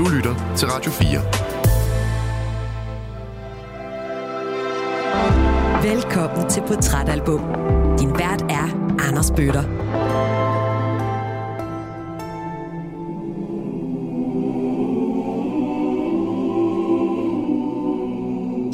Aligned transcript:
Du 0.00 0.08
lytter 0.08 0.54
til 0.56 0.68
Radio 0.68 0.90
4. 0.90 1.08
Velkommen 5.94 6.50
til 6.50 6.62
Portrætalbum. 6.68 7.40
Din 7.98 8.10
vært 8.10 8.42
er 8.42 8.96
Anders 9.08 9.30
Bøtter. 9.30 9.62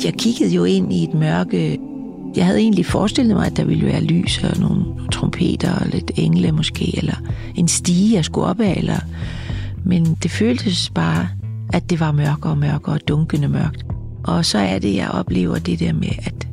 Jeg 0.04 0.14
kiggede 0.14 0.54
jo 0.54 0.64
ind 0.64 0.92
i 0.92 1.04
et 1.04 1.14
mørke. 1.14 1.78
Jeg 2.36 2.46
havde 2.46 2.58
egentlig 2.58 2.86
forestillet 2.86 3.36
mig, 3.36 3.46
at 3.46 3.56
der 3.56 3.64
ville 3.64 3.86
være 3.86 4.00
lys 4.00 4.44
og 4.44 4.60
nogle 4.60 4.84
trompeter 5.12 5.78
og 5.80 5.86
lidt 5.86 6.10
engle 6.16 6.52
måske, 6.52 6.98
eller 6.98 7.16
en 7.54 7.68
stige, 7.68 8.14
jeg 8.14 8.24
skulle 8.24 8.46
op 8.46 8.60
af, 8.60 8.74
eller... 8.76 8.98
Men 9.86 10.14
det 10.22 10.30
føltes 10.30 10.90
bare, 10.94 11.28
at 11.72 11.90
det 11.90 12.00
var 12.00 12.12
mørkere 12.12 12.52
og 12.52 12.58
mørkere 12.58 12.94
og 12.94 13.08
dunkende 13.08 13.48
mørkt. 13.48 13.86
Og 14.24 14.44
så 14.44 14.58
er 14.58 14.78
det, 14.78 14.94
jeg 14.94 15.08
oplever 15.10 15.58
det 15.58 15.80
der 15.80 15.92
med, 15.92 16.08
at 16.18 16.48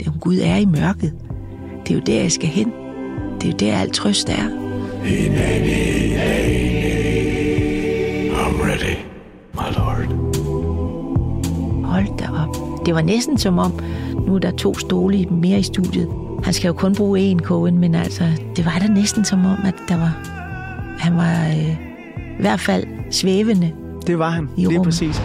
det, 0.00 0.12
Gud 0.20 0.38
er 0.42 0.56
i 0.56 0.64
mørket. 0.64 1.12
Det 1.86 1.90
er 1.90 1.94
jo 1.94 2.00
der, 2.06 2.20
jeg 2.20 2.32
skal 2.32 2.48
hen. 2.48 2.72
Det 3.40 3.44
er 3.44 3.48
jo 3.48 3.56
der, 3.60 3.78
alt 3.78 3.94
trøst 3.94 4.28
er. 4.28 4.48
I'm 8.36 8.60
ready, 8.62 8.96
my 9.54 9.68
lord. 9.76 10.06
Hold 11.84 12.18
da 12.18 12.28
op. 12.28 12.86
Det 12.86 12.94
var 12.94 13.02
næsten 13.02 13.38
som 13.38 13.58
om, 13.58 13.80
nu 14.26 14.34
er 14.34 14.38
der 14.38 14.50
to 14.50 14.78
stole 14.78 15.24
mere 15.24 15.58
i 15.58 15.62
studiet. 15.62 16.08
Han 16.44 16.52
skal 16.52 16.68
jo 16.68 16.74
kun 16.74 16.94
bruge 16.94 17.32
én 17.32 17.38
kogen, 17.38 17.78
men 17.78 17.94
altså, 17.94 18.24
det 18.56 18.64
var 18.64 18.78
da 18.78 18.86
næsten 18.86 19.24
som 19.24 19.46
om, 19.46 19.58
at 19.64 19.74
der 19.88 19.96
var, 19.96 20.18
han 20.98 21.16
var 21.16 21.46
øh, 21.46 21.95
i 22.38 22.40
hvert 22.40 22.60
fald 22.60 22.84
svævende. 23.10 23.72
Det 24.06 24.18
var 24.18 24.30
han, 24.30 24.48
lige 24.56 24.68
rummet. 24.68 24.84
præcis. 24.84 25.22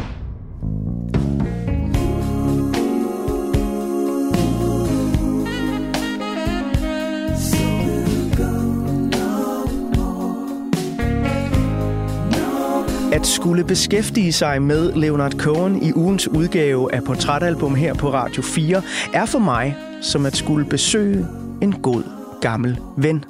At 13.14 13.28
skulle 13.28 13.64
beskæftige 13.64 14.34
sig 14.34 14.62
med 14.62 14.94
Leonard 14.94 15.31
Cohen 15.31 15.84
i 15.84 15.94
ugens 15.94 16.28
udgave 16.28 16.94
af 16.96 17.03
Portrætalbum 17.03 17.75
her 17.75 17.94
på 17.94 18.14
Radio 18.14 18.42
4, 18.42 18.81
er 19.14 19.25
for 19.25 19.40
mig 19.40 19.75
som 20.02 20.25
at 20.25 20.38
skulle 20.38 20.66
besøge 20.66 21.28
en 21.62 21.73
god 21.73 22.03
gammel 22.42 22.78
ven. 22.98 23.23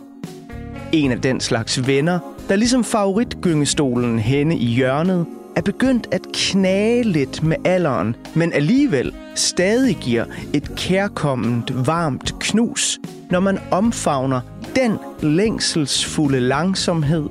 En 0.92 1.12
af 1.12 1.22
den 1.22 1.40
slags 1.40 1.88
venner, 1.88 2.20
der 2.50 2.56
ligesom 2.56 2.84
favoritgyngestolen 2.84 4.20
henne 4.20 4.58
i 4.58 4.66
hjørnet, 4.66 5.26
er 5.56 5.62
begyndt 5.62 6.08
at 6.12 6.22
knage 6.34 7.04
lidt 7.04 7.44
med 7.44 7.58
alderen, 7.66 8.16
men 8.34 8.54
alligevel 8.54 9.14
stadig 9.36 9.96
giver 9.96 10.26
et 10.54 10.76
kærkomment, 10.76 11.88
varmt 11.88 12.36
knus, 12.40 13.00
når 13.30 13.40
man 13.40 13.60
omfavner 13.72 14.42
den 14.76 14.98
længselsfulde 15.22 16.40
langsomhed, 16.40 17.30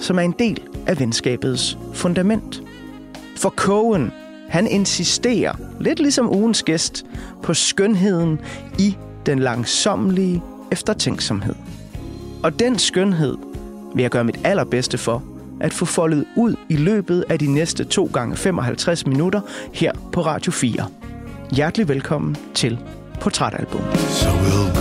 som 0.00 0.18
er 0.18 0.22
en 0.22 0.34
del 0.38 0.60
af 0.86 1.00
venskabets 1.00 1.78
fundament. 1.94 2.62
For 3.36 3.50
Cohen, 3.50 4.12
han 4.48 4.66
insisterer, 4.66 5.52
lidt 5.80 6.00
ligesom 6.00 6.30
ugens 6.30 6.62
gæst, 6.62 7.06
på 7.42 7.54
skønheden 7.54 8.40
i 8.78 8.96
den 9.26 9.38
langsomlige 9.38 10.42
eftertænksomhed. 10.72 11.54
Og 12.42 12.60
den 12.60 12.78
skønhed 12.78 13.36
vil 13.94 14.02
jeg 14.02 14.10
gøre 14.10 14.24
mit 14.24 14.40
allerbedste 14.44 14.98
for 14.98 15.22
at 15.60 15.72
få 15.72 15.84
foldet 15.84 16.24
ud 16.36 16.54
i 16.68 16.76
løbet 16.76 17.24
af 17.28 17.38
de 17.38 17.52
næste 17.52 17.84
2 17.84 18.10
gange 18.12 18.36
55 18.36 19.06
minutter 19.06 19.40
her 19.72 19.92
på 20.12 20.20
Radio 20.20 20.52
4. 20.52 20.86
Hjertelig 21.50 21.88
velkommen 21.88 22.36
til 22.54 22.78
Portrætalbum. 23.20 23.80
So 23.94 24.28
we'll 24.28 24.79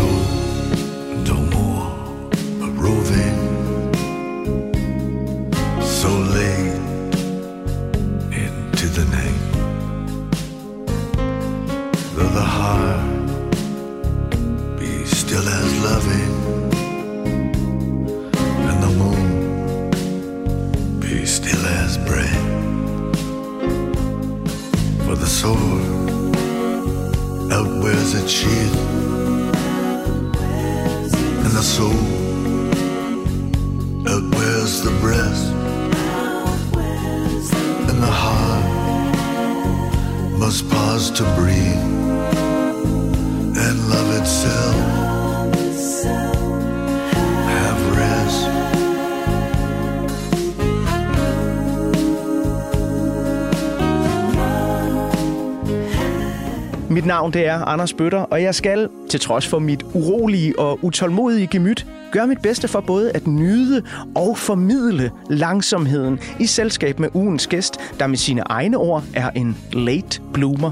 navn 57.19 57.33
det 57.33 57.47
er 57.47 57.65
Anders 57.65 57.93
Bøtter, 57.93 58.19
og 58.19 58.41
jeg 58.41 58.55
skal, 58.55 58.89
til 59.09 59.19
trods 59.19 59.47
for 59.47 59.59
mit 59.59 59.83
urolige 59.93 60.59
og 60.59 60.79
utålmodige 60.81 61.47
gemyt, 61.47 61.85
gøre 62.11 62.27
mit 62.27 62.41
bedste 62.41 62.67
for 62.67 62.79
både 62.79 63.11
at 63.11 63.27
nyde 63.27 63.83
og 64.15 64.37
formidle 64.37 65.11
langsomheden 65.29 66.19
i 66.39 66.45
selskab 66.45 66.99
med 66.99 67.09
ugens 67.13 67.47
gæst, 67.47 67.79
der 67.99 68.07
med 68.07 68.17
sine 68.17 68.41
egne 68.41 68.77
ord 68.77 69.03
er 69.13 69.29
en 69.29 69.57
late 69.73 70.21
bloomer. 70.33 70.71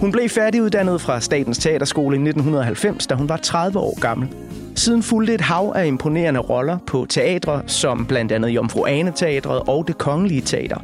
Hun 0.00 0.12
blev 0.12 0.28
færdiguddannet 0.28 1.00
fra 1.00 1.20
Statens 1.20 1.58
Teaterskole 1.58 2.16
i 2.16 2.20
1990, 2.20 3.06
da 3.06 3.14
hun 3.14 3.28
var 3.28 3.36
30 3.36 3.78
år 3.78 4.00
gammel. 4.00 4.28
Siden 4.74 5.02
fulgte 5.02 5.34
et 5.34 5.40
hav 5.40 5.72
af 5.74 5.86
imponerende 5.86 6.40
roller 6.40 6.78
på 6.86 7.06
teatre, 7.08 7.62
som 7.66 8.06
blandt 8.06 8.32
andet 8.32 8.48
Jomfru 8.48 8.84
Ane 8.86 9.12
Teatret 9.16 9.60
og 9.68 9.88
Det 9.88 9.98
Kongelige 9.98 10.40
Teater. 10.40 10.78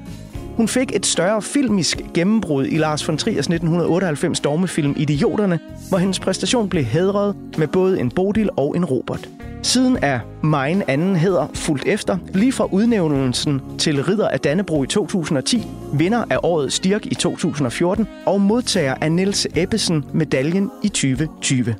Hun 0.56 0.68
fik 0.68 0.96
et 0.96 1.06
større 1.06 1.42
filmisk 1.42 2.00
gennembrud 2.14 2.66
i 2.66 2.76
Lars 2.76 3.08
von 3.08 3.18
Triers 3.18 3.46
1998 3.46 4.40
dogmefilm 4.40 4.94
Idioterne, 4.96 5.58
hvor 5.88 5.98
hendes 5.98 6.20
præstation 6.20 6.68
blev 6.68 6.84
hædret 6.84 7.36
med 7.58 7.68
både 7.68 8.00
en 8.00 8.10
Bodil 8.10 8.50
og 8.56 8.76
en 8.76 8.84
Robert. 8.84 9.28
Siden 9.62 9.98
er 10.02 10.20
Mein 10.42 10.82
anden 10.88 11.16
hedder 11.16 11.46
fuldt 11.54 11.84
efter, 11.86 12.18
lige 12.34 12.52
fra 12.52 12.68
udnævnelsen 12.72 13.60
til 13.78 14.04
Ridder 14.04 14.28
af 14.28 14.40
Dannebro 14.40 14.82
i 14.82 14.86
2010, 14.86 15.66
vinder 15.92 16.24
af 16.30 16.38
årets 16.42 16.74
Stirk 16.74 17.06
i 17.06 17.14
2014 17.14 18.06
og 18.26 18.40
modtager 18.40 18.94
af 19.00 19.12
Niels 19.12 19.46
Ebbesen 19.56 20.04
medaljen 20.12 20.70
i 20.82 20.88
2020. 20.88 21.74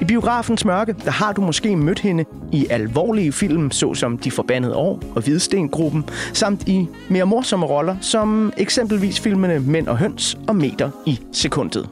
I 0.00 0.04
biografens 0.04 0.64
mørke, 0.64 0.94
der 1.04 1.10
har 1.10 1.32
du 1.32 1.40
måske 1.40 1.76
mødt 1.76 1.98
hende 1.98 2.24
i 2.52 2.66
alvorlige 2.70 3.32
film, 3.32 3.70
såsom 3.70 4.18
De 4.18 4.30
Forbandede 4.30 4.76
År 4.76 5.02
og 5.14 5.22
Hvidstengruppen, 5.22 6.04
samt 6.32 6.68
i 6.68 6.88
mere 7.08 7.26
morsomme 7.26 7.66
roller, 7.66 7.96
som 8.00 8.52
eksempelvis 8.56 9.20
filmene 9.20 9.60
Mænd 9.60 9.88
og 9.88 9.98
Høns 9.98 10.38
og 10.48 10.56
Meter 10.56 10.90
i 11.06 11.20
sekundet. 11.32 11.88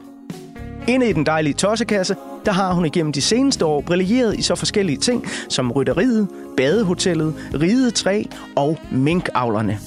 Inde 0.87 1.09
i 1.09 1.13
den 1.13 1.25
dejlige 1.25 1.53
tossekasse, 1.53 2.15
der 2.45 2.51
har 2.51 2.73
hun 2.73 2.85
igennem 2.85 3.13
de 3.13 3.21
seneste 3.21 3.65
år 3.65 3.81
brilleret 3.81 4.39
i 4.39 4.41
så 4.41 4.55
forskellige 4.55 4.97
ting 4.97 5.27
som 5.49 5.71
rytteriet, 5.71 6.27
badehotellet, 6.57 7.33
ridet 7.53 7.93
træ 7.93 8.23
og 8.55 8.77
minkavlerne. 8.91 9.79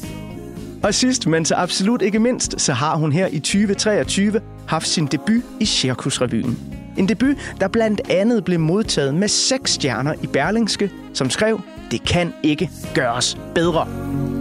Og 0.82 0.94
sidst, 0.94 1.26
men 1.26 1.44
så 1.44 1.54
absolut 1.54 2.02
ikke 2.02 2.18
mindst, 2.18 2.60
så 2.60 2.72
har 2.72 2.96
hun 2.96 3.12
her 3.12 3.26
i 3.32 3.38
2023 3.38 4.40
haft 4.66 4.88
sin 4.88 5.06
debut 5.06 5.42
i 5.60 5.64
Cirkusrevyen. 5.64 6.71
En 6.96 7.08
debut, 7.08 7.36
der 7.60 7.68
blandt 7.68 8.00
andet 8.10 8.44
blev 8.44 8.60
modtaget 8.60 9.14
med 9.14 9.28
seks 9.28 9.70
stjerner 9.70 10.14
i 10.22 10.26
Berlingske, 10.26 10.90
som 11.14 11.30
skrev, 11.30 11.60
det 11.90 12.04
kan 12.04 12.34
ikke 12.42 12.70
gøres 12.94 13.38
bedre. 13.54 14.31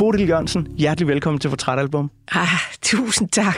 Bodil 0.00 0.28
Jørgensen, 0.28 0.68
hjertelig 0.78 1.08
velkommen 1.08 1.40
til 1.40 1.48
Portrætalbum. 1.48 2.10
Ah, 2.32 2.48
tusind 2.82 3.28
tak. 3.28 3.56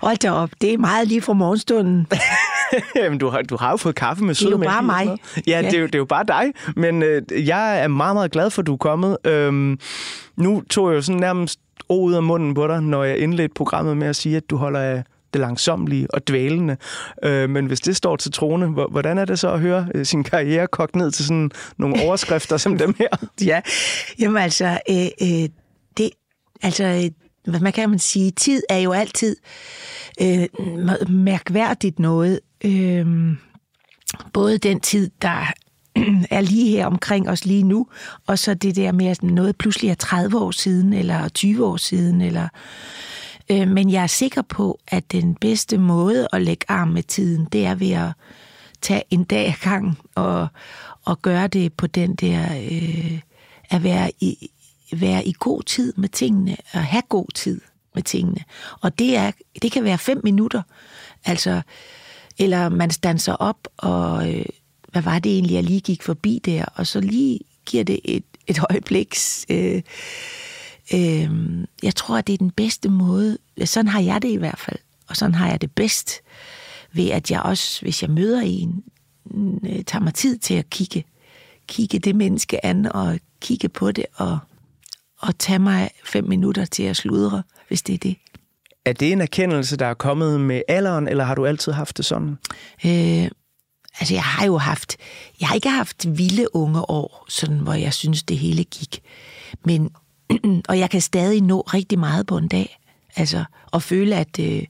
Hold 0.00 0.16
da 0.16 0.30
op, 0.30 0.50
det 0.60 0.74
er 0.74 0.78
meget 0.78 1.08
lige 1.08 1.22
fra 1.22 1.32
morgenstunden. 1.32 2.06
Jamen, 2.96 3.18
du 3.18 3.28
har, 3.28 3.42
du 3.42 3.56
har 3.56 3.70
jo 3.70 3.76
fået 3.76 3.94
kaffe 3.94 4.24
med 4.24 4.34
Det 4.34 4.46
er 4.46 4.50
jo 4.50 4.56
bare 4.58 4.82
mig. 4.82 5.18
Ja, 5.46 5.60
Ja. 5.60 5.62
Det, 5.62 5.74
er 5.74 5.80
jo, 5.80 5.86
det 5.86 5.94
er 5.94 5.98
jo 5.98 6.04
bare 6.04 6.24
dig. 6.28 6.52
Men 6.76 7.02
øh, 7.02 7.22
jeg 7.48 7.82
er 7.82 7.88
meget, 7.88 8.16
meget 8.16 8.30
glad 8.30 8.50
for, 8.50 8.62
at 8.62 8.66
du 8.66 8.72
er 8.72 8.76
kommet. 8.76 9.16
Øhm, 9.24 9.78
nu 10.36 10.62
tog 10.70 10.90
jeg 10.90 10.96
jo 10.96 11.02
sådan 11.02 11.20
nærmest 11.20 11.60
ord 11.88 12.08
ud 12.08 12.14
af 12.14 12.22
munden 12.22 12.54
på 12.54 12.66
dig, 12.66 12.82
når 12.82 13.04
jeg 13.04 13.18
indledte 13.18 13.54
programmet 13.54 13.96
med 13.96 14.06
at 14.06 14.16
sige, 14.16 14.36
at 14.36 14.50
du 14.50 14.56
holder 14.56 14.80
af 14.80 15.04
det 15.32 15.40
langsomlige 15.40 16.14
og 16.14 16.28
dvælende. 16.28 16.76
Øh, 17.22 17.50
men 17.50 17.66
hvis 17.66 17.80
det 17.80 17.96
står 17.96 18.16
til 18.16 18.32
trone, 18.32 18.66
hvordan 18.66 19.18
er 19.18 19.24
det 19.24 19.38
så 19.38 19.50
at 19.52 19.60
høre 19.60 19.86
øh, 19.94 20.06
sin 20.06 20.24
karriere 20.24 20.66
kogt 20.66 20.96
ned 20.96 21.10
til 21.10 21.24
sådan 21.24 21.50
nogle 21.76 22.00
overskrifter 22.06 22.56
som 22.56 22.78
dem 22.78 22.94
her? 22.98 23.08
Ja, 23.44 23.60
jamen 24.18 24.42
altså, 24.42 24.78
øh, 24.90 25.06
øh, 25.22 25.48
altså, 26.64 27.10
hvad 27.44 27.60
man 27.60 27.72
kan 27.72 27.90
man 27.90 27.98
sige, 27.98 28.30
tid 28.30 28.62
er 28.68 28.78
jo 28.78 28.92
altid 28.92 29.36
øh, 30.20 30.48
mærkværdigt 31.08 31.98
noget. 31.98 32.40
Øh, 32.64 33.06
både 34.32 34.58
den 34.58 34.80
tid, 34.80 35.10
der 35.22 35.46
er 36.30 36.40
lige 36.40 36.70
her 36.70 36.86
omkring 36.86 37.28
os 37.28 37.44
lige 37.44 37.62
nu, 37.62 37.86
og 38.26 38.38
så 38.38 38.54
det 38.54 38.76
der 38.76 38.92
med, 38.92 39.06
at 39.06 39.22
noget 39.22 39.56
pludselig 39.56 39.90
er 39.90 39.94
30 39.94 40.38
år 40.38 40.50
siden, 40.50 40.92
eller 40.92 41.28
20 41.28 41.66
år 41.66 41.76
siden, 41.76 42.20
eller... 42.20 42.48
Øh, 43.50 43.68
men 43.68 43.90
jeg 43.90 44.02
er 44.02 44.06
sikker 44.06 44.42
på, 44.42 44.80
at 44.88 45.12
den 45.12 45.34
bedste 45.34 45.78
måde 45.78 46.28
at 46.32 46.42
lægge 46.42 46.64
arm 46.68 46.88
med 46.88 47.02
tiden, 47.02 47.48
det 47.52 47.66
er 47.66 47.74
ved 47.74 47.90
at 47.90 48.12
tage 48.82 49.02
en 49.10 49.24
dag 49.24 49.46
ad 49.46 49.70
gang 49.70 49.98
og, 50.14 50.48
og 51.04 51.22
gøre 51.22 51.46
det 51.46 51.72
på 51.72 51.86
den 51.86 52.14
der... 52.14 52.44
Øh, 52.72 53.20
at 53.70 53.84
være 53.84 54.10
i, 54.20 54.50
være 55.00 55.26
i 55.26 55.34
god 55.38 55.62
tid 55.62 55.92
med 55.96 56.08
tingene, 56.08 56.56
og 56.72 56.84
have 56.84 57.02
god 57.08 57.26
tid 57.34 57.60
med 57.94 58.02
tingene. 58.02 58.44
Og 58.80 58.98
det, 58.98 59.16
er, 59.16 59.30
det 59.62 59.72
kan 59.72 59.84
være 59.84 59.98
fem 59.98 60.20
minutter, 60.24 60.62
altså, 61.24 61.62
eller 62.38 62.68
man 62.68 62.90
standser 62.90 63.32
op 63.32 63.68
og... 63.76 64.32
Øh, 64.32 64.46
hvad 64.94 65.02
var 65.02 65.18
det 65.18 65.32
egentlig, 65.32 65.54
jeg 65.54 65.64
lige 65.64 65.80
gik 65.80 66.02
forbi 66.02 66.40
der, 66.44 66.64
og 66.74 66.86
så 66.86 67.00
lige 67.00 67.40
giver 67.66 67.84
det 67.84 68.00
et, 68.04 68.24
et 68.46 68.58
øjebliks... 68.70 69.46
Øh, 69.48 69.82
øh, 70.94 71.30
jeg 71.82 71.94
tror, 71.96 72.18
at 72.18 72.26
det 72.26 72.32
er 72.32 72.38
den 72.38 72.50
bedste 72.50 72.88
måde. 72.88 73.38
Sådan 73.64 73.88
har 73.88 74.00
jeg 74.00 74.22
det 74.22 74.28
i 74.28 74.36
hvert 74.36 74.58
fald, 74.58 74.78
og 75.08 75.16
sådan 75.16 75.34
har 75.34 75.48
jeg 75.48 75.60
det 75.60 75.72
bedst, 75.72 76.20
ved 76.92 77.10
at 77.10 77.30
jeg 77.30 77.42
også, 77.42 77.80
hvis 77.82 78.02
jeg 78.02 78.10
møder 78.10 78.40
en, 78.40 78.84
mm, 79.24 79.60
øh, 79.66 79.84
tager 79.84 80.02
mig 80.02 80.14
tid 80.14 80.38
til 80.38 80.54
at 80.54 80.70
kigge, 80.70 81.04
kigge 81.66 81.98
det 81.98 82.16
menneske 82.16 82.66
an, 82.66 82.92
og 82.92 83.18
kigge 83.40 83.68
på 83.68 83.92
det, 83.92 84.06
og, 84.14 84.38
og 85.24 85.38
tage 85.38 85.58
mig 85.58 85.90
fem 86.04 86.24
minutter 86.24 86.64
til 86.64 86.82
at 86.82 86.96
sludre, 86.96 87.42
hvis 87.68 87.82
det 87.82 87.94
er 87.94 87.98
det. 87.98 88.16
Er 88.84 88.92
det 88.92 89.12
en 89.12 89.20
erkendelse, 89.20 89.76
der 89.76 89.86
er 89.86 89.94
kommet 89.94 90.40
med 90.40 90.62
alderen, 90.68 91.08
eller 91.08 91.24
har 91.24 91.34
du 91.34 91.46
altid 91.46 91.72
haft 91.72 91.96
det 91.96 92.04
sådan? 92.04 92.38
Øh, 92.86 93.28
Altså, 94.00 94.14
jeg 94.14 94.22
har 94.22 94.46
jo 94.46 94.58
haft, 94.58 94.96
jeg 95.40 95.48
har 95.48 95.54
ikke 95.54 95.68
haft 95.68 96.18
vilde 96.18 96.56
unge 96.56 96.90
år, 96.90 97.26
sådan, 97.28 97.58
hvor 97.58 97.72
jeg 97.72 97.94
synes, 97.94 98.22
det 98.22 98.38
hele 98.38 98.64
gik. 98.64 99.02
Men, 99.64 99.90
og 100.68 100.78
jeg 100.78 100.90
kan 100.90 101.00
stadig 101.00 101.40
nå 101.40 101.60
rigtig 101.60 101.98
meget 101.98 102.26
på 102.26 102.36
en 102.36 102.48
dag. 102.48 102.78
Altså, 103.16 103.44
og 103.66 103.82
føle, 103.82 104.16
at 104.16 104.38
øh, 104.40 104.62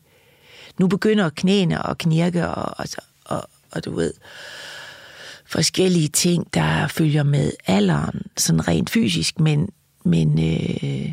nu 0.78 0.86
begynder 0.86 1.30
knæene 1.30 1.90
at 1.90 1.98
knirke, 1.98 2.48
og, 2.48 2.74
og, 2.78 2.86
og, 3.24 3.48
og 3.70 3.84
du 3.84 3.94
ved, 3.94 4.12
forskellige 5.46 6.08
ting, 6.08 6.54
der 6.54 6.86
følger 6.86 7.22
med 7.22 7.52
alderen, 7.66 8.22
sådan 8.36 8.68
rent 8.68 8.90
fysisk, 8.90 9.40
men, 9.40 9.68
men 10.04 10.38
øh, 10.38 11.12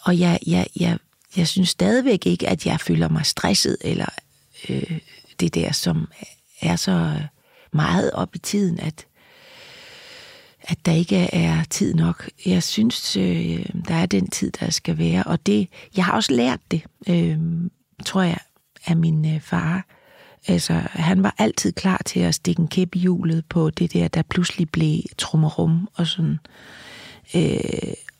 og 0.00 0.18
jeg, 0.18 0.38
jeg, 0.46 0.66
jeg, 0.80 0.98
jeg 1.36 1.48
synes 1.48 1.68
stadigvæk 1.68 2.26
ikke, 2.26 2.48
at 2.48 2.66
jeg 2.66 2.80
føler 2.80 3.08
mig 3.08 3.26
stresset, 3.26 3.76
eller 3.80 4.06
øh, 4.68 4.98
det 5.40 5.54
der, 5.54 5.72
som 5.72 6.08
er 6.60 6.76
så 6.76 7.20
meget 7.72 8.10
op 8.10 8.34
i 8.34 8.38
tiden, 8.38 8.80
at, 8.80 9.06
at 10.60 10.86
der 10.86 10.92
ikke 10.92 11.16
er 11.16 11.64
tid 11.70 11.94
nok. 11.94 12.30
Jeg 12.46 12.62
synes, 12.62 13.16
øh, 13.16 13.66
der 13.88 13.94
er 13.94 14.06
den 14.06 14.30
tid, 14.30 14.52
der 14.60 14.70
skal 14.70 14.98
være. 14.98 15.24
Og 15.24 15.46
det, 15.46 15.68
jeg 15.96 16.04
har 16.04 16.12
også 16.12 16.32
lært 16.32 16.60
det, 16.70 16.82
øh, 17.08 17.38
tror 18.04 18.22
jeg, 18.22 18.38
af 18.86 18.96
min 18.96 19.34
øh, 19.34 19.40
far. 19.40 19.86
Altså, 20.46 20.72
han 20.92 21.22
var 21.22 21.34
altid 21.38 21.72
klar 21.72 22.02
til 22.06 22.20
at 22.20 22.34
stikke 22.34 22.60
en 22.60 22.68
kæp 22.68 22.94
i 22.94 22.98
hjulet 22.98 23.44
på 23.48 23.70
det 23.70 23.92
der, 23.92 24.08
der 24.08 24.22
pludselig 24.22 24.70
blev 24.70 25.00
trummerum 25.18 25.88
og 25.94 26.06
sådan. 26.06 26.30
Øh, 26.32 26.38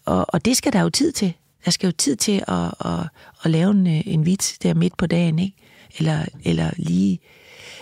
og, 0.04 0.26
og 0.28 0.44
det 0.44 0.56
skal 0.56 0.72
der 0.72 0.80
jo 0.80 0.90
tid 0.90 1.12
til. 1.12 1.32
Der 1.64 1.70
skal 1.70 1.86
jo 1.86 1.92
tid 1.92 2.16
til 2.16 2.44
at, 2.48 2.74
at, 2.84 3.08
at 3.44 3.50
lave 3.50 3.70
en, 3.70 3.86
en 3.86 4.26
vits 4.26 4.58
der 4.58 4.74
midt 4.74 4.96
på 4.96 5.06
dagen, 5.06 5.38
ikke? 5.38 5.56
Eller, 5.98 6.24
eller 6.44 6.70
lige 6.76 7.18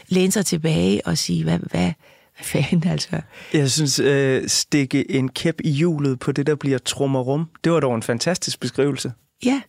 læne 0.08 0.32
sig 0.32 0.46
tilbage 0.46 1.06
og 1.06 1.18
sige, 1.18 1.44
hvad, 1.44 1.58
hvad, 1.58 1.92
hvad 2.36 2.44
fanden 2.44 2.90
altså? 2.90 3.20
Jeg 3.52 3.70
synes, 3.70 3.98
øh, 3.98 4.48
stikke 4.48 5.10
en 5.10 5.28
kæp 5.28 5.60
i 5.64 5.70
hjulet 5.70 6.18
på 6.18 6.32
det, 6.32 6.46
der 6.46 6.54
bliver 6.54 6.78
trummerum, 6.78 7.50
det 7.64 7.72
var 7.72 7.80
dog 7.80 7.94
en 7.94 8.02
fantastisk 8.02 8.60
beskrivelse. 8.60 9.12
Ja, 9.44 9.62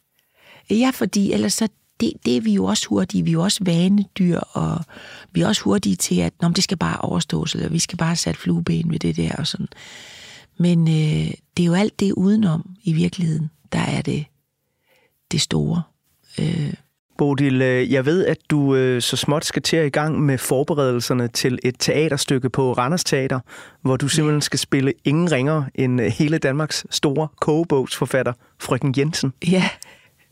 ja 0.69 0.92
fordi 0.94 1.33
ellers 1.33 1.54
så 1.54 1.68
det, 2.00 2.13
det 2.25 2.38
er 2.38 2.42
vi 2.42 2.54
jo 2.54 2.65
også 2.65 2.88
hurtige. 2.88 3.24
Vi 3.24 3.30
er 3.30 3.33
jo 3.33 3.44
også 3.44 3.63
vanedyr, 3.63 4.39
og 4.39 4.80
vi 5.31 5.42
er 5.42 5.48
også 5.48 5.62
hurtige 5.62 5.95
til, 5.95 6.19
at 6.19 6.33
Nå, 6.42 6.50
det 6.50 6.63
skal 6.63 6.77
bare 6.77 6.98
overstås, 6.98 7.56
eller 7.56 7.69
vi 7.69 7.80
skal 7.80 7.98
bare 7.98 8.15
sætte 8.15 8.39
flueben 8.39 8.92
ved 8.92 9.00
det 9.00 9.18
der 9.18 9.36
og 9.36 9.48
sådan. 9.48 9.68
Men 10.59 10.88
øh, 10.88 11.31
det 11.57 11.63
er 11.63 11.68
jo 11.68 11.74
alt 11.74 12.00
det 12.00 12.12
udenom 12.12 12.75
i 12.83 12.94
virkeligheden, 12.94 13.50
der 13.71 13.80
er 13.80 14.01
det, 14.01 14.25
det 15.31 15.42
store. 15.42 15.81
Øh, 16.39 16.74
Bodil, 17.18 17.62
øh, 17.62 17.92
jeg 17.92 18.06
ved, 18.06 18.25
at 18.25 18.38
du 18.50 18.75
øh, 18.75 19.01
så 19.01 19.18
småt 19.18 19.45
skal 19.45 19.62
til 19.62 19.80
i 19.80 19.89
gang 19.89 20.21
med 20.21 20.38
forberedelserne 20.38 21.27
til 21.27 21.59
et 21.63 21.75
teaterstykke 21.80 22.50
på 22.50 22.74
Randers 22.74 23.04
Teater, 23.04 23.39
hvor 23.81 23.98
du 23.98 24.07
simpelthen 24.07 24.42
skal 24.42 24.59
spille 24.59 24.94
ingen 25.06 25.31
ringer 25.31 25.63
end 25.75 26.01
øh, 26.01 26.07
hele 26.07 26.38
Danmarks 26.38 26.86
store 26.89 27.27
kogebogsforfatter, 27.42 28.33
Frøken 28.59 28.94
Jensen. 28.98 29.33
Ja. 29.48 29.69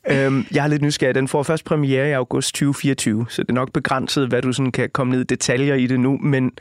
Øhm, 0.10 0.46
jeg 0.52 0.64
er 0.64 0.68
lidt 0.68 0.82
nysgerrig. 0.82 1.16
Den 1.16 1.28
får 1.28 1.44
først 1.44 1.66
premiere 1.66 2.10
i 2.10 2.12
august 2.12 2.56
2024, 2.56 3.26
så 3.30 3.42
det 3.42 3.50
er 3.50 3.54
nok 3.54 3.72
begrænset, 3.74 4.28
hvad 4.28 4.42
du 4.42 4.54
sådan 4.54 4.72
kan 4.72 4.90
komme 4.94 5.14
ned 5.14 5.22
i 5.22 5.24
detaljer 5.24 5.76
i 5.76 5.88
det 5.88 6.00
nu, 6.00 6.18
men 6.18 6.52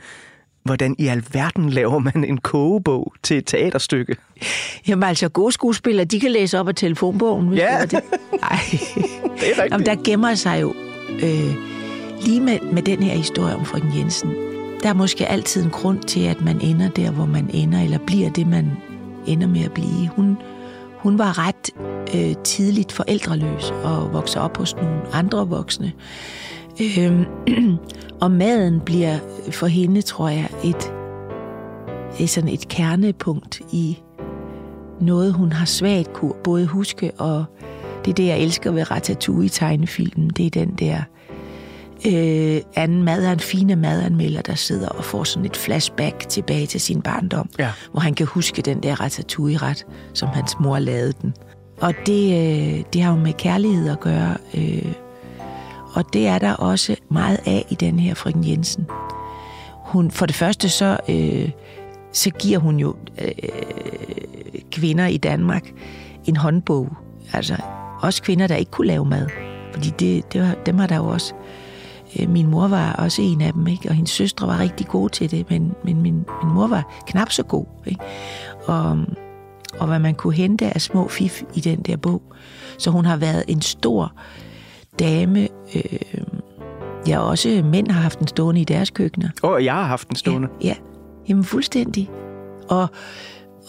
hvordan 0.65 0.95
i 0.99 1.07
alverden 1.07 1.69
laver 1.69 1.99
man 1.99 2.23
en 2.23 2.37
kogebog 2.37 3.13
til 3.23 3.37
et 3.37 3.45
teaterstykke? 3.45 4.15
Jamen 4.87 5.03
altså, 5.03 5.29
gode 5.29 5.51
skuespillere, 5.51 6.05
de 6.05 6.19
kan 6.19 6.31
læse 6.31 6.59
op 6.59 6.67
af 6.67 6.75
telefonbogen. 6.75 7.47
Hvis 7.47 7.59
ja, 7.59 7.81
det 7.81 7.91
det. 7.91 7.99
Ej. 8.43 8.59
det 8.71 8.79
er 8.91 9.01
rigtigt. 9.39 9.71
Jamen, 9.71 9.85
der 9.85 9.95
gemmer 10.03 10.35
sig 10.35 10.61
jo, 10.61 10.73
øh, 11.23 11.55
lige 12.21 12.41
med, 12.41 12.59
med 12.73 12.81
den 12.81 13.03
her 13.03 13.13
historie 13.13 13.55
om 13.55 13.65
frøken 13.65 13.97
Jensen, 13.97 14.29
der 14.83 14.89
er 14.89 14.93
måske 14.93 15.27
altid 15.27 15.63
en 15.63 15.69
grund 15.69 16.03
til, 16.03 16.23
at 16.25 16.41
man 16.41 16.61
ender 16.61 16.89
der, 16.89 17.11
hvor 17.11 17.25
man 17.25 17.49
ender, 17.53 17.81
eller 17.81 17.97
bliver 17.97 18.29
det, 18.29 18.47
man 18.47 18.71
ender 19.27 19.47
med 19.47 19.63
at 19.63 19.71
blive. 19.71 20.09
Hun, 20.15 20.37
hun 20.97 21.17
var 21.17 21.47
ret 21.47 21.69
øh, 22.15 22.35
tidligt 22.43 22.91
forældreløs 22.91 23.73
og 23.83 24.13
vokser 24.13 24.39
op 24.39 24.57
hos 24.57 24.75
nogle 24.75 25.01
andre 25.13 25.47
voksne. 25.47 25.91
Øh, 26.81 27.25
og 28.21 28.31
maden 28.31 28.79
bliver 28.79 29.17
for 29.51 29.67
hende, 29.67 30.01
tror 30.01 30.29
jeg, 30.29 30.49
et, 30.63 30.93
et, 32.19 32.29
sådan 32.29 32.49
et 32.49 32.67
kernepunkt 32.67 33.61
i 33.71 33.97
noget, 35.01 35.33
hun 35.33 35.51
har 35.51 35.65
svagt 35.65 36.13
kunne 36.13 36.33
både 36.43 36.65
huske, 36.65 37.11
og 37.17 37.45
det 38.05 38.11
er 38.11 38.15
det, 38.15 38.27
jeg 38.27 38.39
elsker 38.39 38.71
ved 38.71 38.91
Ratatouille-tegnefilmen. 38.91 40.29
Det 40.29 40.45
er 40.45 40.49
den 40.49 40.69
der 40.69 41.01
øh, 42.07 42.61
anden 42.75 43.03
mad, 43.03 43.31
en 43.33 43.39
fine 43.39 43.75
madanmelder, 43.75 44.41
der 44.41 44.55
sidder 44.55 44.87
og 44.87 45.03
får 45.03 45.23
sådan 45.23 45.45
et 45.45 45.57
flashback 45.57 46.29
tilbage 46.29 46.65
til 46.65 46.81
sin 46.81 47.01
barndom, 47.01 47.49
ja. 47.59 47.71
hvor 47.91 47.99
han 47.99 48.13
kan 48.13 48.25
huske 48.25 48.61
den 48.61 48.83
der 48.83 49.01
Ratatouille-ret, 49.01 49.85
som 50.13 50.29
hans 50.29 50.59
mor 50.59 50.79
lavede 50.79 51.13
den. 51.21 51.33
Og 51.81 51.93
det, 52.05 52.25
øh, 52.33 52.83
det 52.93 53.01
har 53.01 53.11
jo 53.11 53.19
med 53.19 53.33
kærlighed 53.33 53.89
at 53.89 53.99
gøre, 53.99 54.37
øh, 54.53 54.93
og 55.95 56.13
det 56.13 56.27
er 56.27 56.39
der 56.39 56.53
også 56.53 56.95
meget 57.09 57.39
af 57.45 57.65
i 57.69 57.75
den 57.75 57.99
her 57.99 58.13
frøken 58.13 58.47
Jensen. 58.47 58.87
Hun, 59.71 60.11
for 60.11 60.25
det 60.25 60.35
første 60.35 60.69
så, 60.69 60.97
øh, 61.09 61.49
så 62.11 62.29
giver 62.29 62.59
hun 62.59 62.79
jo 62.79 62.95
øh, 63.21 63.31
kvinder 64.71 65.05
i 65.05 65.17
Danmark 65.17 65.71
en 66.25 66.35
håndbog. 66.35 66.89
Altså 67.33 67.55
også 68.01 68.23
kvinder, 68.23 68.47
der 68.47 68.55
ikke 68.55 68.71
kunne 68.71 68.87
lave 68.87 69.05
mad. 69.05 69.27
Fordi 69.73 69.89
det, 69.89 70.33
det 70.33 70.41
var, 70.41 70.55
dem 70.65 70.77
var 70.77 70.87
der 70.87 70.95
jo 70.95 71.05
også. 71.05 71.33
Øh, 72.19 72.29
min 72.29 72.47
mor 72.47 72.67
var 72.67 72.93
også 72.93 73.21
en 73.21 73.41
af 73.41 73.53
dem, 73.53 73.67
ikke? 73.67 73.89
og 73.89 73.95
hendes 73.95 74.11
søstre 74.11 74.47
var 74.47 74.59
rigtig 74.59 74.87
gode 74.87 75.11
til 75.11 75.31
det, 75.31 75.49
men, 75.49 75.73
men 75.83 76.01
min, 76.01 76.13
min 76.43 76.53
mor 76.53 76.67
var 76.67 77.01
knap 77.07 77.31
så 77.31 77.43
god. 77.43 77.65
Ikke? 77.85 78.03
Og, 78.65 78.97
og 79.79 79.87
hvad 79.87 79.99
man 79.99 80.15
kunne 80.15 80.33
hente 80.33 80.75
af 80.75 80.81
små 80.81 81.07
fif 81.07 81.43
i 81.53 81.59
den 81.59 81.81
der 81.81 81.97
bog. 81.97 82.21
Så 82.77 82.91
hun 82.91 83.05
har 83.05 83.17
været 83.17 83.43
en 83.47 83.61
stor 83.61 84.13
dame. 84.99 85.47
Øh, 85.75 85.99
ja, 87.07 87.19
også 87.19 87.61
mænd 87.63 87.91
har 87.91 88.01
haft 88.01 88.19
den 88.19 88.27
stående 88.27 88.61
i 88.61 88.63
deres 88.63 88.89
køkkener. 88.89 89.29
Og 89.43 89.65
jeg 89.65 89.73
har 89.73 89.83
haft 89.83 90.07
den 90.07 90.15
stående. 90.15 90.47
Ja, 90.61 90.67
ja. 90.67 90.73
jamen 91.29 91.43
fuldstændig. 91.43 92.09
Og, 92.69 92.87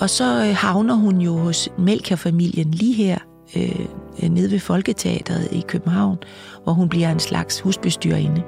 og 0.00 0.10
så 0.10 0.44
øh, 0.48 0.56
havner 0.56 0.94
hun 0.94 1.20
jo 1.20 1.36
hos 1.36 1.68
Melker-familien 1.78 2.70
lige 2.70 2.94
her, 2.94 3.18
øh, 3.56 4.30
nede 4.30 4.50
ved 4.50 4.58
Folketeateret 4.58 5.48
i 5.52 5.64
København, 5.68 6.18
hvor 6.64 6.72
hun 6.72 6.88
bliver 6.88 7.10
en 7.10 7.20
slags 7.20 7.60
husbestyrerinde. 7.60 8.42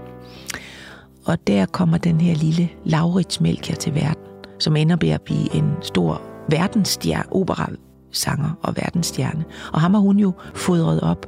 Og 1.27 1.47
der 1.47 1.67
kommer 1.67 1.99
den 1.99 2.21
her 2.21 2.35
lille 2.35 2.69
Laurits 2.85 3.41
Melker 3.41 3.75
til 3.75 3.95
verden, 3.95 4.25
som 4.59 4.77
ender 4.77 4.97
med 5.01 5.11
at 5.11 5.23
blive 5.23 5.55
en 5.55 5.73
stor 5.83 6.23
verdensstjerne, 6.51 7.33
operasanger 7.33 8.59
og 8.63 8.77
verdensstjerne. 8.77 9.45
Og 9.73 9.81
ham 9.81 9.95
har 9.95 10.01
hun 10.01 10.19
jo 10.19 10.33
fodret 10.55 11.01
op 11.01 11.27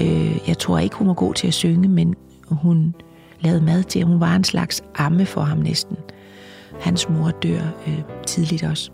Øh, 0.00 0.48
jeg 0.48 0.58
tror 0.58 0.78
ikke, 0.78 0.96
hun 0.96 1.08
var 1.08 1.14
god 1.14 1.34
til 1.34 1.46
at 1.46 1.54
synge, 1.54 1.88
men 1.88 2.14
hun 2.50 2.94
lavede 3.40 3.60
mad 3.64 3.82
til. 3.82 4.02
Hun 4.02 4.20
var 4.20 4.36
en 4.36 4.44
slags 4.44 4.84
amme 4.94 5.26
for 5.26 5.40
ham 5.40 5.58
næsten. 5.58 5.96
Hans 6.80 7.08
mor 7.08 7.30
dør 7.30 7.60
øh, 7.86 8.00
tidligt 8.26 8.62
også. 8.62 8.90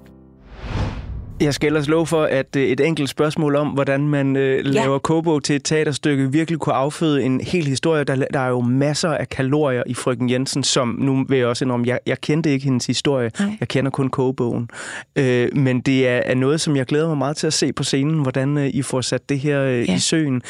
Jeg 1.43 1.55
skal 1.55 1.67
ellers 1.67 1.89
love 1.89 2.07
for, 2.07 2.23
at 2.23 2.57
øh, 2.57 2.63
et 2.63 2.81
enkelt 2.81 3.09
spørgsmål 3.09 3.57
om, 3.57 3.69
hvordan 3.69 4.09
man 4.09 4.37
øh, 4.37 4.65
laver 4.65 4.93
ja. 4.93 4.99
kobo 4.99 5.41
til 5.41 5.57
et 5.57 5.65
teaterstykke, 5.65 6.33
virkelig 6.33 6.59
kunne 6.59 6.75
afføde 6.75 7.23
en 7.23 7.41
hel 7.41 7.65
historie. 7.65 8.05
Der, 8.05 8.15
der 8.33 8.41
er 8.41 8.49
jo 8.49 8.61
masser 8.61 9.09
af 9.09 9.29
kalorier 9.29 9.83
i 9.87 9.95
Frøken 9.95 10.31
Jensen, 10.31 10.65
som 10.65 10.97
nu 11.01 11.25
vil 11.29 11.39
jeg 11.39 11.47
også 11.47 11.65
indrømme, 11.65 11.89
jeg, 11.89 11.99
jeg 12.07 12.21
kendte 12.21 12.51
ikke 12.51 12.65
hendes 12.65 12.87
historie. 12.87 13.31
Nej. 13.41 13.57
Jeg 13.61 13.69
kender 13.69 13.91
kun 13.91 14.09
kogebogen. 14.09 14.69
Øh, 15.17 15.57
men 15.57 15.81
det 15.81 16.09
er, 16.09 16.23
er 16.25 16.35
noget, 16.35 16.61
som 16.61 16.77
jeg 16.77 16.87
glæder 16.87 17.09
mig 17.09 17.19
meget 17.19 17.37
til 17.37 17.47
at 17.47 17.53
se 17.53 17.73
på 17.73 17.85
scenen, 17.85 18.23
hvordan 18.23 18.59
øh, 18.59 18.67
I 18.67 18.83
får 18.83 19.01
sat 19.01 19.29
det 19.29 19.39
her 19.39 19.63
øh, 19.63 19.89
ja. 19.89 19.95
i 19.95 19.99
søen. 19.99 20.43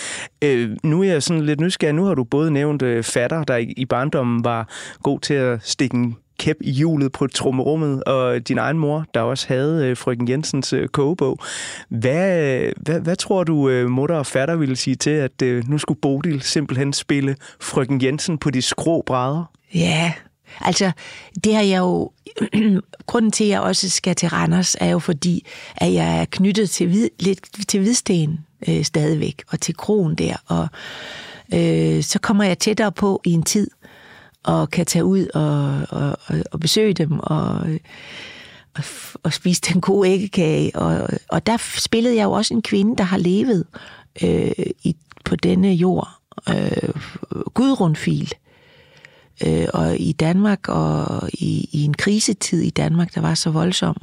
Øh, 0.44 0.70
nu 0.82 1.02
er 1.02 1.12
jeg 1.12 1.22
sådan 1.22 1.42
lidt 1.42 1.60
nysgerrig. 1.60 1.94
Nu 1.94 2.04
har 2.04 2.14
du 2.14 2.24
både 2.24 2.50
nævnt 2.50 2.82
øh, 2.82 3.02
fatter, 3.02 3.44
der 3.44 3.56
i, 3.56 3.74
i 3.76 3.84
barndommen 3.84 4.44
var 4.44 4.68
god 5.02 5.20
til 5.20 5.34
at 5.34 5.58
stikke 5.62 5.96
en 5.96 6.16
kæp 6.38 6.56
i 6.60 6.70
hjulet 6.70 7.12
på 7.12 7.26
trommerummet, 7.26 8.04
og 8.04 8.48
din 8.48 8.58
egen 8.58 8.78
mor, 8.78 9.04
der 9.14 9.20
også 9.20 9.48
havde 9.48 9.86
øh, 9.86 9.96
frøken 9.96 10.28
Jensens 10.28 10.72
øh, 10.72 10.88
kogebog. 10.88 11.38
Hvad, 11.88 12.62
hvad, 12.76 13.00
hvad 13.00 13.16
tror 13.16 13.44
du, 13.44 13.68
øh, 13.68 13.90
mutter 13.90 14.16
og 14.16 14.26
fatter 14.26 14.56
ville 14.56 14.76
sige 14.76 14.96
til, 14.96 15.10
at 15.10 15.42
øh, 15.42 15.68
nu 15.68 15.78
skulle 15.78 16.00
Bodil 16.00 16.42
simpelthen 16.42 16.92
spille 16.92 17.36
frøken 17.60 18.02
Jensen 18.02 18.38
på 18.38 18.50
de 18.50 18.62
skrå 18.62 19.02
brædder? 19.06 19.44
Ja, 19.74 20.12
altså 20.60 20.92
det 21.44 21.54
har 21.54 21.62
jeg 21.62 21.78
jo... 21.78 22.10
Grunden 23.06 23.30
til, 23.30 23.44
at 23.44 23.50
jeg 23.50 23.60
også 23.60 23.90
skal 23.90 24.14
til 24.14 24.28
Randers, 24.28 24.76
er 24.80 24.90
jo 24.90 24.98
fordi, 24.98 25.46
at 25.76 25.92
jeg 25.92 26.20
er 26.20 26.24
knyttet 26.30 26.70
til, 26.70 26.88
vid, 26.88 27.08
lidt 27.20 27.68
til 27.68 27.80
Hvidsten 27.80 28.38
øh, 28.68 28.84
stadigvæk, 28.84 29.42
og 29.48 29.60
til 29.60 29.76
kronen 29.76 30.16
der, 30.16 30.36
og 30.46 30.68
øh, 31.54 32.02
så 32.02 32.18
kommer 32.22 32.44
jeg 32.44 32.58
tættere 32.58 32.92
på 32.92 33.20
i 33.24 33.32
en 33.32 33.42
tid, 33.42 33.70
og 34.42 34.70
kan 34.70 34.86
tage 34.86 35.04
ud 35.04 35.26
og, 35.34 35.86
og, 35.90 36.18
og 36.52 36.60
besøge 36.60 36.94
dem 36.94 37.18
og, 37.18 37.60
og, 38.74 38.84
og 39.22 39.32
spise 39.32 39.60
den 39.72 39.80
gode 39.80 40.08
æggekage. 40.08 40.76
Og, 40.76 41.08
og 41.28 41.46
der 41.46 41.56
spillede 41.78 42.16
jeg 42.16 42.24
jo 42.24 42.32
også 42.32 42.54
en 42.54 42.62
kvinde, 42.62 42.96
der 42.96 43.04
har 43.04 43.18
levet 43.18 43.64
øh, 44.22 44.52
i, 44.82 44.96
på 45.24 45.36
denne 45.36 45.72
jord. 45.72 46.08
Øh, 46.48 46.88
Gudrundfil. 47.54 48.32
Øh, 49.46 49.66
og 49.74 49.96
i 49.96 50.12
Danmark, 50.12 50.68
og 50.68 51.30
i, 51.32 51.68
i 51.72 51.84
en 51.84 51.94
krisetid 51.94 52.62
i 52.62 52.70
Danmark, 52.70 53.14
der 53.14 53.20
var 53.20 53.34
så 53.34 53.50
voldsom. 53.50 53.96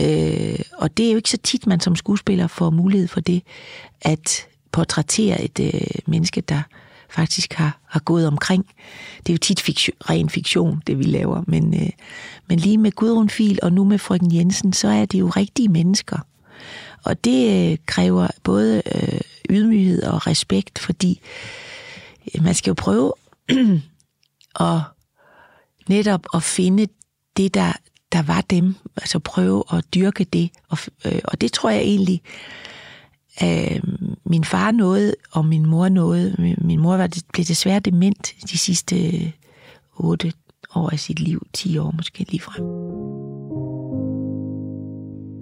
Øh, 0.00 0.58
og 0.78 0.96
det 0.96 1.06
er 1.06 1.10
jo 1.10 1.16
ikke 1.16 1.30
så 1.30 1.36
tit, 1.36 1.66
man 1.66 1.80
som 1.80 1.96
skuespiller 1.96 2.46
får 2.46 2.70
mulighed 2.70 3.08
for 3.08 3.20
det, 3.20 3.42
at 4.00 4.46
portrættere 4.72 5.42
et 5.42 5.60
øh, 5.60 5.80
menneske, 6.06 6.40
der 6.40 6.62
faktisk 7.10 7.52
har, 7.52 7.78
har 7.86 8.00
gået 8.00 8.26
omkring. 8.26 8.66
Det 9.18 9.28
er 9.28 9.34
jo 9.34 9.38
tit 9.38 9.60
fiktion, 9.60 9.96
ren 10.10 10.28
fiktion, 10.28 10.82
det 10.86 10.98
vi 10.98 11.04
laver, 11.04 11.42
men, 11.46 11.74
øh, 11.74 11.90
men 12.48 12.58
lige 12.58 12.78
med 12.78 12.92
Gudrun 12.92 13.30
Fil 13.30 13.58
og 13.62 13.72
nu 13.72 13.84
med 13.84 13.98
frøken 13.98 14.34
Jensen, 14.34 14.72
så 14.72 14.88
er 14.88 15.04
det 15.04 15.20
jo 15.20 15.28
rigtige 15.28 15.68
mennesker. 15.68 16.18
Og 17.04 17.24
det 17.24 17.70
øh, 17.72 17.78
kræver 17.86 18.28
både 18.42 18.82
øh, 18.94 19.20
ydmyghed 19.50 20.02
og 20.02 20.26
respekt, 20.26 20.78
fordi 20.78 21.20
øh, 22.34 22.44
man 22.44 22.54
skal 22.54 22.70
jo 22.70 22.74
prøve 22.74 23.12
at 24.60 24.80
netop 25.88 26.26
at 26.34 26.42
finde 26.42 26.86
det, 27.36 27.54
der, 27.54 27.72
der 28.12 28.22
var 28.22 28.40
dem, 28.40 28.74
altså 28.96 29.18
prøve 29.18 29.64
at 29.72 29.84
dyrke 29.94 30.24
det. 30.24 30.50
Og, 30.68 30.78
øh, 31.04 31.20
og 31.24 31.40
det 31.40 31.52
tror 31.52 31.70
jeg 31.70 31.80
egentlig, 31.80 32.22
Øh, 32.24 32.73
min 34.26 34.44
far 34.44 34.70
nåede, 34.70 35.14
og 35.32 35.44
min 35.44 35.66
mor 35.66 35.88
nåede. 35.88 36.54
Min 36.58 36.80
mor 36.80 36.96
var, 36.96 37.08
blev 37.32 37.44
desværre 37.44 37.80
dement 37.80 38.34
de 38.50 38.58
sidste 38.58 38.96
otte 39.96 40.32
år 40.74 40.90
af 40.90 40.98
sit 40.98 41.20
liv, 41.20 41.46
10 41.52 41.78
år 41.78 41.94
måske 41.96 42.26
lige 42.30 42.40
frem. 42.40 42.64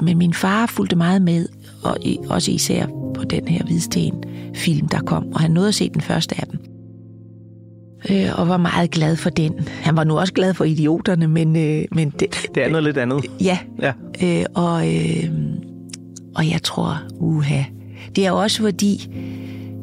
Men 0.06 0.18
min 0.18 0.34
far 0.34 0.66
fulgte 0.66 0.96
meget 0.96 1.22
med, 1.22 1.48
og 1.84 1.96
også 2.28 2.50
især 2.50 2.86
på 3.14 3.24
den 3.24 3.48
her 3.48 3.64
Hvidsten-film, 3.64 4.88
der 4.88 5.00
kom, 5.00 5.32
og 5.32 5.40
han 5.40 5.50
nåede 5.50 5.68
at 5.68 5.74
se 5.74 5.88
den 5.88 6.00
første 6.00 6.40
af 6.40 6.46
dem. 6.46 6.60
Øh, 8.10 8.38
og 8.38 8.48
var 8.48 8.56
meget 8.56 8.90
glad 8.90 9.16
for 9.16 9.30
den. 9.30 9.68
Han 9.68 9.96
var 9.96 10.04
nu 10.04 10.18
også 10.18 10.32
glad 10.32 10.54
for 10.54 10.64
idioterne, 10.64 11.28
men... 11.28 11.56
Øh, 11.56 11.84
men 11.92 12.10
det, 12.10 12.46
det 12.54 12.64
er 12.64 12.68
noget 12.68 12.84
lidt 12.84 12.98
andet. 12.98 13.24
Ja. 13.40 13.58
ja. 13.80 13.92
Øh, 14.22 14.44
og, 14.54 14.88
øh, 14.88 15.30
og 16.34 16.50
jeg 16.50 16.62
tror, 16.62 17.02
uha, 17.20 17.62
det 18.16 18.26
er 18.26 18.30
også 18.30 18.62
fordi, 18.62 19.08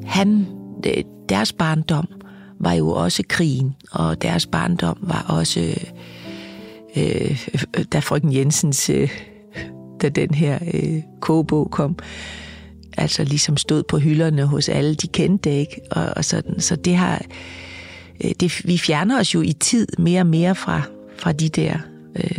han, 0.06 0.46
øh, 0.86 1.04
deres 1.30 1.54
barndom 1.54 2.08
var 2.60 2.74
jo 2.74 2.90
også 2.90 3.24
krigen, 3.30 3.76
og 3.92 4.22
deres 4.22 4.46
barndom 4.46 4.98
var 5.02 5.26
også, 5.30 5.60
øh, 5.60 5.86
øh, 6.98 7.86
da 7.94 8.00
frøken 8.00 8.34
Jensens, 8.34 8.90
øh, 8.90 9.10
da 10.02 10.10
den 10.10 10.34
her 10.34 10.60
øh, 10.74 11.02
kogebog 11.22 11.72
kom, 11.72 11.98
altså 12.98 13.24
ligesom 13.24 13.58
stod 13.58 13.84
på 13.84 13.98
hylderne 13.98 14.46
hos 14.46 14.70
alle, 14.70 14.96
de 14.96 15.08
kendte 15.08 15.50
det 15.50 15.56
ikke, 15.56 15.82
og, 15.92 16.06
og 16.16 16.26
sådan. 16.26 16.60
Så 16.60 16.76
det 16.76 16.96
har, 16.96 17.22
øh, 18.24 18.32
det, 18.40 18.62
vi 18.66 18.78
fjerner 18.78 19.20
os 19.20 19.36
jo 19.36 19.42
i 19.42 19.54
tid 19.54 19.88
mere 19.98 20.22
og 20.22 20.28
mere 20.28 20.56
fra, 20.56 20.82
fra 21.20 21.32
de 21.32 21.50
der 21.50 21.78
øh, 22.16 22.38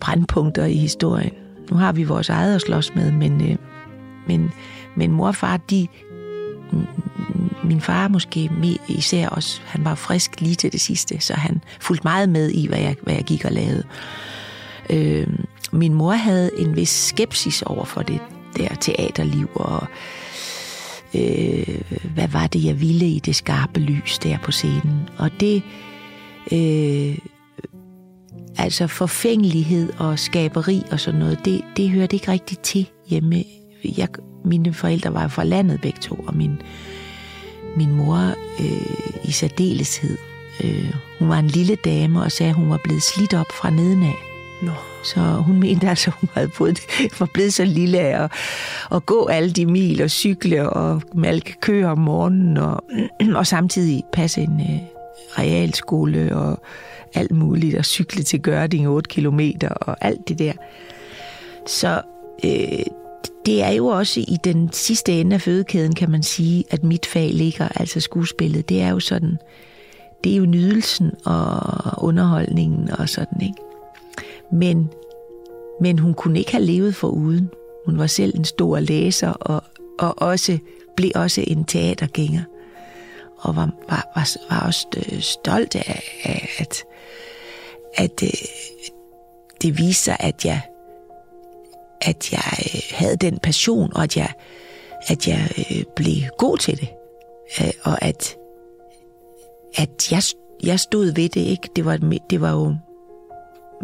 brandpunkter 0.00 0.64
i 0.64 0.76
historien. 0.76 1.32
Nu 1.70 1.76
har 1.76 1.92
vi 1.92 2.04
vores 2.04 2.28
eget 2.28 2.54
at 2.54 2.60
slås 2.60 2.94
med, 2.94 3.12
men, 3.12 3.50
øh, 3.50 3.56
men, 4.28 4.52
men 4.96 5.12
mor 5.12 5.26
og 5.26 5.36
far, 5.36 5.56
de, 5.56 5.88
min 7.64 7.80
far 7.80 8.08
måske 8.08 8.50
især 8.88 9.28
også, 9.28 9.60
han 9.64 9.84
var 9.84 9.94
frisk 9.94 10.40
lige 10.40 10.54
til 10.54 10.72
det 10.72 10.80
sidste, 10.80 11.20
så 11.20 11.34
han 11.34 11.60
fulgte 11.80 12.04
meget 12.04 12.28
med 12.28 12.50
i, 12.50 12.66
hvad 12.66 12.78
jeg, 12.78 12.96
hvad 13.02 13.14
jeg 13.14 13.24
gik 13.24 13.44
og 13.44 13.52
lavede. 13.52 13.84
Øh, 14.90 15.26
min 15.72 15.94
mor 15.94 16.12
havde 16.12 16.50
en 16.58 16.76
vis 16.76 16.88
skepsis 16.88 17.62
over 17.62 17.84
for 17.84 18.02
det 18.02 18.20
der 18.56 18.68
teaterliv, 18.74 19.48
og 19.54 19.86
øh, 21.14 21.80
hvad 22.14 22.28
var 22.28 22.46
det, 22.46 22.64
jeg 22.64 22.80
ville 22.80 23.06
i 23.06 23.18
det 23.18 23.36
skarpe 23.36 23.80
lys 23.80 24.18
der 24.18 24.38
på 24.38 24.52
scenen. 24.52 25.08
Og 25.18 25.30
det, 25.40 25.62
øh, 26.52 27.18
altså 28.58 28.86
forfængelighed 28.86 29.92
og 29.98 30.18
skaberi 30.18 30.82
og 30.90 31.00
sådan 31.00 31.20
noget, 31.20 31.44
det, 31.44 31.62
det 31.76 31.90
hørte 31.90 32.16
ikke 32.16 32.32
rigtigt 32.32 32.60
til 32.60 32.90
hjemme 33.06 33.44
jeg, 33.84 34.08
mine 34.44 34.74
forældre 34.74 35.14
var 35.14 35.28
fra 35.28 35.44
landet 35.44 35.80
begge 35.80 35.98
to, 36.00 36.14
og 36.14 36.36
min, 36.36 36.62
min 37.76 37.92
mor 37.92 38.34
øh, 38.60 39.24
i 39.24 39.30
særdeleshed. 39.30 40.18
Øh, 40.64 40.94
hun 41.18 41.28
var 41.28 41.38
en 41.38 41.46
lille 41.46 41.74
dame 41.74 42.22
og 42.22 42.32
sagde, 42.32 42.50
at 42.50 42.56
hun 42.56 42.70
var 42.70 42.80
blevet 42.84 43.02
slidt 43.02 43.34
op 43.34 43.52
fra 43.52 43.70
nedenaf. 43.70 44.28
Nå. 44.62 44.72
Så 45.04 45.20
hun 45.20 45.60
mente 45.60 45.88
altså, 45.88 46.10
at 46.10 46.16
hun 46.20 46.28
havde 46.32 46.50
fået, 46.54 46.80
var 47.20 47.28
blevet 47.34 47.54
så 47.54 47.64
lille 47.64 47.98
af 47.98 48.24
at, 48.24 48.32
at 48.92 49.06
gå 49.06 49.26
alle 49.26 49.50
de 49.50 49.66
mil 49.66 50.02
og 50.02 50.10
cykle 50.10 50.70
og 50.70 51.02
malke 51.14 51.54
køer 51.60 51.88
om 51.88 51.98
morgenen 51.98 52.56
og, 52.56 52.84
og 53.38 53.46
samtidig 53.46 54.02
passe 54.12 54.40
en 54.40 54.60
øh, 54.60 54.80
realskole 55.38 56.36
og 56.36 56.62
alt 57.14 57.30
muligt 57.30 57.76
og 57.76 57.84
cykle 57.84 58.22
til 58.22 58.42
Gørding 58.42 58.88
8 58.88 59.08
kilometer 59.08 59.68
og 59.68 59.96
alt 60.00 60.28
det 60.28 60.38
der. 60.38 60.52
Så 61.66 62.02
øh, 62.44 62.86
det 63.48 63.62
er 63.62 63.70
jo 63.70 63.86
også 63.86 64.20
i 64.20 64.36
den 64.44 64.72
sidste 64.72 65.12
ende 65.12 65.34
af 65.34 65.40
fødekæden, 65.40 65.94
kan 65.94 66.10
man 66.10 66.22
sige, 66.22 66.64
at 66.70 66.84
mit 66.84 67.06
fag 67.06 67.30
ligger, 67.32 67.68
altså 67.68 68.00
skuespillet. 68.00 68.68
Det 68.68 68.82
er 68.82 68.88
jo 68.88 69.00
sådan, 69.00 69.38
det 70.24 70.32
er 70.32 70.36
jo 70.36 70.46
nydelsen 70.46 71.12
og 71.24 72.04
underholdningen 72.04 72.90
og 72.90 73.08
sådan, 73.08 73.42
ikke? 73.42 73.58
Men, 74.52 74.90
men 75.80 75.98
hun 75.98 76.14
kunne 76.14 76.38
ikke 76.38 76.52
have 76.52 76.64
levet 76.64 76.94
for 76.94 77.08
uden. 77.08 77.50
Hun 77.86 77.98
var 77.98 78.06
selv 78.06 78.38
en 78.38 78.44
stor 78.44 78.80
læser 78.80 79.30
og, 79.30 79.62
og 79.98 80.22
også, 80.22 80.58
blev 80.96 81.10
også 81.14 81.44
en 81.46 81.64
teatergænger. 81.64 82.42
Og 83.38 83.56
var, 83.56 83.70
var, 83.88 84.08
var, 84.14 84.36
var 84.50 84.66
også 84.66 84.86
øh, 84.96 85.20
stolt 85.20 85.76
af, 85.76 86.02
af 86.24 86.48
at, 86.58 86.84
at 87.94 88.20
det, 88.20 88.30
det 89.62 89.78
viste 89.78 90.04
sig, 90.04 90.16
at 90.20 90.44
jeg 90.44 90.60
at 92.00 92.32
jeg 92.32 92.58
øh, 92.74 92.80
havde 92.90 93.16
den 93.16 93.38
passion, 93.38 93.92
og 93.94 94.02
at 94.02 94.16
jeg, 94.16 94.32
at 95.06 95.28
jeg 95.28 95.48
øh, 95.58 95.84
blev 95.96 96.16
god 96.38 96.58
til 96.58 96.80
det. 96.80 96.88
Øh, 97.60 97.72
og 97.82 98.02
at, 98.04 98.36
at 99.76 100.12
jeg, 100.12 100.22
jeg 100.62 100.80
stod 100.80 101.04
ved 101.04 101.28
det, 101.28 101.40
ikke? 101.40 101.68
Det 101.76 101.84
var, 101.84 101.96
det 102.30 102.40
var 102.40 102.52
jo 102.52 102.76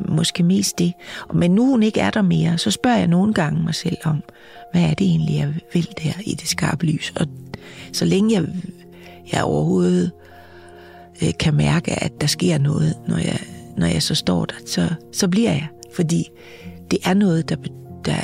måske 0.09 0.42
mest 0.42 0.78
det. 0.78 0.92
Men 1.35 1.50
nu 1.50 1.66
hun 1.66 1.83
ikke 1.83 2.00
er 2.00 2.11
der 2.11 2.23
mere, 2.23 2.59
så 2.59 2.71
spørger 2.71 2.99
jeg 2.99 3.06
nogle 3.06 3.35
gange 3.35 3.62
mig 3.62 3.75
selv 3.75 3.97
om, 4.04 4.23
hvad 4.73 4.83
er 4.83 4.94
det 4.94 5.06
egentlig, 5.06 5.37
jeg 5.37 5.54
vil 5.73 5.88
der 6.04 6.12
i 6.25 6.35
det 6.35 6.49
skarpe 6.49 6.87
lys? 6.87 7.12
Og 7.16 7.26
så 7.92 8.04
længe 8.04 8.35
jeg, 8.35 8.44
jeg 9.33 9.44
overhovedet 9.44 10.12
kan 11.40 11.54
mærke, 11.54 12.02
at 12.04 12.12
der 12.21 12.26
sker 12.26 12.59
noget, 12.59 12.94
når 13.09 13.16
jeg, 13.16 13.38
når 13.76 13.87
jeg 13.87 14.02
så 14.02 14.14
står 14.14 14.44
der, 14.44 14.54
så, 14.66 14.88
så 15.12 15.28
bliver 15.28 15.50
jeg. 15.50 15.68
Fordi 15.94 16.28
det 16.90 16.99
er 17.04 17.14
noget, 17.14 17.49
der, 17.49 17.56
der 18.05 18.17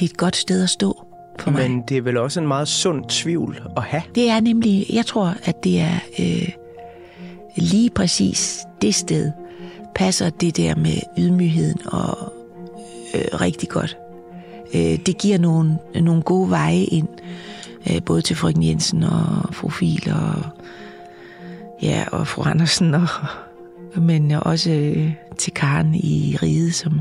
det 0.00 0.06
er 0.06 0.10
et 0.10 0.16
godt 0.16 0.36
sted 0.36 0.62
at 0.62 0.70
stå 0.70 1.06
for 1.38 1.50
mig. 1.50 1.70
Men 1.70 1.82
det 1.88 1.96
er 1.96 2.02
vel 2.02 2.16
også 2.16 2.40
en 2.40 2.46
meget 2.46 2.68
sund 2.68 3.04
tvivl 3.08 3.60
at 3.76 3.82
have. 3.82 4.02
Det 4.14 4.30
er 4.30 4.40
nemlig, 4.40 4.86
jeg 4.92 5.06
tror, 5.06 5.34
at 5.44 5.64
det 5.64 5.80
er 5.80 5.94
øh, 6.18 6.48
lige 7.56 7.90
præcis 7.90 8.58
det 8.82 8.94
sted, 8.94 9.32
passer 9.94 10.30
det 10.30 10.56
der 10.56 10.76
med 10.76 10.96
ydmygheden 11.18 11.86
og 11.86 12.32
øh, 13.14 13.40
rigtig 13.40 13.68
godt. 13.68 13.96
Øh, 14.74 14.98
det 15.06 15.18
giver 15.18 15.38
nogle, 15.38 15.78
nogle 16.00 16.22
gode 16.22 16.50
veje 16.50 16.82
ind, 16.82 17.08
øh, 17.90 18.02
både 18.02 18.22
til 18.22 18.36
frøken 18.36 18.62
Jensen 18.62 19.02
og 19.02 19.54
fru 19.54 19.68
Fil 19.68 20.12
og, 20.12 20.42
ja, 21.82 22.04
og 22.12 22.26
fru 22.26 22.42
Andersen, 22.42 22.94
og, 22.94 23.08
men 23.96 24.30
også 24.30 24.70
øh, 24.70 25.12
til 25.38 25.52
Karen 25.52 25.94
i 25.94 26.36
Ride, 26.42 26.72
som 26.72 27.00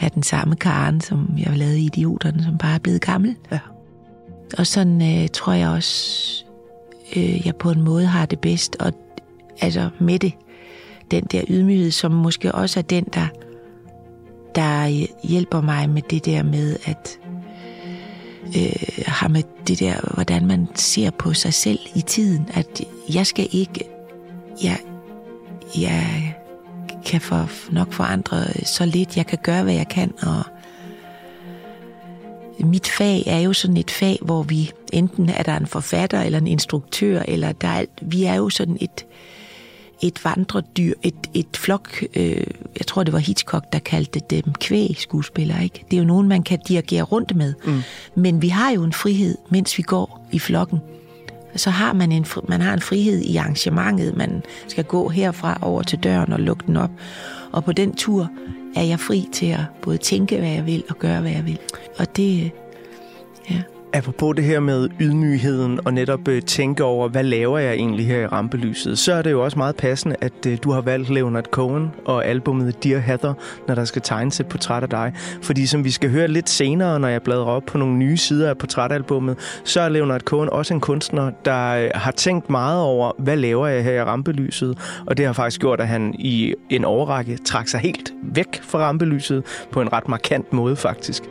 er 0.00 0.08
den 0.08 0.22
samme 0.22 0.56
Karen, 0.56 1.00
som 1.00 1.34
jeg 1.38 1.56
lavet 1.56 1.76
i 1.76 1.84
Idioterne, 1.84 2.44
som 2.44 2.58
bare 2.58 2.74
er 2.74 2.78
blevet 2.78 3.00
gammel. 3.00 3.36
Ja. 3.52 3.58
Og 4.58 4.66
sådan 4.66 5.22
øh, 5.22 5.28
tror 5.28 5.52
jeg 5.52 5.68
også, 5.68 6.44
øh, 7.16 7.46
jeg 7.46 7.56
på 7.56 7.70
en 7.70 7.82
måde 7.82 8.06
har 8.06 8.26
det 8.26 8.38
bedst, 8.38 8.76
og 8.80 8.92
altså 9.60 9.90
med 10.00 10.18
det, 10.18 10.32
den 11.10 11.24
der 11.24 11.42
ydmyghed, 11.48 11.90
som 11.90 12.12
måske 12.12 12.52
også 12.52 12.80
er 12.80 12.82
den, 12.82 13.04
der, 13.04 13.26
der 14.54 14.86
hjælper 15.26 15.60
mig 15.60 15.90
med 15.90 16.02
det 16.02 16.24
der 16.24 16.42
med, 16.42 16.76
at 16.84 17.18
øh, 18.56 19.04
har 19.06 19.28
med 19.28 19.42
det 19.66 19.80
der, 19.80 20.12
hvordan 20.14 20.46
man 20.46 20.68
ser 20.74 21.10
på 21.10 21.34
sig 21.34 21.54
selv 21.54 21.78
i 21.94 22.00
tiden, 22.00 22.48
at 22.54 22.80
jeg 23.14 23.26
skal 23.26 23.48
ikke, 23.52 23.84
jeg, 24.62 24.78
jeg 25.78 26.34
kan 27.08 27.20
for, 27.20 27.50
nok 27.72 27.92
forandre 27.92 28.64
så 28.64 28.84
lidt, 28.84 29.16
jeg 29.16 29.26
kan 29.26 29.38
gøre, 29.42 29.62
hvad 29.62 29.74
jeg 29.74 29.88
kan, 29.88 30.12
og 30.22 30.42
mit 32.66 32.88
fag 32.88 33.22
er 33.26 33.38
jo 33.38 33.52
sådan 33.52 33.76
et 33.76 33.90
fag, 33.90 34.18
hvor 34.22 34.42
vi 34.42 34.70
enten 34.92 35.28
er 35.28 35.42
der 35.42 35.56
en 35.56 35.66
forfatter 35.66 36.20
eller 36.22 36.38
en 36.38 36.46
instruktør, 36.46 37.22
eller 37.28 37.52
der 37.52 37.68
er, 37.68 37.84
vi 38.02 38.24
er 38.24 38.34
jo 38.34 38.50
sådan 38.50 38.76
et, 38.80 39.06
et 40.02 40.24
vandredyr, 40.24 40.94
et, 41.02 41.14
et 41.34 41.56
flok, 41.56 42.04
øh, 42.14 42.46
jeg 42.78 42.86
tror 42.86 43.02
det 43.02 43.12
var 43.12 43.18
Hitchcock, 43.18 43.64
der 43.72 43.78
kaldte 43.78 44.20
dem 44.30 44.52
kvæg-skuespillere, 44.60 45.64
ikke? 45.64 45.84
Det 45.90 45.96
er 45.96 46.00
jo 46.00 46.06
nogen, 46.06 46.28
man 46.28 46.42
kan 46.42 46.58
dirigere 46.68 47.02
rundt 47.02 47.36
med. 47.36 47.54
Mm. 47.64 47.82
Men 48.14 48.42
vi 48.42 48.48
har 48.48 48.70
jo 48.70 48.84
en 48.84 48.92
frihed, 48.92 49.38
mens 49.50 49.78
vi 49.78 49.82
går 49.82 50.26
i 50.32 50.38
flokken. 50.38 50.78
Så 51.56 51.70
har 51.70 51.92
man 51.92 52.12
en, 52.12 52.26
man 52.48 52.60
har 52.60 52.72
en 52.72 52.80
frihed 52.80 53.20
i 53.20 53.36
arrangementet. 53.36 54.16
Man 54.16 54.42
skal 54.68 54.84
gå 54.84 55.08
herfra 55.08 55.58
over 55.62 55.82
til 55.82 55.98
døren 55.98 56.32
og 56.32 56.40
lukke 56.40 56.64
den 56.66 56.76
op. 56.76 56.90
Og 57.52 57.64
på 57.64 57.72
den 57.72 57.96
tur 57.96 58.30
er 58.76 58.82
jeg 58.82 59.00
fri 59.00 59.28
til 59.32 59.46
at 59.46 59.60
både 59.82 59.98
tænke, 59.98 60.38
hvad 60.38 60.50
jeg 60.50 60.66
vil, 60.66 60.84
og 60.88 60.98
gøre, 60.98 61.20
hvad 61.20 61.30
jeg 61.30 61.46
vil. 61.46 61.58
Og 61.98 62.16
det. 62.16 62.52
Apropos 63.92 64.36
det 64.36 64.44
her 64.44 64.60
med 64.60 64.88
ydmygheden 65.00 65.80
og 65.86 65.94
netop 65.94 66.28
øh, 66.28 66.42
tænke 66.42 66.84
over, 66.84 67.08
hvad 67.08 67.22
laver 67.22 67.58
jeg 67.58 67.74
egentlig 67.74 68.06
her 68.06 68.20
i 68.20 68.26
rampelyset, 68.26 68.98
så 68.98 69.12
er 69.12 69.22
det 69.22 69.30
jo 69.30 69.44
også 69.44 69.58
meget 69.58 69.76
passende, 69.76 70.16
at 70.20 70.46
øh, 70.46 70.58
du 70.62 70.70
har 70.70 70.80
valgt 70.80 71.10
Leonard 71.10 71.44
Cohen 71.44 71.90
og 72.04 72.26
albumet 72.26 72.84
Dear 72.84 72.98
Heather, 72.98 73.34
når 73.68 73.74
der 73.74 73.84
skal 73.84 74.02
tegnes 74.02 74.40
et 74.40 74.46
portræt 74.46 74.82
af 74.82 74.88
dig. 74.88 75.12
Fordi 75.42 75.66
som 75.66 75.84
vi 75.84 75.90
skal 75.90 76.10
høre 76.10 76.28
lidt 76.28 76.48
senere, 76.48 77.00
når 77.00 77.08
jeg 77.08 77.22
bladrer 77.22 77.44
op 77.44 77.62
på 77.66 77.78
nogle 77.78 77.96
nye 77.96 78.16
sider 78.16 78.48
af 78.48 78.58
portrætalbummet, 78.58 79.60
så 79.64 79.80
er 79.80 79.88
Leonard 79.88 80.20
Cohen 80.20 80.50
også 80.50 80.74
en 80.74 80.80
kunstner, 80.80 81.30
der 81.44 81.68
øh, 81.68 81.90
har 81.94 82.10
tænkt 82.10 82.50
meget 82.50 82.82
over, 82.82 83.12
hvad 83.18 83.36
laver 83.36 83.66
jeg 83.66 83.84
her 83.84 83.92
i 83.92 84.04
rampelyset, 84.04 84.78
og 85.06 85.16
det 85.16 85.26
har 85.26 85.32
faktisk 85.32 85.60
gjort, 85.60 85.80
at 85.80 85.88
han 85.88 86.14
i 86.18 86.54
en 86.70 86.84
overrække 86.84 87.38
trak 87.44 87.68
sig 87.68 87.80
helt 87.80 88.12
væk 88.22 88.60
fra 88.62 88.78
rampelyset 88.78 89.66
på 89.72 89.80
en 89.80 89.92
ret 89.92 90.08
markant 90.08 90.52
måde 90.52 90.76
faktisk. 90.76 91.22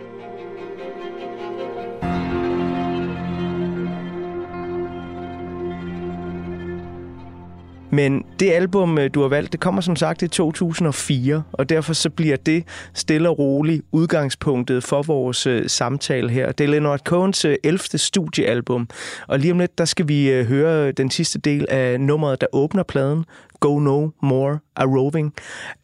Men 7.92 8.26
det 8.40 8.52
album, 8.52 8.98
øh, 8.98 9.10
du 9.14 9.22
har 9.22 9.28
valgt, 9.28 9.52
det 9.52 9.60
kommer 9.60 9.82
som 9.82 9.96
sagt 9.96 10.22
i 10.22 10.28
2004, 10.28 11.44
og 11.52 11.70
derfor 11.70 11.94
så 11.94 12.10
bliver 12.10 12.36
det 12.36 12.64
stille 12.94 13.30
og 13.30 13.40
roligt 13.40 13.86
udgangspunktet 13.92 14.84
for 14.84 15.02
vores 15.02 15.48
øh, 15.48 15.70
samtale 15.70 16.30
her. 16.30 16.52
Det 16.52 16.64
er 16.64 16.68
Leonard 16.68 17.00
Cohens 17.00 17.46
øh, 17.46 17.56
11. 17.64 17.80
studiealbum, 17.80 18.90
og 19.28 19.40
lige 19.40 19.52
om 19.52 19.60
lidt, 19.60 19.78
der 19.78 19.86
skal 19.86 20.08
vi 20.08 20.44
høre 20.44 20.92
den 20.92 21.12
sidste 21.12 21.40
del 21.40 21.66
af 21.70 22.00
nummeret, 22.02 22.42
der 22.42 22.48
åbner 22.54 22.84
pladen, 22.84 23.26
Go 23.60 23.80
No 23.80 24.10
More 24.22 24.60
A 24.76 24.84
Roving. 24.84 25.34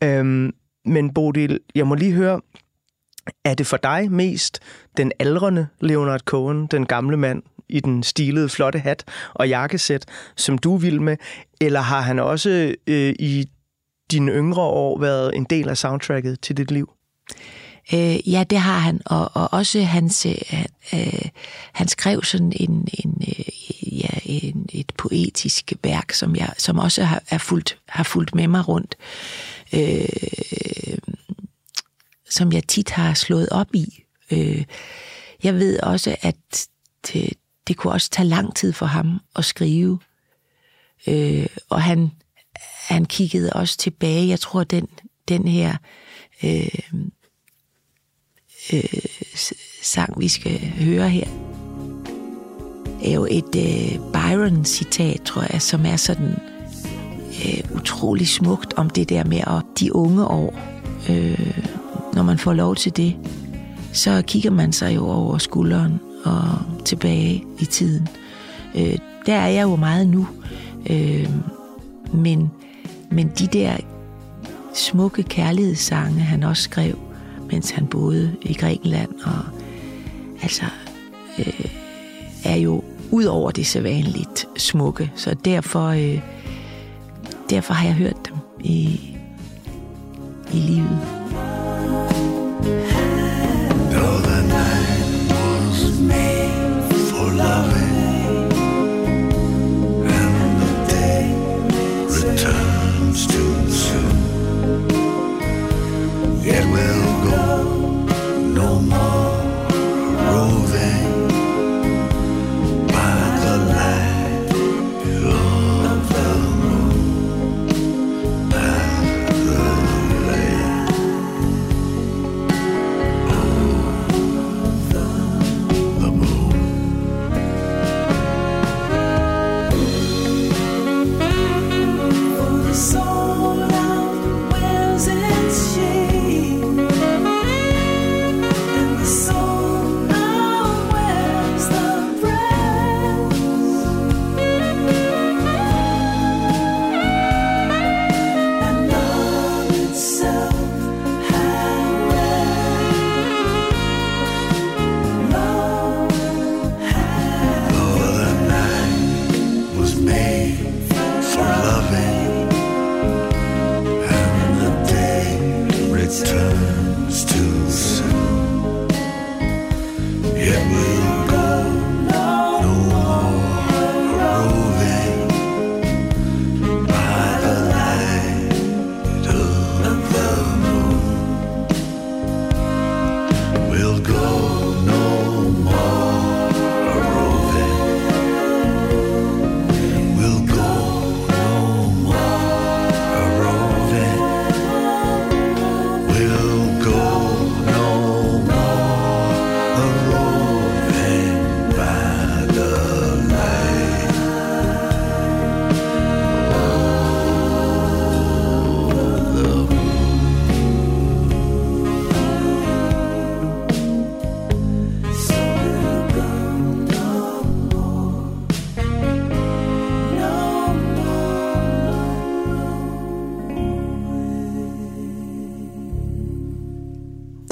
Øhm, 0.04 0.52
men 0.86 1.14
Bodil, 1.14 1.60
jeg 1.76 1.88
må 1.88 1.96
lige 1.96 2.12
høre, 2.14 2.42
er 3.46 3.54
det 3.54 3.68
for 3.68 3.78
dig 3.78 4.12
mest 4.12 4.60
den 4.98 5.12
aldrende 5.20 5.68
Leonard 5.82 6.20
Cohen, 6.20 6.68
den 6.68 6.86
gamle 6.86 7.18
mand, 7.18 7.44
i 7.74 7.80
den 7.80 8.04
stilede, 8.04 8.50
flotte 8.50 8.80
hat 8.80 9.04
og 9.34 9.50
jakkesæt, 9.50 10.06
som 10.36 10.58
du 10.58 10.78
vil 10.78 11.02
med? 11.02 11.18
Eller 11.62 11.82
har 11.82 12.02
han 12.02 12.20
også 12.20 12.76
øh, 12.88 13.16
i 13.20 13.50
dine 14.12 14.32
yngre 14.32 14.62
år 14.62 15.00
været 15.00 15.36
en 15.36 15.44
del 15.44 15.70
af 15.70 15.78
soundtracket 15.78 16.42
til 16.42 16.58
dit 16.58 16.72
liv? 16.72 16.90
Øh, 17.94 18.30
ja, 18.32 18.44
det 18.50 18.58
har 18.58 18.80
han, 18.80 19.02
og, 19.06 19.32
og 19.34 19.54
også 19.54 19.82
hans, 19.82 20.26
øh, 20.26 20.66
øh, 20.94 21.30
han 21.74 21.88
skrev 21.88 22.24
sådan 22.24 22.54
en, 22.56 22.88
en, 22.94 23.24
øh, 23.28 24.00
ja, 24.00 24.20
en, 24.26 24.70
et 24.74 24.92
poetisk 24.98 25.74
værk, 25.84 26.12
som 26.12 26.36
jeg 26.36 26.54
som 26.58 26.80
også 26.80 27.04
har, 27.04 27.24
er 27.30 27.38
fulgt, 27.38 27.78
har 27.88 28.04
fulgt 28.04 28.36
med 28.36 28.48
mig 28.48 28.68
rundt, 28.68 28.96
øh, 29.74 30.98
som 32.30 32.52
jeg 32.52 32.68
tit 32.68 32.90
har 32.90 33.14
slået 33.14 33.50
op 33.50 33.76
i. 33.76 34.04
Øh, 34.32 34.64
jeg 35.44 35.54
ved 35.54 35.80
også, 35.80 36.16
at 36.22 36.68
det, 37.08 37.34
det 37.68 37.78
kunne 37.78 37.94
også 37.94 38.10
tage 38.10 38.28
lang 38.28 38.56
tid 38.56 38.74
for 38.74 38.86
ham 38.86 39.20
at 39.36 39.46
skrive. 39.46 40.00
Øh, 41.08 41.46
og 41.70 41.82
han, 41.82 42.12
han 42.88 43.06
kiggede 43.06 43.54
også 43.54 43.78
tilbage. 43.78 44.28
Jeg 44.28 44.40
tror, 44.40 44.64
den, 44.64 44.88
den 45.28 45.48
her 45.48 45.78
øh, 46.44 46.80
øh, 48.74 48.84
sang, 49.82 50.20
vi 50.20 50.28
skal 50.28 50.60
høre 50.60 51.10
her, 51.10 51.28
er 53.04 53.12
jo 53.14 53.28
et 53.30 53.56
øh, 53.56 54.12
Byron-citat, 54.14 55.22
tror 55.22 55.46
jeg, 55.54 55.62
som 55.62 55.86
er 55.86 55.96
sådan 55.96 56.40
øh, 57.46 57.76
utrolig 57.76 58.28
smukt 58.28 58.74
om 58.74 58.90
det 58.90 59.10
der 59.10 59.24
med 59.24 59.40
at 59.40 59.80
de 59.80 59.96
unge 59.96 60.28
år. 60.28 60.60
Øh, 61.10 61.58
når 62.14 62.24
man 62.24 62.38
får 62.38 62.54
lov 62.54 62.76
til 62.76 62.98
det, 62.98 63.16
så 63.94 64.24
kigger 64.28 64.52
man 64.52 64.74
sig 64.74 64.96
jo 64.96 65.08
over 65.08 65.38
skulderen 65.38 66.00
og 66.24 66.46
tilbage 66.86 67.44
i 67.60 67.66
tiden. 67.66 68.08
Øh, 68.76 68.98
der 69.26 69.34
er 69.34 69.48
jeg 69.48 69.64
jo 69.64 69.76
meget 69.76 70.08
nu. 70.08 70.28
Øh, 70.90 71.30
men, 72.14 72.52
men 73.12 73.32
de 73.40 73.48
der 73.48 73.78
smukke 74.74 75.24
kærlighedssange, 75.24 76.20
han 76.20 76.44
også 76.44 76.64
skrev, 76.64 77.00
mens 77.52 77.72
han 77.72 77.88
boede 77.88 78.36
i 78.42 78.54
Grækenland, 78.54 79.12
og 79.24 79.40
altså 80.42 80.66
øh, 81.40 81.66
er 82.44 82.56
jo 82.56 82.84
ud 83.12 83.24
over 83.24 83.52
det 83.52 83.68
sædvanligt 83.68 84.48
smukke. 84.58 85.12
Så 85.16 85.36
derfor, 85.46 85.88
øh, 85.88 86.20
derfor 87.50 87.74
har 87.74 87.86
jeg 87.86 87.96
hørt 87.96 88.30
dem 88.30 88.38
i, 88.60 89.00
i 90.54 90.58
livet. 90.58 91.00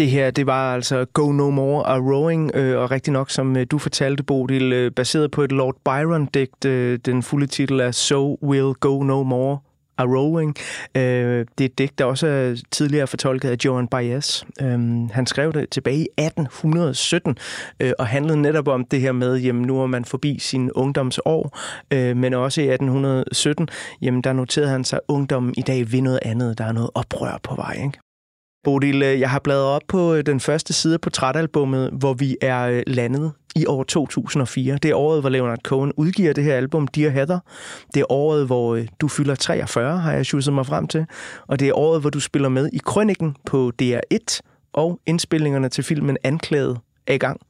Det 0.01 0.09
her, 0.09 0.31
det 0.31 0.45
var 0.45 0.73
altså 0.73 1.05
Go 1.13 1.31
No 1.31 1.49
More 1.49 1.87
af 1.87 1.99
Rowing, 1.99 2.51
øh, 2.55 2.79
og 2.79 2.91
rigtig 2.91 3.13
nok, 3.13 3.29
som 3.29 3.57
øh, 3.57 3.65
du 3.71 3.77
fortalte, 3.77 4.23
Bodil, 4.23 4.73
øh, 4.73 4.91
baseret 4.91 5.31
på 5.31 5.41
et 5.43 5.51
Lord 5.51 5.75
Byron-digt. 5.85 6.65
Øh, 6.65 6.99
den 7.05 7.23
fulde 7.23 7.47
titel 7.47 7.79
er 7.79 7.91
So 7.91 8.37
Will 8.43 8.73
Go 8.73 9.03
No 9.03 9.23
More 9.23 9.59
A 9.97 10.03
Rowing. 10.03 10.55
Øh, 10.95 11.45
det 11.57 11.63
er 11.63 11.65
et 11.65 11.77
digt, 11.77 11.99
der 11.99 12.05
også 12.05 12.27
er 12.27 12.55
tidligere 12.71 13.07
fortolket 13.07 13.49
af 13.49 13.55
Joan 13.65 13.87
Baez. 13.87 14.43
Øh, 14.61 14.79
han 15.11 15.25
skrev 15.25 15.53
det 15.53 15.69
tilbage 15.69 15.97
i 15.97 16.07
1817, 16.17 17.37
øh, 17.79 17.91
og 17.99 18.07
handlede 18.07 18.41
netop 18.41 18.67
om 18.67 18.85
det 18.85 19.01
her 19.01 19.11
med, 19.11 19.37
jamen 19.37 19.61
nu 19.61 19.81
er 19.81 19.87
man 19.87 20.05
forbi 20.05 20.39
sin 20.39 20.71
ungdomsår, 20.71 21.59
øh, 21.93 22.17
men 22.17 22.33
også 22.33 22.61
i 22.61 22.69
1817, 22.69 23.67
jamen 24.01 24.21
der 24.21 24.33
noterede 24.33 24.69
han 24.69 24.83
sig, 24.83 24.97
at 24.97 25.13
ungdommen 25.13 25.53
i 25.57 25.61
dag 25.61 25.91
vil 25.91 26.03
noget 26.03 26.19
andet. 26.21 26.57
Der 26.57 26.65
er 26.65 26.71
noget 26.71 26.89
oprør 26.95 27.39
på 27.43 27.55
vej, 27.55 27.77
ikke? 27.83 28.10
Bodil, 28.63 29.03
øh, 29.03 29.19
jeg 29.19 29.29
har 29.29 29.39
bladret 29.39 29.65
op 29.65 29.81
på 29.87 30.13
øh, 30.13 30.25
den 30.25 30.39
første 30.39 30.73
side 30.73 30.97
på 30.97 31.01
portrætalbummet, 31.01 31.89
hvor 31.91 32.13
vi 32.13 32.37
er 32.41 32.61
øh, 32.61 32.83
landet 32.87 33.31
i 33.55 33.65
år 33.65 33.83
2004. 33.83 34.77
Det 34.77 34.91
er 34.91 34.95
året, 34.95 35.21
hvor 35.21 35.29
Leonard 35.29 35.59
Cohen 35.63 35.93
udgiver 35.97 36.33
det 36.33 36.43
her 36.43 36.55
album, 36.55 36.87
Dear 36.87 37.09
Heather. 37.09 37.39
Det 37.93 37.99
er 37.99 38.11
året, 38.11 38.45
hvor 38.45 38.79
du 39.01 39.07
fylder 39.07 39.35
43, 39.35 39.97
har 39.97 40.11
jeg 40.11 40.25
sjusset 40.25 40.53
mig 40.53 40.65
frem 40.65 40.87
til. 40.87 41.05
Og 41.47 41.59
det 41.59 41.67
er 41.67 41.73
året, 41.73 42.01
hvor 42.01 42.09
du 42.09 42.19
spiller 42.19 42.49
med 42.49 42.69
i 42.73 42.77
Krøniken 42.85 43.35
på 43.45 43.71
DR1, 43.81 44.39
og 44.73 44.99
indspillingerne 45.05 45.69
til 45.69 45.83
filmen 45.83 46.17
Anklaget 46.23 46.79
er 47.07 47.13
i 47.13 47.17
gang. 47.17 47.41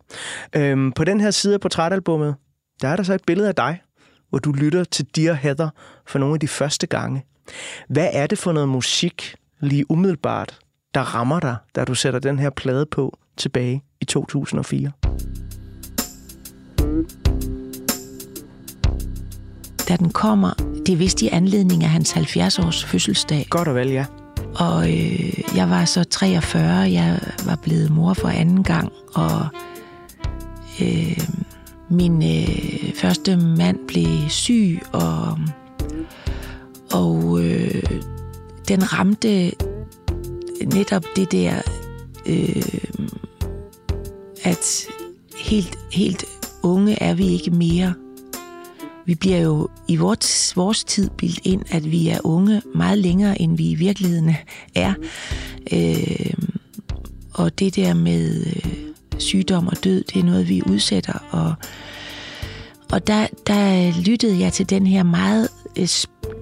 Øhm, 0.56 0.91
på 0.91 1.04
den 1.04 1.21
her 1.21 1.32
side 1.32 1.54
af 1.54 1.60
portrætalbummet, 1.60 2.36
der 2.82 2.88
er 2.88 2.95
der 2.95 3.04
så 3.04 3.13
et 3.13 3.26
billede 3.28 3.47
af 3.47 3.56
dig, 3.56 3.82
hvor 4.30 4.39
du 4.39 4.52
lytter 4.52 4.84
til 4.84 5.06
Dear 5.15 5.34
Heather 5.34 5.69
for 6.08 6.19
nogle 6.19 6.34
af 6.34 6.39
de 6.39 6.47
første 6.47 6.88
gange. 6.88 7.26
Hvad 7.89 8.10
er 8.13 8.28
det 8.28 8.38
for 8.38 8.52
noget 8.52 8.69
musik, 8.69 9.36
lige 9.62 9.91
umiddelbart, 9.91 10.60
der 10.93 11.01
rammer 11.01 11.39
dig, 11.39 11.56
da 11.75 11.86
du 11.86 11.95
sætter 11.95 12.19
den 12.19 12.39
her 12.39 12.49
plade 12.49 12.86
på 12.86 13.17
tilbage 13.38 13.84
i 14.01 14.06
2004? 14.06 14.91
Da 19.89 19.95
den 19.95 20.10
kommer, 20.10 20.54
det 20.86 20.93
er 20.93 20.97
vist 20.97 21.21
i 21.21 21.27
anledning 21.27 21.84
af 21.84 21.89
hans 21.89 22.13
70-års 22.13 22.86
fødselsdag. 22.86 23.47
Godt 23.49 23.67
og 23.67 23.75
vel, 23.75 23.89
ja. 23.89 24.06
Og 24.56 24.89
øh, 24.89 25.56
jeg 25.56 25.69
var 25.69 25.86
så 25.86 26.04
43, 26.04 26.65
jeg 26.67 27.19
var 27.45 27.56
blevet 27.63 27.91
mor 27.91 28.13
for 28.13 28.27
anden 28.27 28.63
gang, 28.63 28.91
og 29.13 29.47
øh, 30.82 31.27
min 31.89 32.23
øh, 32.23 32.93
første 32.95 33.38
mand 33.38 33.88
blev 33.88 34.30
syg, 34.30 34.80
og, 34.91 35.39
og 36.93 37.39
øh, 37.43 37.84
den 38.67 38.93
ramte 38.93 39.51
netop 40.65 41.04
det 41.15 41.32
der, 41.32 41.62
øh, 42.26 42.63
at 44.43 44.86
helt, 45.38 45.78
helt 45.91 46.26
unge 46.63 47.04
er 47.04 47.13
vi 47.13 47.28
ikke 47.28 47.52
mere. 47.52 47.93
Vi 49.06 49.15
bliver 49.15 49.38
jo 49.38 49.69
i 49.88 49.95
vores, 49.95 50.58
vores 50.58 50.84
tid 50.84 51.10
bildt 51.17 51.39
ind, 51.43 51.62
at 51.71 51.91
vi 51.91 52.10
er 52.10 52.19
unge 52.24 52.62
meget 52.76 52.97
længere, 52.97 53.41
end 53.41 53.58
vi 53.58 53.69
i 53.69 53.76
virkeligheden 53.76 54.36
er. 54.76 54.93
Øh, 55.74 56.34
og 57.34 57.60
det 57.60 57.76
der 57.76 57.93
med 57.93 58.45
øh, 58.45 58.74
sygdom 59.17 59.67
og 59.67 59.84
død, 59.84 60.04
det 60.04 60.19
er 60.19 60.24
noget, 60.24 60.50
vi 60.50 60.62
udsætter. 60.69 61.24
Og, 61.32 61.54
og 62.91 63.08
der, 63.08 63.28
der 63.47 63.91
lyttede 64.02 64.39
jeg 64.39 64.54
til 64.54 64.69
den 64.69 64.88
her 64.88 65.04
meget 65.04 65.50
øh, 65.78 65.88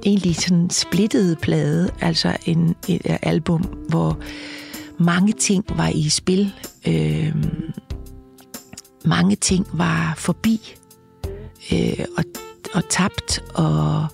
egentlig 0.05 0.35
sådan 0.35 0.69
splittede 0.69 1.35
plade, 1.35 1.89
altså 2.01 2.37
en, 2.45 2.75
et 2.87 3.01
album, 3.21 3.61
hvor 3.89 4.19
mange 4.97 5.33
ting 5.33 5.65
var 5.69 5.87
i 5.87 6.09
spil. 6.09 6.53
Øh, 6.87 7.35
mange 9.05 9.35
ting 9.35 9.67
var 9.73 10.13
forbi 10.17 10.75
øh, 11.73 12.05
og, 12.17 12.23
og 12.73 12.89
tabt, 12.89 13.43
og 13.53 14.07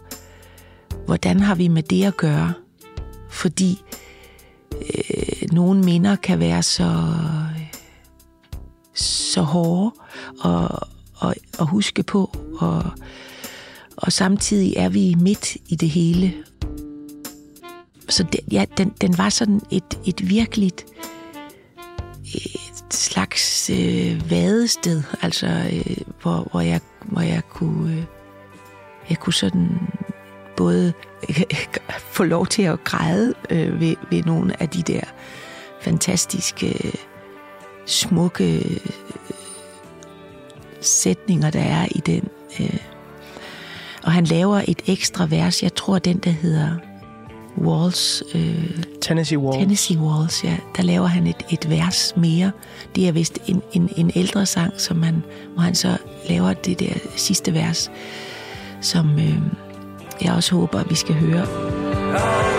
hvordan 1.06 1.40
har 1.40 1.56
vi 1.56 1.68
med 1.68 1.84
det 1.84 2.04
at 2.04 2.18
gøre? 2.18 2.54
Fordi 3.30 3.82
øh, 4.72 5.52
nogle 5.52 5.84
minder 5.84 6.16
kan 6.16 6.40
være 6.40 6.64
så, 6.64 7.04
så 8.94 9.42
hårde 9.42 9.92
at, 10.46 10.80
at, 11.22 11.38
at 11.60 11.68
huske 11.68 12.04
på, 12.04 12.38
og, 12.60 12.84
og 13.98 14.12
samtidig 14.12 14.74
er 14.78 14.90
vi 14.90 15.16
midt 15.20 15.58
i 15.68 15.76
det 15.76 15.90
hele. 15.90 16.34
Så 18.10 18.24
det, 18.24 18.40
ja, 18.52 18.66
den, 18.78 18.94
den 19.02 19.18
var 19.18 19.30
sådan 19.30 19.62
et, 19.72 20.00
et 20.06 20.30
virkeligt 20.30 20.86
et 22.36 22.94
slags 22.94 23.70
øh, 23.70 24.32
vadested, 24.32 25.04
altså 25.22 25.48
øh, 25.74 25.98
hvor, 26.22 26.48
hvor, 26.52 26.62
jeg, 26.62 26.82
hvor 27.02 27.22
jeg 27.22 27.42
kunne 27.50 27.96
øh, 27.96 28.04
jeg 29.10 29.18
kunne 29.20 29.34
sådan 29.34 29.70
både 30.58 30.94
øh, 31.30 31.44
få 32.16 32.24
lov 32.24 32.48
til 32.48 32.62
at 32.62 32.84
græde 32.84 33.34
øh, 33.50 33.80
ved, 33.80 33.96
ved 34.12 34.24
nogle 34.24 34.62
af 34.62 34.70
de 34.70 34.82
der 34.82 35.02
fantastiske, 35.82 36.98
smukke 37.86 38.58
øh, 38.58 38.92
sætninger, 40.82 41.50
der 41.50 41.60
er 41.60 41.88
i 41.92 42.02
den. 42.06 42.30
Øh. 42.60 42.95
Og 44.06 44.12
han 44.12 44.24
laver 44.24 44.62
et 44.68 44.82
ekstra 44.88 45.26
vers, 45.26 45.64
jeg 45.64 45.76
tror 45.76 46.00
den, 46.00 46.18
der 46.18 46.30
hedder 46.30 46.70
Walls. 47.58 48.24
Øh, 48.36 48.84
Tennessee 49.02 49.38
Walls. 49.38 49.58
Tennessee 49.58 49.98
Walls, 49.98 50.44
ja. 50.44 50.58
Der 50.78 50.84
laver 50.84 51.06
han 51.06 51.28
et, 51.28 51.46
et 51.52 51.70
vers 51.70 52.14
mere. 52.18 52.52
Det 52.96 53.08
er 53.08 53.12
vist 53.12 53.40
en, 53.48 53.62
en, 53.74 53.90
en 53.98 54.12
ældre 54.16 54.46
sang, 54.46 54.74
som 54.78 54.98
man, 54.98 55.24
hvor 55.54 55.62
han 55.62 55.76
så 55.76 55.98
laver 56.30 56.54
det 56.54 56.80
der 56.80 56.94
sidste 57.16 57.54
vers, 57.54 57.92
som 58.82 59.20
øh, 59.20 59.38
jeg 60.22 60.34
også 60.34 60.56
håber, 60.56 60.80
at 60.80 60.90
vi 60.90 60.96
skal 60.96 61.16
høre. 61.16 61.46
Cause 62.18 62.55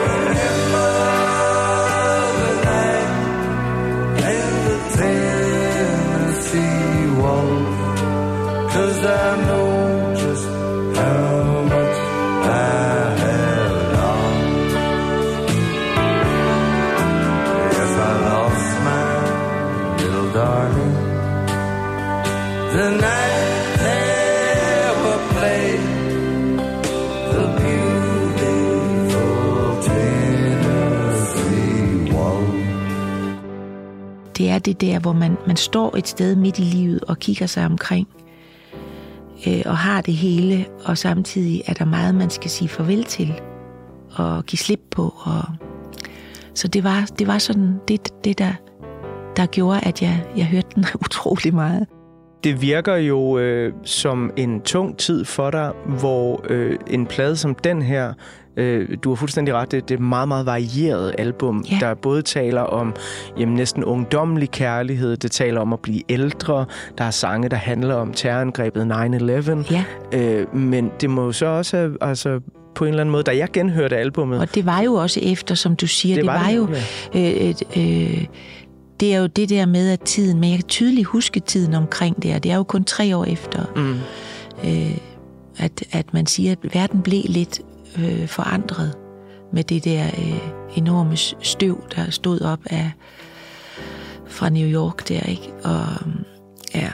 det 34.66 34.80
der, 34.80 34.98
hvor 34.98 35.12
man, 35.12 35.36
man 35.46 35.56
står 35.56 35.96
et 35.96 36.08
sted 36.08 36.36
midt 36.36 36.58
i 36.58 36.62
livet 36.62 37.04
og 37.04 37.18
kigger 37.18 37.46
sig 37.46 37.66
omkring 37.66 38.08
øh, 39.46 39.62
og 39.66 39.76
har 39.76 40.00
det 40.00 40.14
hele, 40.14 40.66
og 40.84 40.98
samtidig 40.98 41.62
er 41.66 41.72
der 41.72 41.84
meget, 41.84 42.14
man 42.14 42.30
skal 42.30 42.50
sige 42.50 42.68
farvel 42.68 43.04
til 43.04 43.40
og 44.14 44.44
give 44.46 44.58
slip 44.58 44.80
på. 44.90 45.14
Og, 45.18 45.42
så 46.54 46.68
det 46.68 46.84
var, 46.84 47.08
det 47.18 47.26
var 47.26 47.38
sådan 47.38 47.80
det, 47.88 48.24
det 48.24 48.38
der, 48.38 48.52
der 49.36 49.46
gjorde, 49.46 49.80
at 49.82 50.02
jeg, 50.02 50.24
jeg 50.36 50.46
hørte 50.46 50.68
den 50.74 50.84
utrolig 51.04 51.54
meget. 51.54 51.86
Det 52.44 52.62
virker 52.62 52.96
jo 52.96 53.38
øh, 53.38 53.72
som 53.84 54.30
en 54.36 54.60
tung 54.60 54.98
tid 54.98 55.24
for 55.24 55.50
dig, 55.50 55.72
hvor 55.86 56.44
øh, 56.48 56.78
en 56.86 57.06
plade 57.06 57.36
som 57.36 57.54
den 57.54 57.82
her, 57.82 58.12
øh, 58.56 58.88
du 59.04 59.08
har 59.08 59.16
fuldstændig 59.16 59.54
ret, 59.54 59.70
det, 59.72 59.88
det 59.88 59.94
er 59.94 59.98
et 59.98 60.04
meget, 60.04 60.28
meget 60.28 60.46
varieret 60.46 61.14
album, 61.18 61.64
Ja. 61.70 61.76
der 61.80 61.94
både 61.94 62.22
taler 62.22 62.60
om 62.60 62.94
jamen, 63.38 63.54
næsten 63.54 63.84
ungdommelig 63.84 64.50
kærlighed, 64.50 65.16
det 65.16 65.30
taler 65.30 65.60
om 65.60 65.72
at 65.72 65.80
blive 65.80 66.02
ældre, 66.08 66.64
der 66.98 67.04
er 67.04 67.10
sange, 67.10 67.48
der 67.48 67.56
handler 67.56 67.94
om 67.94 68.12
terrorangrebet 68.12 68.82
9-11, 69.66 69.72
Ja, 69.72 69.84
øh, 70.12 70.56
men 70.56 70.90
det 71.00 71.10
må 71.10 71.24
jo 71.24 71.32
så 71.32 71.46
også 71.46 71.76
have, 71.76 71.96
altså, 72.00 72.40
på 72.74 72.84
en 72.84 72.88
eller 72.88 73.00
anden 73.00 73.12
måde, 73.12 73.22
da 73.22 73.36
jeg 73.36 73.48
genhørte 73.52 73.96
albummet, 73.96 74.40
og 74.40 74.54
det 74.54 74.66
var 74.66 74.80
jo 74.80 74.94
også 74.94 75.20
efter, 75.22 75.54
som 75.54 75.76
du 75.76 75.86
siger, 75.86 76.14
Det 76.14 76.24
det, 76.24 76.32
var 76.32 76.38
var, 76.38 76.48
det. 76.48 76.56
jo... 76.56 76.68
Øh, 77.14 77.48
øh, 77.76 78.12
øh, 78.12 78.24
det 79.00 79.14
er 79.14 79.18
jo 79.20 79.26
det 79.26 79.48
der 79.48 79.66
med, 79.66 79.90
at 79.90 80.00
tiden, 80.00 80.40
men 80.40 80.50
jeg 80.50 80.58
kan 80.58 80.66
tydeligt 80.68 81.06
huske 81.06 81.40
tiden 81.40 81.74
omkring 81.74 82.22
det, 82.22 82.34
og 82.34 82.42
det 82.42 82.52
er 82.52 82.56
jo 82.56 82.62
kun 82.62 82.84
tre 82.84 83.16
år 83.16 83.24
efter, 83.24 83.64
mm, 83.76 83.94
øh, 84.70 84.96
at, 85.58 85.82
at 85.92 86.14
man 86.14 86.26
siger, 86.26 86.52
at 86.52 86.58
verden 86.74 87.02
blev 87.02 87.22
lidt 87.28 87.60
øh, 87.98 88.28
forandret 88.28 88.94
med 89.52 89.64
det 89.64 89.84
der 89.84 90.06
øh, 90.06 90.38
enorme 90.76 91.16
støv, 91.42 91.84
der 91.96 92.10
stod 92.10 92.40
op 92.40 92.60
af 92.70 92.92
fra 94.28 94.48
New 94.48 94.68
York 94.68 95.08
der, 95.08 95.20
ikke? 95.20 95.52
Og, 95.64 95.86
ja. 96.74 96.88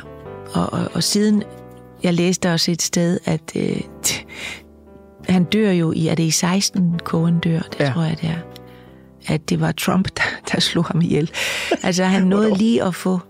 og, 0.53 0.73
og, 0.73 0.91
og 0.95 1.03
siden, 1.03 1.43
jeg 2.03 2.15
læste 2.15 2.53
også 2.53 2.71
et 2.71 2.83
sted, 2.83 3.19
at 3.25 3.53
øh, 3.57 3.81
han 5.29 5.45
dør 5.45 5.71
jo 5.71 5.93
i, 5.93 6.09
er 6.09 6.15
det 6.15 6.23
i 6.25 6.31
16, 6.31 7.01
Cohen 7.05 7.39
dør, 7.39 7.61
det 7.61 7.81
Ja. 7.81 7.91
tror 7.93 8.03
jeg 8.03 8.17
det 8.21 8.29
er. 8.31 8.39
at 9.35 9.49
det 9.51 9.61
var 9.61 9.73
Trump, 9.73 10.09
der, 10.17 10.23
der 10.53 10.61
slog 10.61 10.85
ham 10.85 11.01
ihjel. 11.01 11.31
Altså 11.83 12.05
han 12.05 12.23
nåede 12.33 12.55
lige 12.55 12.85
at 12.85 12.95
få, 12.95 13.21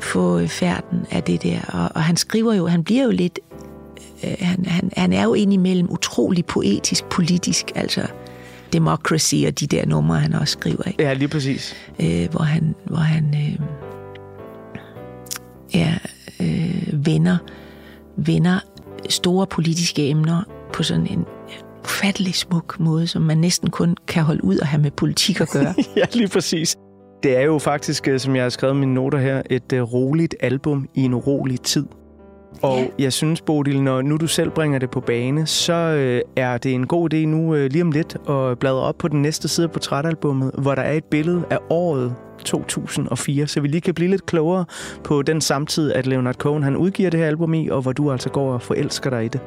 få 0.00 0.46
færden 0.46 1.06
af 1.10 1.22
det 1.22 1.42
der, 1.42 1.60
og, 1.68 1.90
og 1.94 2.02
han 2.02 2.16
skriver 2.16 2.54
jo, 2.54 2.66
han 2.66 2.84
bliver 2.84 3.04
jo 3.04 3.10
lidt, 3.10 3.38
han, 4.38 4.64
han, 4.66 4.90
han 4.96 5.12
er 5.12 5.24
jo 5.24 5.34
indimellem 5.34 5.90
utrolig 5.90 6.46
poetisk, 6.46 7.04
politisk, 7.04 7.72
altså 7.74 8.02
Democracy 8.72 9.34
og 9.46 9.60
de 9.60 9.66
der 9.66 9.86
numre, 9.86 10.20
han 10.20 10.32
også 10.32 10.52
skriver, 10.52 10.82
ikke? 10.86 11.02
Ja, 11.02 11.12
lige 11.12 11.28
præcis. 11.28 11.74
øh, 12.00 12.28
hvor 12.30 12.42
han, 12.42 12.74
hvor 12.84 12.96
han 12.96 13.34
øh, 13.34 13.66
ja, 15.74 15.94
øh, 16.40 17.06
vender, 17.06 17.38
vender 18.16 18.58
store 19.08 19.46
politiske 19.46 20.08
emner 20.08 20.42
på 20.72 20.82
sådan 20.82 21.06
en 21.06 21.24
ufattelig 21.84 22.34
smuk 22.34 22.80
måde, 22.80 23.06
som 23.06 23.22
man 23.22 23.38
næsten 23.38 23.70
kun 23.70 23.96
kan 24.06 24.22
holde 24.22 24.44
ud 24.44 24.58
og 24.58 24.66
have 24.66 24.82
med 24.82 24.90
politik 24.90 25.40
at 25.40 25.48
gøre. 25.50 25.74
ja, 25.96 26.04
lige 26.12 26.28
præcis. 26.28 26.76
Det 27.22 27.36
er 27.36 27.42
jo 27.42 27.58
faktisk, 27.58 28.08
øh, 28.08 28.20
som 28.20 28.36
jeg 28.36 28.44
har 28.44 28.50
skrevet 28.50 28.76
mine 28.76 28.94
noter 28.94 29.18
her, 29.18 29.42
et 29.50 29.72
uh, 29.72 29.92
roligt 29.92 30.34
album 30.40 30.88
i 30.94 31.02
en 31.02 31.14
urolig 31.14 31.60
tid. 31.60 31.86
Og 32.62 32.78
Ja. 32.78 32.86
jeg 32.98 33.12
synes, 33.12 33.40
Bodil, 33.40 33.82
når 33.82 34.02
nu 34.02 34.16
du 34.16 34.26
selv 34.26 34.50
bringer 34.50 34.78
det 34.78 34.90
på 34.90 35.00
bane, 35.00 35.46
så 35.46 35.72
øh, 35.72 36.20
er 36.36 36.58
det 36.58 36.72
en 36.74 36.86
god 36.86 37.14
idé 37.14 37.16
nu 37.16 37.54
øh, 37.54 37.70
lige 37.70 37.82
om 37.82 37.90
lidt 37.92 38.16
at 38.28 38.58
bladre 38.58 38.80
op 38.80 38.94
på 38.98 39.08
den 39.08 39.22
næste 39.22 39.48
side 39.48 39.64
af 39.66 39.70
portrætalbummet, 39.70 40.50
hvor 40.58 40.74
der 40.74 40.82
er 40.82 40.92
et 40.92 41.04
billede 41.04 41.42
af 41.50 41.58
året 41.70 42.14
2004, 42.44 43.46
så 43.46 43.60
vi 43.60 43.68
lige 43.68 43.80
kan 43.80 43.94
blive 43.94 44.10
lidt 44.10 44.26
klogere 44.26 44.64
på 45.04 45.22
den 45.22 45.40
samtid, 45.40 45.92
at 45.92 46.06
Leonard 46.06 46.34
Cohen 46.34 46.62
han 46.62 46.76
udgiver 46.76 47.10
det 47.10 47.20
her 47.20 47.26
album 47.26 47.54
i, 47.54 47.68
og 47.68 47.82
hvor 47.82 47.92
du 47.92 48.12
altså 48.12 48.28
går 48.30 48.52
og 48.52 48.62
forelsker 48.62 49.10
dig 49.10 49.24
i 49.24 49.28
det. 49.28 49.40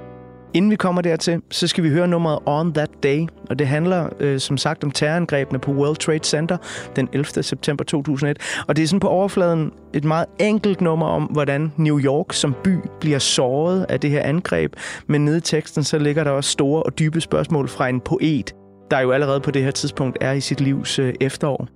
Inden 0.54 0.72
vi 0.72 0.76
kommer 0.76 1.02
dertil, 1.02 1.42
så 1.52 1.68
skal 1.68 1.84
vi 1.84 1.90
høre 1.90 2.08
nummeret 2.08 2.40
On 2.46 2.74
That 2.74 2.90
Day, 3.04 3.28
og 3.50 3.60
det 3.60 3.68
handler 3.68 4.10
øh, 4.20 4.40
som 4.40 4.58
sagt 4.58 4.84
om 4.84 4.92
terrorangrebene 4.92 5.60
på 5.60 5.72
World 5.72 5.96
Trade 5.96 6.24
Center 6.24 6.58
den 6.96 7.10
11. 7.14 7.44
september 7.44 7.84
2001. 7.84 8.38
Og 8.68 8.76
det 8.76 8.84
er 8.84 8.88
sådan 8.88 9.00
på 9.00 9.08
overfladen 9.08 9.72
et 9.94 10.04
meget 10.04 10.26
enkelt 10.40 10.82
nummer 10.82 11.06
om, 11.06 11.24
hvordan 11.24 11.72
New 11.78 12.00
York 12.00 12.34
som 12.34 12.56
by 12.64 12.76
bliver 13.00 13.20
såret 13.20 13.86
af 13.90 14.00
det 14.00 14.10
her 14.10 14.22
angreb, 14.22 14.74
men 15.08 15.26
nede 15.26 15.38
i 15.38 15.42
teksten 15.42 15.84
så 15.84 15.98
ligger 15.98 16.24
der 16.24 16.32
også 16.32 16.50
store 16.50 16.84
og 16.84 17.00
dybe 17.00 17.22
spørgsmål 17.22 17.68
fra 17.68 17.90
en 17.90 18.02
poet, 18.02 18.56
der 18.92 19.00
jo 19.00 19.12
allerede 19.12 19.40
på 19.40 19.52
det 19.52 19.64
her 19.64 19.72
tidspunkt 19.72 20.18
er 20.22 20.32
i 20.32 20.42
sit 20.42 20.62
livs 20.62 21.00
øh, 21.00 21.14
efterår. 21.22 21.68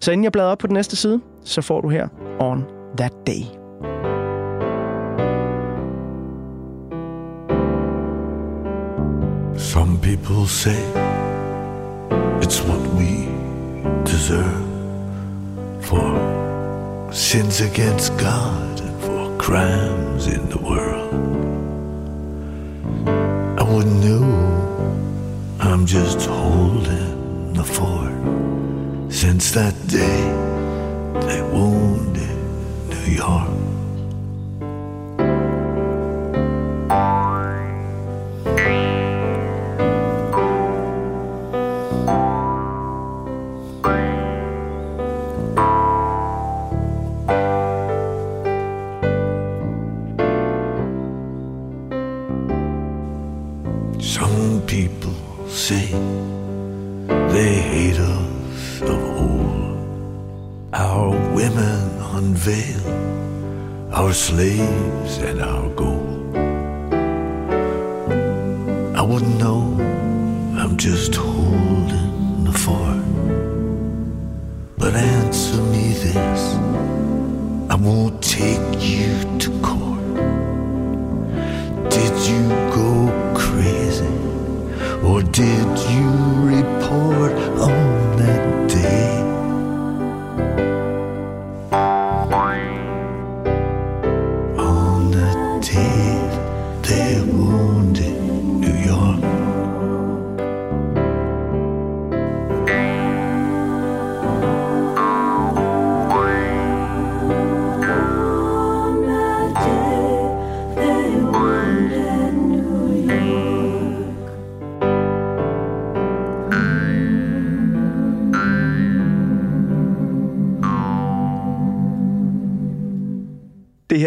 Så 0.00 0.12
inden 0.12 0.24
jeg 0.24 0.32
bladrer 0.32 0.50
op 0.50 0.58
på 0.58 0.66
den 0.66 0.74
næste 0.74 0.96
side, 0.96 1.20
så 1.44 1.62
får 1.62 1.80
du 1.80 1.88
her 1.88 2.08
On 2.38 2.64
That 2.96 3.12
Day. 3.26 3.67
Some 9.58 10.00
people 10.00 10.46
say 10.46 10.80
it's 12.40 12.60
what 12.62 12.80
we 12.94 13.26
deserve 14.04 14.64
for 15.84 17.12
sins 17.12 17.60
against 17.60 18.16
God 18.18 18.80
and 18.80 19.02
for 19.02 19.36
crimes 19.36 20.28
in 20.28 20.48
the 20.48 20.58
world. 20.58 21.12
I 23.58 23.64
wouldn't 23.64 24.00
know 24.04 24.24
I'm 25.58 25.86
just 25.86 26.26
holding 26.26 27.52
the 27.52 27.64
fort 27.64 28.14
since 29.12 29.50
that 29.52 29.74
day 29.88 30.22
they 31.26 31.42
wounded 31.42 32.36
New 32.90 33.12
York. 33.12 33.57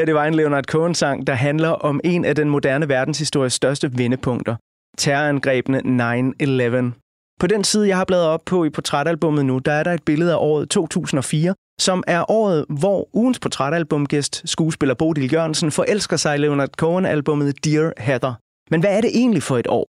Her 0.01 0.05
det 0.05 0.15
var 0.15 0.25
en 0.25 0.33
Leonard 0.33 0.63
Cohen-sang, 0.63 1.27
der 1.27 1.33
handler 1.33 1.69
om 1.69 2.01
en 2.03 2.25
af 2.25 2.35
den 2.35 2.49
moderne 2.49 2.89
verdenshistories 2.89 3.53
største 3.53 3.91
vendepunkter. 3.97 4.55
Terrorangrebene 4.97 5.77
9-11. 5.77 7.37
På 7.39 7.47
den 7.47 7.63
side, 7.63 7.87
jeg 7.87 7.97
har 7.97 8.05
bladret 8.05 8.27
op 8.27 8.41
på 8.45 8.63
i 8.63 8.69
portrætalbummet 8.69 9.45
nu, 9.45 9.57
der 9.57 9.71
er 9.71 9.83
der 9.83 9.93
et 9.93 10.03
billede 10.03 10.31
af 10.31 10.37
året 10.39 10.69
2004, 10.69 11.55
som 11.81 12.03
er 12.07 12.31
året, 12.31 12.65
hvor 12.69 13.09
ugens 13.13 13.39
portrætalbumgæst, 13.39 14.41
skuespiller 14.45 14.95
Bodil 14.95 15.33
Jørgensen, 15.33 15.71
forelsker 15.71 16.17
sig 16.17 16.35
i 16.35 16.37
Leonard 16.37 16.69
Cohen-albummet 16.77 17.65
Dear 17.65 17.93
Heather. 17.97 18.33
Men 18.71 18.79
hvad 18.79 18.97
er 18.97 19.01
det 19.01 19.09
egentlig 19.13 19.43
for 19.43 19.57
et 19.57 19.67
år? 19.67 19.85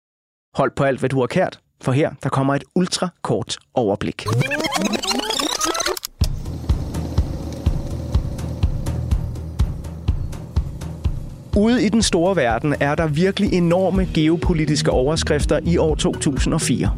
Hold 0.56 0.70
på 0.76 0.84
alt, 0.84 0.98
hvad 0.98 1.08
du 1.08 1.20
har 1.20 1.26
kært, 1.26 1.58
for 1.82 1.92
her 1.92 2.10
der 2.22 2.28
kommer 2.28 2.54
et 2.54 2.64
ultrakort 2.74 3.56
overblik. 3.74 4.26
Ude 11.56 11.86
i 11.86 11.88
den 11.88 12.02
store 12.02 12.36
verden 12.36 12.74
er 12.80 12.94
der 12.94 13.06
virkelig 13.06 13.52
enorme 13.52 14.08
geopolitiske 14.14 14.90
overskrifter 14.90 15.58
i 15.64 15.78
år 15.78 15.94
2004. 15.94 16.90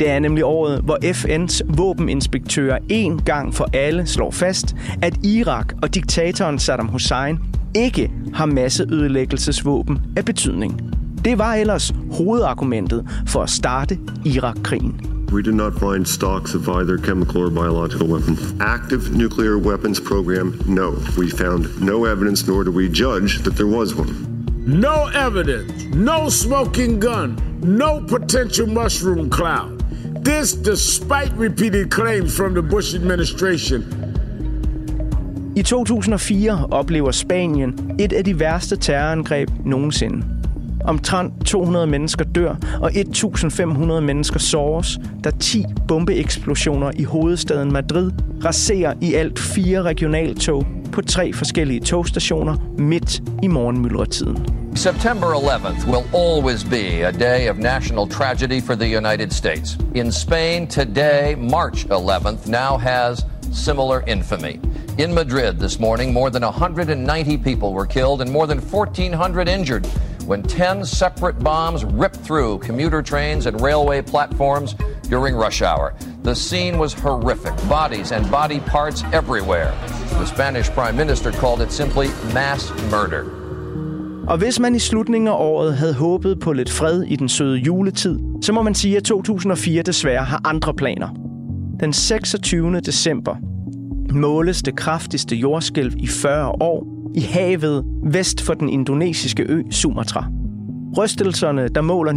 Det 0.00 0.10
er 0.10 0.18
nemlig 0.18 0.44
året, 0.44 0.80
hvor 0.80 0.98
FN's 1.04 1.60
våbeninspektører 1.76 2.78
en 2.88 3.22
gang 3.22 3.54
for 3.54 3.68
alle 3.72 4.06
slår 4.06 4.30
fast, 4.30 4.76
at 5.02 5.24
Irak 5.24 5.72
og 5.82 5.94
diktatoren 5.94 6.58
Saddam 6.58 6.88
Hussein 6.88 7.38
ikke 7.74 8.10
har 8.34 8.46
masseødelæggelsesvåben 8.46 9.98
af 10.16 10.24
betydning. 10.24 10.80
Det 11.24 11.38
var 11.38 11.54
ellers 11.54 11.94
hovedargumentet 12.12 13.06
for 13.26 13.42
at 13.42 13.50
starte 13.50 13.98
Irak-krigen. 14.24 15.11
We 15.32 15.42
did 15.42 15.54
not 15.54 15.78
find 15.78 16.06
stocks 16.06 16.52
of 16.52 16.68
either 16.68 16.98
chemical 16.98 17.40
or 17.40 17.50
biological 17.50 18.06
weapons. 18.06 18.54
Active 18.60 19.16
nuclear 19.16 19.56
weapons 19.56 19.98
program, 19.98 20.60
no. 20.66 20.90
We 21.16 21.30
found 21.30 21.80
no 21.80 22.04
evidence, 22.04 22.46
nor 22.46 22.64
do 22.64 22.70
we 22.70 22.90
judge 22.90 23.38
that 23.44 23.56
there 23.56 23.66
was 23.66 23.94
one. 23.94 24.44
No 24.66 25.06
evidence, 25.14 25.84
no 25.94 26.28
smoking 26.28 27.00
gun, 27.00 27.36
no 27.62 28.02
potential 28.02 28.66
mushroom 28.66 29.30
cloud. 29.30 29.80
This 30.22 30.52
despite 30.52 31.32
repeated 31.32 31.90
claims 31.90 32.36
from 32.36 32.52
the 32.52 32.62
Bush 32.62 32.94
administration. 32.94 33.82
I 35.56 35.62
2004 35.62 36.66
oplever 36.70 37.10
Spanien 37.10 37.96
et 37.98 38.12
af 38.12 38.24
de 38.24 38.38
værste 38.40 38.76
terrorangreb 38.76 39.48
nogensinde. 39.64 40.41
Omtrent 40.84 41.46
200 41.46 41.86
mennesker 41.86 42.24
dør, 42.24 42.54
og 42.80 42.90
1.500 42.90 44.00
mennesker 44.00 44.38
såres, 44.38 44.98
da 45.24 45.30
10 45.40 45.64
bombeeksplosioner 45.88 46.90
i 46.96 47.04
hovedstaden 47.04 47.72
Madrid 47.72 48.10
raserer 48.44 48.94
i 49.00 49.14
alt 49.14 49.38
fire 49.38 49.82
regionaltog 49.82 50.66
på 50.92 51.02
tre 51.02 51.32
forskellige 51.32 51.80
togstationer 51.80 52.56
midt 52.78 53.22
i 53.42 53.46
morgenmyldretiden. 53.46 54.46
September 54.74 55.26
11th 55.26 55.86
will 55.86 56.04
always 56.14 56.64
be 56.64 57.06
a 57.06 57.12
day 57.12 57.50
of 57.50 57.56
national 57.58 58.06
tragedy 58.08 58.60
for 58.60 58.74
the 58.74 58.96
United 58.98 59.30
States. 59.30 59.78
In 59.94 60.12
Spain, 60.12 60.66
today, 60.66 61.34
March 61.34 61.86
11th, 61.86 62.48
now 62.48 62.78
has 62.78 63.26
similar 63.52 64.00
infamy. 64.06 64.60
In 64.98 65.14
Madrid 65.14 65.58
this 65.58 65.80
morning, 65.80 66.12
more 66.12 66.30
than 66.30 66.42
190 66.42 67.38
people 67.38 67.72
were 67.72 67.86
killed 67.86 68.20
and 68.20 68.32
more 68.32 68.46
than 68.46 68.58
1,400 68.58 69.48
injured 69.48 69.86
when 70.32 70.42
10 70.42 70.86
separate 70.86 71.38
bombs 71.40 71.84
ripped 71.84 72.20
through 72.26 72.58
commuter 72.60 73.02
trains 73.02 73.44
and 73.46 73.60
railway 73.60 74.00
platforms 74.00 74.74
during 75.10 75.36
rush 75.36 75.60
hour. 75.60 75.92
The 76.24 76.34
scene 76.34 76.78
was 76.78 76.94
horrific 76.94 77.54
bodies 77.68 78.12
and 78.12 78.30
body 78.30 78.60
parts 78.60 79.04
everywhere. 79.12 79.70
The 80.20 80.26
Spanish 80.26 80.70
Prime 80.70 80.96
Minister 80.96 81.32
called 81.32 81.60
it 81.60 81.70
simply 81.70 82.06
mass 82.34 82.72
murder. 82.90 83.24
Og 84.28 84.38
hvis 84.38 84.60
man 84.60 84.74
i 84.74 84.78
slutningen 84.78 85.28
af 85.28 85.36
året 85.36 85.76
havde 85.76 85.94
håbet 85.94 86.40
på 86.40 86.52
lidt 86.52 86.70
fred 86.70 87.02
i 87.02 87.16
den 87.16 87.28
søde 87.28 87.58
juletid, 87.58 88.18
så 88.42 88.52
må 88.52 88.62
man 88.62 88.74
sige, 88.74 88.96
at 88.96 89.04
2004 89.04 89.82
desværre 89.82 90.24
har 90.24 90.40
andre 90.44 90.74
planer. 90.74 91.08
Den 91.80 91.92
26. 91.92 92.80
december 92.80 93.36
måles 94.12 94.62
det 94.62 94.76
kraftigste 94.76 95.36
jordskælv 95.36 95.92
i 95.98 96.06
40 96.06 96.48
år 96.48 96.91
i 97.14 97.20
havet 97.20 97.84
vest 98.04 98.40
for 98.40 98.54
den 98.54 98.68
indonesiske 98.68 99.42
ø 99.48 99.62
Sumatra. 99.70 100.26
Rystelserne, 100.98 101.68
der 101.68 101.80
måler 101.80 102.12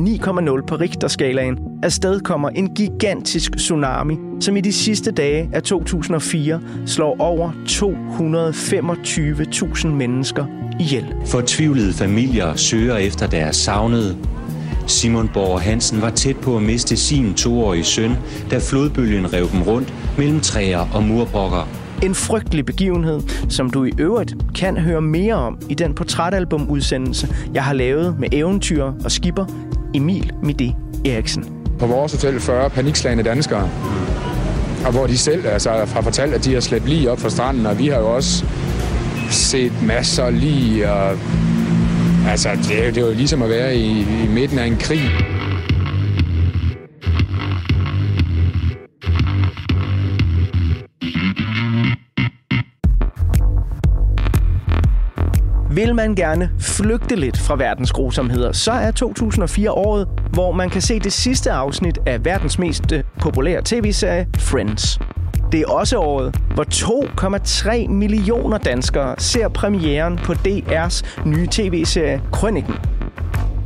9,0 0.61 0.65
på 0.67 0.75
Richterskalaen, 0.75 1.57
afstedkommer 1.83 2.49
en 2.49 2.75
gigantisk 2.75 3.55
tsunami, 3.55 4.17
som 4.39 4.57
i 4.57 4.61
de 4.61 4.73
sidste 4.73 5.11
dage 5.11 5.49
af 5.53 5.63
2004 5.63 6.61
slår 6.85 7.15
over 7.19 7.51
225.000 9.81 9.87
mennesker 9.87 10.45
ihjel. 10.79 11.05
Fortvivlede 11.25 11.93
familier 11.93 12.55
søger 12.55 12.97
efter 12.97 13.27
deres 13.27 13.55
savnede. 13.55 14.17
Simon 14.87 15.29
Borg 15.33 15.61
Hansen 15.61 16.01
var 16.01 16.09
tæt 16.09 16.37
på 16.37 16.57
at 16.57 16.63
miste 16.63 16.97
sin 16.97 17.33
toårige 17.33 17.83
søn, 17.83 18.11
da 18.51 18.57
flodbølgen 18.57 19.33
rev 19.33 19.51
dem 19.51 19.61
rundt 19.61 19.93
mellem 20.17 20.39
træer 20.39 20.87
og 20.93 21.03
murbrokker. 21.03 21.84
En 22.03 22.15
frygtelig 22.15 22.65
begivenhed, 22.65 23.21
som 23.49 23.69
du 23.69 23.83
i 23.83 23.91
øvrigt 23.97 24.35
kan 24.55 24.77
høre 24.77 25.01
mere 25.01 25.33
om 25.33 25.59
i 25.69 25.73
den 25.73 25.93
portrætalbum-udsendelse, 25.93 27.35
jeg 27.53 27.63
har 27.63 27.73
lavet 27.73 28.19
med 28.19 28.29
eventyr 28.31 28.83
og 28.83 29.11
skipper 29.11 29.45
Emil 29.93 30.31
Mide 30.43 30.75
Eriksen. 31.05 31.45
På 31.79 31.87
vores 31.87 32.11
hotel 32.11 32.39
40 32.39 32.69
panikslagende 32.69 33.23
danskere, 33.23 33.69
og 34.85 34.91
hvor 34.91 35.07
de 35.07 35.17
selv 35.17 35.47
altså, 35.47 35.69
har 35.69 36.01
fortalt, 36.01 36.33
at 36.33 36.45
de 36.45 36.53
har 36.53 36.59
slæbt 36.59 36.89
lige 36.89 37.11
op 37.11 37.19
fra 37.19 37.29
stranden, 37.29 37.65
og 37.65 37.79
vi 37.79 37.87
har 37.87 37.99
jo 37.99 38.15
også 38.15 38.45
set 39.29 39.73
masser 39.83 40.29
lige, 40.29 40.91
og 40.91 41.17
altså, 42.29 42.49
det, 42.69 42.87
er, 42.87 42.91
det 42.91 43.03
er 43.03 43.07
jo 43.07 43.13
ligesom 43.13 43.41
at 43.41 43.49
være 43.49 43.75
i, 43.75 43.99
i 43.99 44.27
midten 44.29 44.59
af 44.59 44.65
en 44.65 44.77
krig. 44.77 45.01
Vil 55.75 55.95
man 55.95 56.15
gerne 56.15 56.51
flygte 56.59 57.15
lidt 57.15 57.37
fra 57.37 57.55
verdens 57.55 57.91
grusomheder, 57.91 58.51
så 58.51 58.71
er 58.71 58.91
2004 58.91 59.71
året, 59.71 60.07
hvor 60.33 60.51
man 60.51 60.69
kan 60.69 60.81
se 60.81 60.99
det 60.99 61.13
sidste 61.13 61.51
afsnit 61.51 61.99
af 62.05 62.25
verdens 62.25 62.59
mest 62.59 62.91
øh, 62.91 63.03
populære 63.21 63.61
tv-serie, 63.65 64.27
Friends. 64.37 64.99
Det 65.51 65.61
er 65.61 65.67
også 65.67 65.97
året, 65.97 66.35
hvor 66.53 66.63
2,3 66.63 67.87
millioner 67.87 68.57
danskere 68.57 69.15
ser 69.17 69.47
premieren 69.47 70.17
på 70.17 70.33
DR's 70.33 71.25
nye 71.25 71.47
tv-serie 71.51 72.21
Krøniken. 72.31 72.75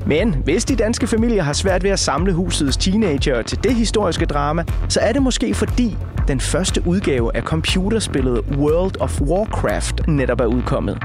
Men 0.05 0.35
hvis 0.43 0.65
de 0.65 0.75
danske 0.75 1.07
familier 1.07 1.43
har 1.43 1.53
svært 1.53 1.83
ved 1.83 1.91
at 1.91 1.99
samle 1.99 2.33
husets 2.33 2.77
teenager 2.77 3.41
til 3.41 3.63
det 3.63 3.75
historiske 3.75 4.25
drama, 4.25 4.63
så 4.89 4.99
er 4.99 5.11
det 5.11 5.21
måske 5.21 5.53
fordi 5.53 5.97
den 6.27 6.39
første 6.39 6.87
udgave 6.87 7.35
af 7.35 7.43
computerspillet 7.43 8.41
World 8.57 9.01
of 9.01 9.21
Warcraft 9.21 10.07
netop 10.07 10.41
er 10.41 10.45
udkommet. 10.45 10.97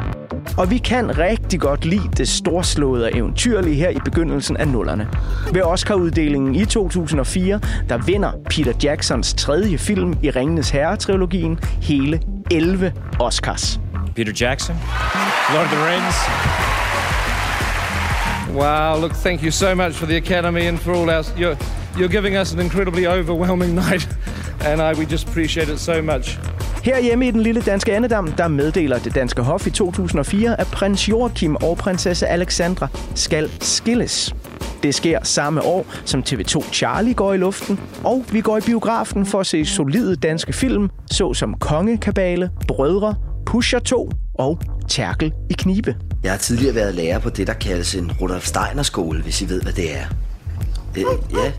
Og 0.57 0.71
vi 0.71 0.79
kan 0.79 1.19
rigtig 1.19 1.61
godt 1.61 1.85
lide 1.85 2.09
det 2.17 2.29
storslåede 2.29 3.05
og 3.05 3.11
eventyrlige 3.15 3.75
her 3.75 3.89
i 3.89 3.99
begyndelsen 4.05 4.57
af 4.57 4.69
nullerne. 4.69 5.09
Ved 5.53 5.63
Oscar-uddelingen 5.63 6.55
i 6.55 6.65
2004, 6.65 7.61
der 7.89 7.99
vinder 7.99 8.33
Peter 8.51 8.73
Jacksons 8.83 9.35
tredje 9.35 9.79
film 9.79 10.15
i 10.23 10.31
Ringenes 10.31 10.71
Herre-trilogien 10.71 11.59
hele 11.83 12.21
11 12.51 12.93
Oscars. 13.21 13.81
Peter 14.17 14.33
Jackson, 14.41 14.77
Lord 15.55 15.65
of 15.65 15.71
the 15.71 15.91
Rings. 15.91 16.84
Wow, 18.55 19.01
look, 19.01 19.13
thank 19.13 19.43
you 19.43 19.51
so 19.51 19.75
much 19.75 19.95
for 19.95 20.07
the 20.07 20.17
Academy 20.17 20.67
and 20.69 20.79
for 20.79 20.93
all 20.95 21.11
our... 21.11 21.25
You're, 21.37 21.57
you're 21.99 22.09
giving 22.09 22.37
us 22.37 22.53
an 22.53 22.61
incredibly 22.61 23.07
overwhelming 23.07 23.75
night, 23.89 24.07
and 24.61 24.81
I, 24.81 24.95
we 24.99 25.07
just 25.07 25.29
appreciate 25.29 25.69
it 25.69 25.79
so 25.79 26.03
much. 26.03 26.39
Her 26.85 27.01
hjemme 27.01 27.29
i 27.29 27.31
den 27.31 27.41
lille 27.41 27.61
danske 27.61 27.97
andedam, 27.97 28.33
der 28.33 28.49
meddeler 28.49 28.99
det 28.99 29.15
danske 29.15 29.43
hof 29.43 29.67
i 29.67 29.71
2004, 29.71 30.61
at 30.61 30.67
prins 30.67 31.09
Joachim 31.09 31.57
og 31.57 31.77
prinsesse 31.79 32.27
Alexandra 32.27 32.89
skal 33.15 33.51
skilles. 33.61 34.35
Det 34.83 34.95
sker 34.95 35.19
samme 35.23 35.63
år, 35.63 35.87
som 36.05 36.23
TV2 36.29 36.73
Charlie 36.73 37.15
går 37.15 37.33
i 37.33 37.37
luften, 37.37 37.81
og 38.05 38.25
vi 38.33 38.41
går 38.41 38.57
i 38.57 38.61
biografen 38.61 39.27
for 39.27 39.41
at 39.41 39.47
se 39.47 39.65
solide 39.65 40.17
danske 40.17 40.53
film, 40.53 40.91
såsom 41.11 41.55
Kongekabale, 41.55 42.51
Brødre, 42.69 43.15
Pusher 43.47 43.79
2 43.79 44.11
og 44.35 44.61
Tærkel 44.89 45.33
i 45.51 45.53
Knibe. 45.53 45.97
Jeg 46.25 46.33
har 46.33 46.39
tidligere 46.39 46.75
været 46.75 46.95
lærer 46.95 47.19
på 47.19 47.31
det, 47.31 47.47
der 47.47 47.53
kaldes 47.53 47.95
en 47.95 48.13
Rudolf 48.21 48.47
Steiner 48.47 48.83
skole, 48.83 49.23
hvis 49.23 49.43
I 49.43 49.49
ved, 49.49 49.63
hvad 49.63 49.73
det 49.73 49.97
er. 49.97 50.05
Øh, 50.97 51.05
ja, 51.33 51.53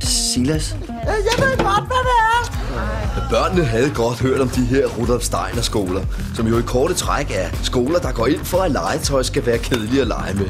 Silas? 0.00 0.76
Jeg 1.04 1.14
ved 1.38 1.56
godt, 1.56 1.86
hvad 1.86 2.02
det 2.08 2.16
er. 2.32 3.28
Børnene 3.30 3.64
havde 3.64 3.90
godt 3.94 4.20
hørt 4.20 4.40
om 4.40 4.48
de 4.48 4.64
her 4.64 4.86
Rudolf 4.86 5.22
Steiner 5.22 5.62
skoler, 5.62 6.04
som 6.34 6.46
jo 6.46 6.58
i 6.58 6.62
korte 6.62 6.94
træk 6.94 7.30
er 7.30 7.48
skoler, 7.62 7.98
der 7.98 8.12
går 8.12 8.26
ind 8.26 8.44
for, 8.44 8.58
at 8.58 8.70
legetøj 8.70 9.22
skal 9.22 9.46
være 9.46 9.58
kedelige 9.58 10.00
at 10.00 10.06
lege 10.06 10.34
med. 10.34 10.48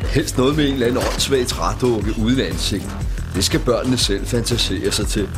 Helst 0.00 0.38
noget 0.38 0.56
med 0.56 0.66
en 0.66 0.72
eller 0.72 0.86
anden 0.86 1.02
åndssvag 1.12 1.46
trædukke 1.46 2.14
uden 2.24 2.40
ansigt. 2.40 2.88
Det 3.34 3.44
skal 3.44 3.60
børnene 3.60 3.96
selv 3.96 4.26
fantasere 4.26 4.92
sig 4.92 5.06
til. 5.06 5.28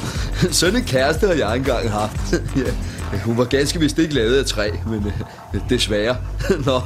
Sådan 0.50 0.76
en 0.76 0.84
kæreste 0.84 1.26
har 1.26 1.34
jeg 1.34 1.56
engang 1.56 1.90
haft. 1.90 2.32
ja, 3.12 3.18
hun 3.24 3.38
var 3.38 3.44
ganske 3.44 3.80
vist 3.80 3.98
ikke 3.98 4.14
lavet 4.14 4.38
af 4.38 4.44
træ, 4.44 4.70
men 4.86 4.98
uh, 5.54 5.60
desværre. 5.70 6.16
Nå, 6.66 6.80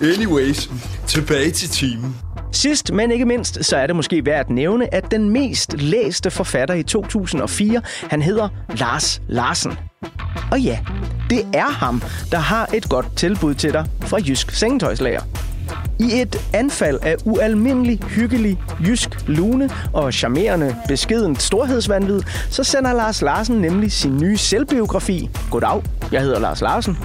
anyways, 0.00 0.70
tilbage 1.06 1.50
til 1.50 1.68
timen. 1.68 2.16
Sidst, 2.52 2.92
men 2.92 3.10
ikke 3.10 3.24
mindst, 3.24 3.64
så 3.64 3.76
er 3.76 3.86
det 3.86 3.96
måske 3.96 4.26
værd 4.26 4.40
at 4.40 4.50
nævne, 4.50 4.94
at 4.94 5.10
den 5.10 5.30
mest 5.30 5.72
læste 5.80 6.30
forfatter 6.30 6.74
i 6.74 6.82
2004, 6.82 7.82
han 8.10 8.22
hedder 8.22 8.48
Lars 8.76 9.22
Larsen. 9.28 9.72
Og 10.50 10.60
ja, 10.60 10.78
det 11.30 11.46
er 11.54 11.70
ham, 11.70 12.02
der 12.30 12.38
har 12.38 12.68
et 12.74 12.88
godt 12.88 13.16
tilbud 13.16 13.54
til 13.54 13.72
dig 13.72 13.86
fra 14.00 14.18
Jysk 14.28 14.50
Sengetøjslager. 14.50 15.22
I 16.00 16.20
et 16.20 16.36
anfald 16.54 16.98
af 17.02 17.16
ualmindelig 17.24 18.00
hyggelig 18.02 18.58
jysk 18.86 19.08
lune 19.26 19.70
og 19.92 20.12
charmerende 20.12 20.76
beskedent 20.88 21.42
storhedsvandvid, 21.42 22.20
så 22.50 22.64
sender 22.64 22.92
Lars 22.92 23.22
Larsen 23.22 23.56
nemlig 23.56 23.92
sin 23.92 24.16
nye 24.18 24.36
selvbiografi, 24.36 25.30
Goddag, 25.50 25.82
jeg 26.12 26.20
hedder 26.22 26.40
Lars 26.40 26.60
Larsen, 26.60 26.98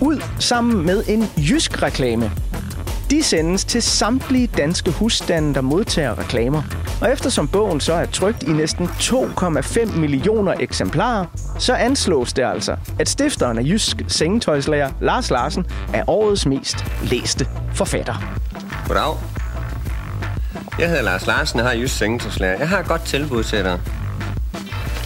ud 0.00 0.22
sammen 0.38 0.86
med 0.86 1.04
en 1.08 1.24
jysk 1.36 1.82
reklame. 1.82 2.30
De 3.10 3.22
sendes 3.22 3.64
til 3.64 3.82
samtlige 3.82 4.46
danske 4.46 4.90
husstande, 4.90 5.54
der 5.54 5.60
modtager 5.60 6.18
reklamer. 6.18 6.62
Og 7.00 7.12
eftersom 7.12 7.48
bogen 7.48 7.80
så 7.80 7.92
er 7.92 8.06
trygt 8.06 8.42
i 8.42 8.52
næsten 8.52 8.86
2,5 8.86 9.98
millioner 9.98 10.54
eksemplarer, 10.60 11.26
så 11.58 11.74
anslås 11.74 12.32
det 12.32 12.42
altså, 12.44 12.76
at 12.98 13.08
stifteren 13.08 13.58
af 13.58 13.62
Jysk 13.62 13.96
Sengetøjslager, 14.08 14.90
Lars 15.00 15.30
Larsen, 15.30 15.66
er 15.94 16.04
årets 16.10 16.46
mest 16.46 16.84
læste 17.02 17.46
forfatter. 17.74 18.14
Goddag. 18.88 19.16
Jeg 20.78 20.88
hedder 20.88 21.02
Lars 21.02 21.26
Larsen 21.26 21.60
og 21.60 21.66
har 21.66 21.74
Jysk 21.74 21.96
Sengetøjslager. 21.96 22.58
Jeg 22.58 22.68
har 22.68 22.78
et 22.78 22.86
godt 22.86 23.02
tilbud 23.02 23.42
til 23.42 23.64
dig. 23.64 23.80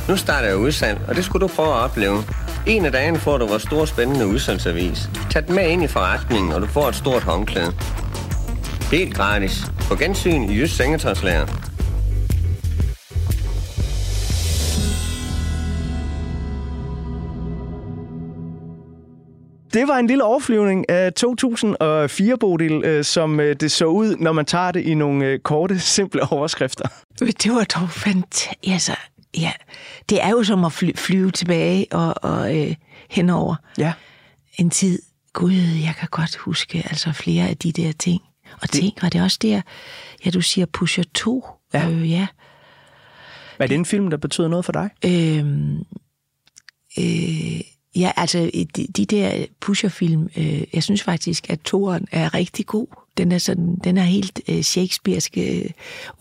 Nu 0.09 0.17
starter 0.17 0.49
jeg 0.49 0.57
udsalg, 0.57 1.01
og 1.09 1.17
det 1.17 1.25
skulle 1.25 1.49
du 1.49 1.55
prøve 1.55 1.69
at 1.69 1.75
opleve. 1.75 2.25
En 2.67 2.85
af 2.85 2.93
dagene 2.93 3.19
får 3.19 3.39
du 3.39 3.47
vores 3.47 3.63
store 3.63 3.87
spændende 3.87 4.27
udsalgsavis. 4.27 5.11
Tag 5.31 5.47
den 5.47 5.55
med 5.55 5.69
ind 5.71 5.83
i 5.83 5.87
forretningen, 5.87 6.53
og 6.53 6.61
du 6.61 6.67
får 6.67 6.89
et 6.89 6.95
stort 6.95 7.23
håndklæde. 7.23 7.73
Helt 8.91 9.15
gratis. 9.15 9.65
På 9.89 9.95
gensyn 9.95 10.43
i 10.43 10.55
Jysk 10.55 10.77
Sengetøjslager. 10.77 11.47
Det 19.73 19.89
var 19.89 19.97
en 19.97 20.07
lille 20.07 20.25
overflyvning 20.25 20.89
af 20.91 21.13
2004 21.13 22.39
Bodil, 22.39 22.85
øh, 22.85 23.05
som 23.05 23.41
øh, 23.41 23.57
det 23.61 23.73
så 23.73 23.87
ud, 23.87 24.17
når 24.17 24.33
man 24.33 24.45
tager 24.45 24.73
det 24.73 24.81
i 24.81 24.95
nogle 24.95 25.27
øh, 25.27 25.39
korte, 25.39 25.79
simple 25.79 26.23
overskrifter. 26.33 26.89
Det 27.19 27.53
var 27.53 27.65
dog 27.65 27.91
fantastisk. 27.91 28.73
Altså, 28.73 28.93
ja, 29.37 29.53
det 30.09 30.25
er 30.25 30.31
jo 30.31 30.45
som 30.45 30.65
at 30.65 30.73
fly- 30.73 30.97
flyve 30.97 31.31
tilbage 31.31 31.87
og, 31.91 32.15
og 32.23 32.57
øh, 32.57 32.75
henover 33.11 33.57
ja. 33.79 33.93
en 34.59 34.71
tid. 34.71 35.03
Gud, 35.33 35.53
jeg 35.85 35.95
kan 35.99 36.09
godt 36.11 36.37
huske 36.37 36.79
altså 36.91 37.13
flere 37.13 37.49
af 37.49 37.57
de 37.57 37.73
der 37.73 37.93
ting. 37.93 38.23
Og 38.53 38.63
det... 38.63 38.71
tænk, 38.71 39.03
var 39.03 39.09
det 39.09 39.23
også 39.23 39.39
der, 39.43 39.61
ja, 40.25 40.31
du 40.31 40.41
siger 40.41 40.67
Pusher 40.67 41.05
2. 41.15 41.47
Ja. 41.75 41.91
Øh, 41.91 42.11
ja. 42.11 42.27
Er 43.59 43.67
det 43.67 43.75
en 43.75 43.85
film, 43.85 44.11
der 44.11 44.17
betyder 44.17 44.49
noget 44.49 44.65
for 44.65 44.73
dig? 44.73 44.91
Øhm, 45.05 45.79
øh, 46.99 47.61
ja, 47.97 48.13
altså 48.17 48.51
de, 48.77 48.87
de 48.97 49.05
der 49.07 49.47
Pusher-film, 49.61 50.29
øh, 50.37 50.63
jeg 50.73 50.83
synes 50.83 51.03
faktisk, 51.03 51.51
at 51.51 51.61
toren 51.61 52.09
er 52.13 52.35
rigtig 52.35 52.67
god. 52.67 53.04
Den 53.17 53.33
er, 53.33 53.39
sådan, 53.39 53.77
den 53.85 53.99
er 53.99 54.03
helt 54.03 54.41
øh, 54.49 54.63
shakespearske 54.63 55.65
øh, 55.65 55.71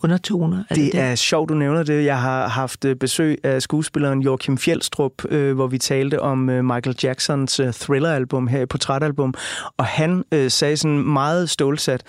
undertoner. 0.02 0.64
Altså, 0.70 0.84
Det 0.84 1.00
er 1.00 1.14
sjovt, 1.14 1.48
du 1.48 1.54
nævner 1.54 1.82
det. 1.82 2.04
Jeg 2.04 2.20
har 2.20 2.48
haft 2.48 2.84
øh, 2.84 2.96
besøg 2.96 3.38
af 3.44 3.62
skuespilleren 3.62 4.22
Joachim 4.22 4.58
Fjeldstrup, 4.58 5.12
øh, 5.28 5.54
hvor 5.54 5.66
vi 5.66 5.78
talte 5.78 6.20
om 6.20 6.50
øh, 6.50 6.64
Michael 6.64 6.96
Jacksons 7.02 7.60
øh, 7.60 7.72
Thriller-album 7.72 8.46
her, 8.46 8.66
portrætalbum, 8.66 9.34
og 9.76 9.84
han 9.84 10.24
øh, 10.32 10.50
sagde 10.50 10.76
sådan 10.76 10.98
meget 10.98 11.50
stålsat, 11.50 12.02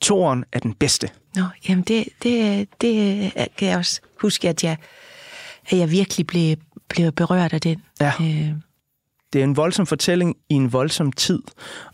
Toren 0.00 0.44
er 0.52 0.58
den 0.58 0.74
bedste. 0.74 1.08
Nå, 1.36 1.42
jamen 1.68 1.84
det, 1.84 2.04
det, 2.22 2.68
det 2.80 3.32
kan 3.58 3.68
jeg 3.68 3.78
også 3.78 4.00
huske, 4.20 4.48
at 4.48 4.64
jeg, 4.64 4.76
at 5.70 5.78
jeg 5.78 5.90
virkelig 5.90 6.26
blev, 6.26 6.56
blev 6.88 7.12
berørt 7.12 7.52
af 7.52 7.60
den. 7.60 7.82
Ja. 8.00 8.12
Øh, 8.20 8.48
Det 9.32 9.40
er 9.40 9.44
en 9.44 9.56
voldsom 9.56 9.86
fortælling 9.86 10.36
i 10.48 10.54
en 10.54 10.72
voldsom 10.72 11.12
tid. 11.12 11.42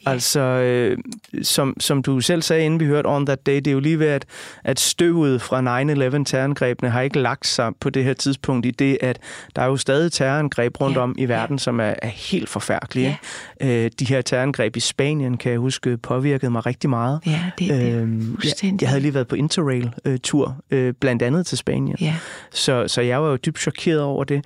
Ja. 0.07 0.11
Altså, 0.11 0.41
øh, 0.41 0.99
som, 1.43 1.77
som 1.81 2.03
du 2.03 2.21
selv 2.21 2.43
sagde, 2.43 2.65
inden 2.65 2.81
vi 2.81 2.85
hørte 2.85 3.07
On 3.07 3.27
That 3.27 3.47
Day, 3.47 3.57
det 3.57 3.67
er 3.67 3.73
jo 3.73 3.81
lige 3.81 3.99
ved, 3.99 4.07
at, 4.07 4.25
at 4.65 4.81
støvet 4.81 5.43
fra 5.43 5.61
9-11 5.61 6.25
terrorangrebene 6.25 6.91
har 6.91 7.01
ikke 7.01 7.19
lagt 7.19 7.47
sig 7.47 7.73
på 7.81 7.91
det 7.91 8.05
her 8.05 8.13
tidspunkt 8.13 8.67
i 8.67 8.71
det, 8.71 8.99
at 9.01 9.19
der 9.57 9.63
er 9.63 9.67
jo 9.67 9.77
stadig 9.77 10.13
terrorangreb 10.13 10.81
rundt 10.81 10.97
ja. 10.97 11.03
om 11.03 11.15
i 11.19 11.25
verden, 11.25 11.57
ja. 11.57 11.59
som 11.59 11.81
er, 11.81 11.95
er 12.03 12.09
helt 12.09 12.49
forfærdelige. 12.49 13.19
Ja. 13.61 13.85
Øh, 13.85 13.91
de 13.99 14.05
her 14.05 14.23
terrorangreb 14.23 14.77
i 14.77 14.81
Spanien, 14.81 15.37
kan 15.37 15.53
jeg 15.53 15.59
huske, 15.59 15.97
påvirkede 15.99 16.51
mig 16.51 16.67
rigtig 16.67 16.91
meget. 16.91 17.21
Ja, 17.27 17.41
det, 17.59 17.69
det 17.69 17.89
er 17.89 17.99
Øhm, 17.99 18.39
jeg, 18.45 18.75
jeg 18.81 18.89
havde 18.89 19.03
lige 19.03 19.15
været 19.15 19.29
på 19.29 19.35
Interrail-tur, 19.37 20.57
øh, 20.71 20.95
blandt 21.01 21.23
andet 21.23 21.47
til 21.47 21.59
Spanien. 21.59 21.97
Ja. 22.01 22.15
Så, 22.51 22.89
så 22.89 23.01
jeg 23.01 23.23
var 23.23 23.31
jo 23.31 23.37
dybt 23.37 23.59
chokeret 23.59 24.01
over 24.01 24.25
det. 24.25 24.45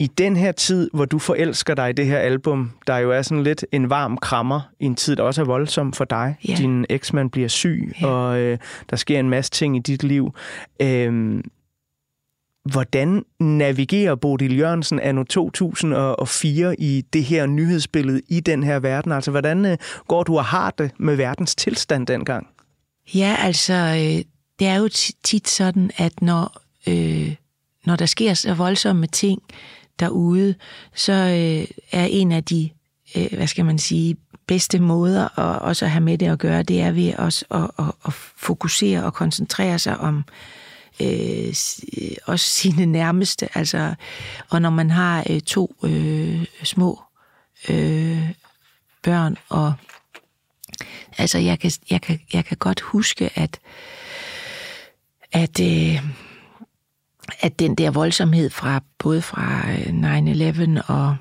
I 0.00 0.06
den 0.06 0.36
her 0.36 0.52
tid, 0.52 0.90
hvor 0.92 1.04
du 1.04 1.18
forelsker 1.18 1.74
dig 1.74 1.90
i 1.90 1.92
det 1.92 2.06
her 2.06 2.18
album, 2.18 2.70
der 2.86 2.96
jo 2.96 3.10
er 3.10 3.22
sådan 3.22 3.42
lidt 3.44 3.64
en 3.72 3.90
varm 3.90 4.16
krammer 4.16 4.60
i 4.80 4.84
en 4.84 4.94
tid, 4.94 5.16
der 5.16 5.22
også 5.22 5.40
er 5.40 5.44
voldsom 5.44 5.92
for 5.92 6.04
dig. 6.04 6.36
Ja. 6.48 6.54
Din 6.54 6.86
eksmand 6.88 7.30
bliver 7.30 7.48
syg, 7.48 7.92
ja. 8.00 8.06
og 8.06 8.38
øh, 8.38 8.58
der 8.90 8.96
sker 8.96 9.20
en 9.20 9.30
masse 9.30 9.50
ting 9.50 9.76
i 9.76 9.78
dit 9.78 10.02
liv. 10.02 10.34
Øh, 10.82 11.40
hvordan 12.72 13.24
navigerer 13.40 14.14
Bodil 14.14 14.58
Jørgensen 14.58 15.00
anno 15.00 15.22
2004 15.22 16.80
i 16.80 17.04
det 17.12 17.24
her 17.24 17.46
nyhedsbillede 17.46 18.20
i 18.28 18.40
den 18.40 18.62
her 18.62 18.78
verden? 18.78 19.12
Altså, 19.12 19.30
hvordan 19.30 19.66
øh, 19.66 19.78
går 20.08 20.22
du 20.22 20.38
og 20.38 20.44
har 20.44 20.70
det 20.70 20.90
med 20.98 21.16
verdens 21.16 21.54
tilstand 21.54 22.06
dengang? 22.06 22.46
Ja, 23.14 23.36
altså, 23.38 23.74
øh, 23.74 24.24
det 24.58 24.66
er 24.66 24.76
jo 24.76 24.88
ti- 24.88 25.14
tit 25.24 25.48
sådan, 25.48 25.90
at 25.96 26.22
når, 26.22 26.62
øh, 26.88 27.34
når 27.84 27.96
der 27.96 28.06
sker 28.06 28.34
så 28.34 28.54
voldsomme 28.54 29.06
ting 29.06 29.42
derude, 30.00 30.54
så 30.94 31.12
øh, 31.12 31.66
er 31.92 32.04
en 32.04 32.32
af 32.32 32.44
de, 32.44 32.70
øh, 33.16 33.32
hvad 33.32 33.46
skal 33.46 33.64
man 33.64 33.78
sige, 33.78 34.16
bedste 34.46 34.78
måder 34.78 35.38
at 35.38 35.62
også 35.62 35.84
at 35.84 35.90
have 35.90 36.04
med 36.04 36.18
det 36.18 36.26
at 36.26 36.38
gøre, 36.38 36.62
det 36.62 36.80
er 36.80 36.90
ved 36.90 37.14
også 37.14 37.44
at, 37.50 37.70
at, 37.78 37.92
at 38.06 38.12
fokusere 38.36 39.04
og 39.04 39.14
koncentrere 39.14 39.78
sig 39.78 39.98
om 39.98 40.24
øh, 41.00 41.54
øh, 42.02 42.10
også 42.26 42.46
sine 42.46 42.86
nærmeste. 42.86 43.48
Altså, 43.54 43.94
og 44.50 44.62
når 44.62 44.70
man 44.70 44.90
har 44.90 45.24
øh, 45.30 45.40
to 45.40 45.74
øh, 45.84 46.44
små 46.64 47.02
øh, 47.68 48.30
børn 49.02 49.36
og 49.48 49.74
Altså, 51.18 51.38
jeg 51.38 51.58
kan, 51.58 51.70
jeg 51.90 52.02
kan, 52.02 52.20
jeg 52.32 52.44
kan 52.44 52.56
godt 52.56 52.80
huske, 52.80 53.30
at, 53.34 53.60
at, 55.32 55.60
øh, 55.60 56.04
at 57.40 57.58
den 57.58 57.74
der 57.74 57.90
voldsomhed 57.90 58.50
fra 58.50 58.80
både 58.98 59.22
fra 59.22 59.70
øh, 59.70 60.78
9-11 60.78 60.92
og, 60.92 61.16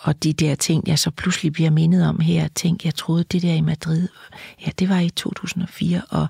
og 0.00 0.22
de 0.24 0.32
der 0.32 0.54
ting, 0.54 0.88
jeg 0.88 0.98
så 0.98 1.10
pludselig 1.10 1.52
bliver 1.52 1.70
mindet 1.70 2.08
om 2.08 2.20
her, 2.20 2.48
tænk, 2.48 2.84
jeg 2.84 2.94
troede, 2.94 3.24
det 3.24 3.42
der 3.42 3.52
i 3.54 3.60
Madrid, 3.60 4.08
ja, 4.66 4.70
det 4.78 4.88
var 4.88 4.98
i 4.98 5.08
2004, 5.08 6.02
og, 6.10 6.26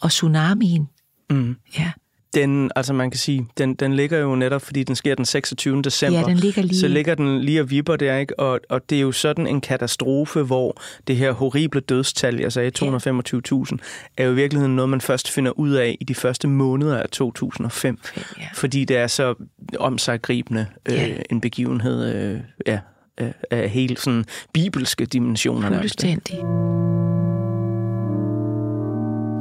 og 0.00 0.10
tsunamien, 0.10 0.88
Mm. 1.30 1.56
ja, 1.78 1.92
Den, 2.34 2.70
altså 2.76 2.92
man 2.92 3.10
kan 3.10 3.18
sige, 3.18 3.46
den, 3.58 3.74
den 3.74 3.94
ligger 3.96 4.18
jo 4.18 4.34
netop, 4.34 4.62
fordi 4.62 4.82
den 4.82 4.96
sker 4.96 5.14
den 5.14 5.24
26. 5.24 5.82
december. 5.82 6.18
Ja, 6.18 6.24
den 6.24 6.36
ligger 6.36 6.62
lige- 6.62 6.80
Så 6.80 6.88
ligger 6.88 7.14
den 7.14 7.40
lige 7.40 7.60
og 7.60 7.70
vipper 7.70 7.96
der, 7.96 8.16
ikke? 8.16 8.40
Og, 8.40 8.60
og 8.70 8.90
det 8.90 8.98
er 8.98 9.02
jo 9.02 9.12
sådan 9.12 9.46
en 9.46 9.60
katastrofe, 9.60 10.42
hvor 10.42 10.80
det 11.06 11.16
her 11.16 11.32
horrible 11.32 11.80
dødstal, 11.80 12.40
jeg 12.40 12.52
sagde 12.52 12.70
225.000, 12.78 13.76
er 14.16 14.24
jo 14.24 14.30
i 14.32 14.34
virkeligheden 14.34 14.76
noget, 14.76 14.88
man 14.88 15.00
først 15.00 15.30
finder 15.30 15.50
ud 15.58 15.70
af 15.70 15.96
i 16.00 16.04
de 16.04 16.14
første 16.14 16.48
måneder 16.48 16.98
af 16.98 17.08
2005. 17.08 17.98
ja. 18.38 18.42
Fordi 18.54 18.84
det 18.84 18.96
er 18.96 19.06
så 19.06 19.34
omsaggribende 19.78 20.66
øh, 20.88 20.94
Ja. 20.94 21.08
en 21.30 21.40
begivenhed 21.40 22.14
øh, 22.14 22.40
ja, 22.66 22.78
af, 23.18 23.34
af 23.50 23.68
helt 23.70 24.00
sådan 24.00 24.24
bibelske 24.52 25.06
dimensioner. 25.06 25.78
fuldstændig. 25.80 26.38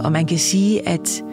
Og 0.05 0.11
man 0.11 0.25
kan 0.27 0.37
sige, 0.37 0.87
at 0.89 1.23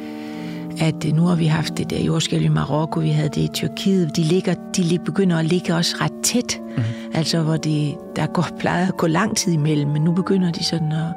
at 0.79 1.05
nu 1.15 1.23
har 1.23 1.37
vi 1.37 1.47
haft 1.47 1.79
det 1.79 1.91
der 1.91 2.01
jordskælv 2.01 2.45
i 2.45 2.49
Marokko, 2.49 3.01
vi 3.01 3.09
havde 3.09 3.29
det 3.29 3.41
i 3.41 3.49
Tyrkiet, 3.55 4.17
de, 4.17 4.23
ligger, 4.23 4.55
de 4.77 4.99
begynder 5.05 5.39
at 5.39 5.45
ligge 5.45 5.75
også 5.75 5.97
ret 6.01 6.13
tæt, 6.23 6.61
mm. 6.77 6.83
altså 7.15 7.43
hvor 7.43 7.57
det, 7.57 7.95
der 8.17 8.27
går, 8.27 8.47
plejer 8.59 8.89
at 8.89 8.97
gå 8.97 9.07
lang 9.07 9.37
tid 9.37 9.53
imellem, 9.53 9.91
men 9.91 10.03
nu 10.03 10.13
begynder 10.13 10.53
de 10.53 10.65
sådan 10.65 10.93
at... 10.93 11.13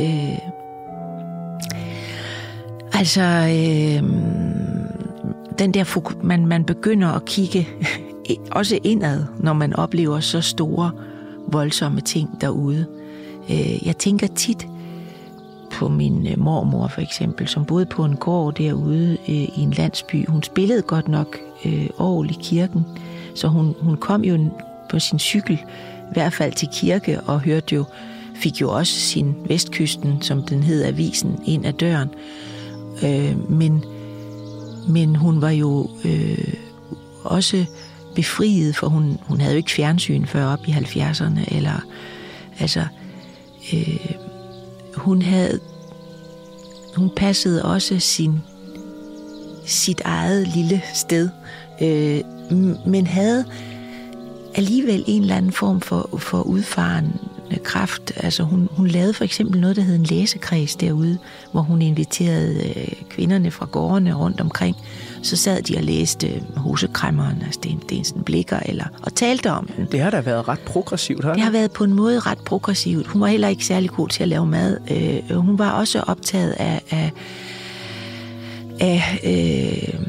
Øh, 0.00 0.38
altså, 2.92 3.22
øh, 3.22 4.10
den 5.58 5.74
der, 5.74 6.22
man, 6.22 6.46
man 6.46 6.64
begynder 6.64 7.08
at 7.08 7.24
kigge 7.24 7.68
også 8.50 8.78
indad, 8.84 9.24
når 9.40 9.52
man 9.52 9.76
oplever 9.76 10.20
så 10.20 10.40
store, 10.40 10.90
voldsomme 11.48 12.00
ting 12.00 12.40
derude. 12.40 12.86
Øh, 13.50 13.86
jeg 13.86 13.96
tænker 13.96 14.26
tit, 14.26 14.66
på 15.70 15.88
min 15.88 16.26
øh, 16.26 16.38
mormor 16.38 16.88
for 16.88 17.00
eksempel, 17.00 17.48
som 17.48 17.64
boede 17.64 17.86
på 17.86 18.04
en 18.04 18.16
gård 18.16 18.54
derude 18.54 19.16
øh, 19.28 19.34
i 19.34 19.60
en 19.60 19.70
landsby. 19.70 20.26
Hun 20.28 20.42
spillede 20.42 20.82
godt 20.82 21.08
nok 21.08 21.36
øh, 21.64 21.86
orgel 21.98 22.30
i 22.30 22.36
kirken, 22.42 22.84
så 23.34 23.48
hun, 23.48 23.74
hun 23.80 23.96
kom 23.96 24.24
jo 24.24 24.50
på 24.90 24.98
sin 24.98 25.18
cykel, 25.18 25.58
i 26.10 26.12
hvert 26.12 26.32
fald 26.32 26.52
til 26.52 26.68
kirke, 26.72 27.20
og 27.20 27.40
hørte 27.40 27.74
jo, 27.74 27.84
fik 28.34 28.60
jo 28.60 28.70
også 28.72 28.92
sin 28.92 29.34
Vestkysten, 29.48 30.22
som 30.22 30.42
den 30.42 30.62
hed 30.62 30.84
avisen, 30.84 31.40
ind 31.46 31.66
ad 31.66 31.72
døren. 31.72 32.08
Øh, 33.04 33.50
men, 33.50 33.84
men 34.88 35.16
hun 35.16 35.40
var 35.40 35.50
jo 35.50 35.90
øh, 36.04 36.54
også 37.24 37.64
befriet, 38.14 38.76
for 38.76 38.86
hun, 38.86 39.18
hun 39.22 39.40
havde 39.40 39.54
jo 39.54 39.56
ikke 39.56 39.70
fjernsyn 39.70 40.26
før 40.26 40.46
op 40.46 40.68
i 40.68 40.70
70'erne, 40.70 41.54
eller 41.56 41.84
altså... 42.60 42.84
Øh, 43.72 44.15
hun 45.06 45.22
havde 45.22 45.60
hun 46.96 47.10
passede 47.16 47.64
også 47.64 47.98
sin 47.98 48.40
sit 49.66 50.00
eget 50.04 50.48
lille 50.48 50.82
sted, 50.94 51.28
øh, 51.80 52.20
men 52.86 53.06
havde 53.06 53.44
alligevel 54.54 55.04
en 55.06 55.22
eller 55.22 55.36
anden 55.36 55.52
form 55.52 55.80
for, 55.80 56.18
for 56.18 56.42
udfarende 56.42 57.12
kraft. 57.62 58.12
Altså 58.16 58.42
hun, 58.42 58.68
hun 58.72 58.86
lavede 58.86 59.14
for 59.14 59.24
eksempel 59.24 59.60
noget, 59.60 59.76
der 59.76 59.82
hed 59.82 59.94
en 59.94 60.02
læsekreds 60.02 60.76
derude, 60.76 61.18
hvor 61.52 61.60
hun 61.60 61.82
inviterede 61.82 62.68
øh, 62.68 62.92
kvinderne 63.08 63.50
fra 63.50 63.66
gårdene 63.66 64.14
rundt 64.14 64.40
omkring. 64.40 64.76
Så 65.26 65.36
sad 65.36 65.62
de 65.62 65.76
og 65.76 65.82
læste 65.82 66.26
øh, 66.26 66.56
Hosekræmmeren 66.56 67.42
af 67.46 67.52
Sten 67.52 67.82
Stensen 67.82 68.22
Blikker, 68.22 68.58
eller, 68.66 68.84
og 69.02 69.14
talte 69.14 69.50
om 69.50 69.68
den. 69.76 69.86
Det 69.92 70.00
har 70.00 70.10
da 70.10 70.20
været 70.20 70.48
ret 70.48 70.58
progressivt, 70.58 71.24
har 71.24 71.32
Det 71.32 71.42
har 71.42 71.50
været 71.50 71.70
på 71.70 71.84
en 71.84 71.92
måde 71.92 72.18
ret 72.18 72.38
progressivt. 72.38 73.06
Hun 73.06 73.20
var 73.20 73.26
heller 73.26 73.48
ikke 73.48 73.66
særlig 73.66 73.90
god 73.90 74.08
til 74.08 74.22
at 74.22 74.28
lave 74.28 74.46
mad. 74.46 74.78
Øh, 74.90 75.36
hun 75.36 75.58
var 75.58 75.70
også 75.70 76.00
optaget 76.00 76.50
af, 76.50 76.82
af, 76.90 77.12
af 78.80 79.20
øh, 79.24 80.00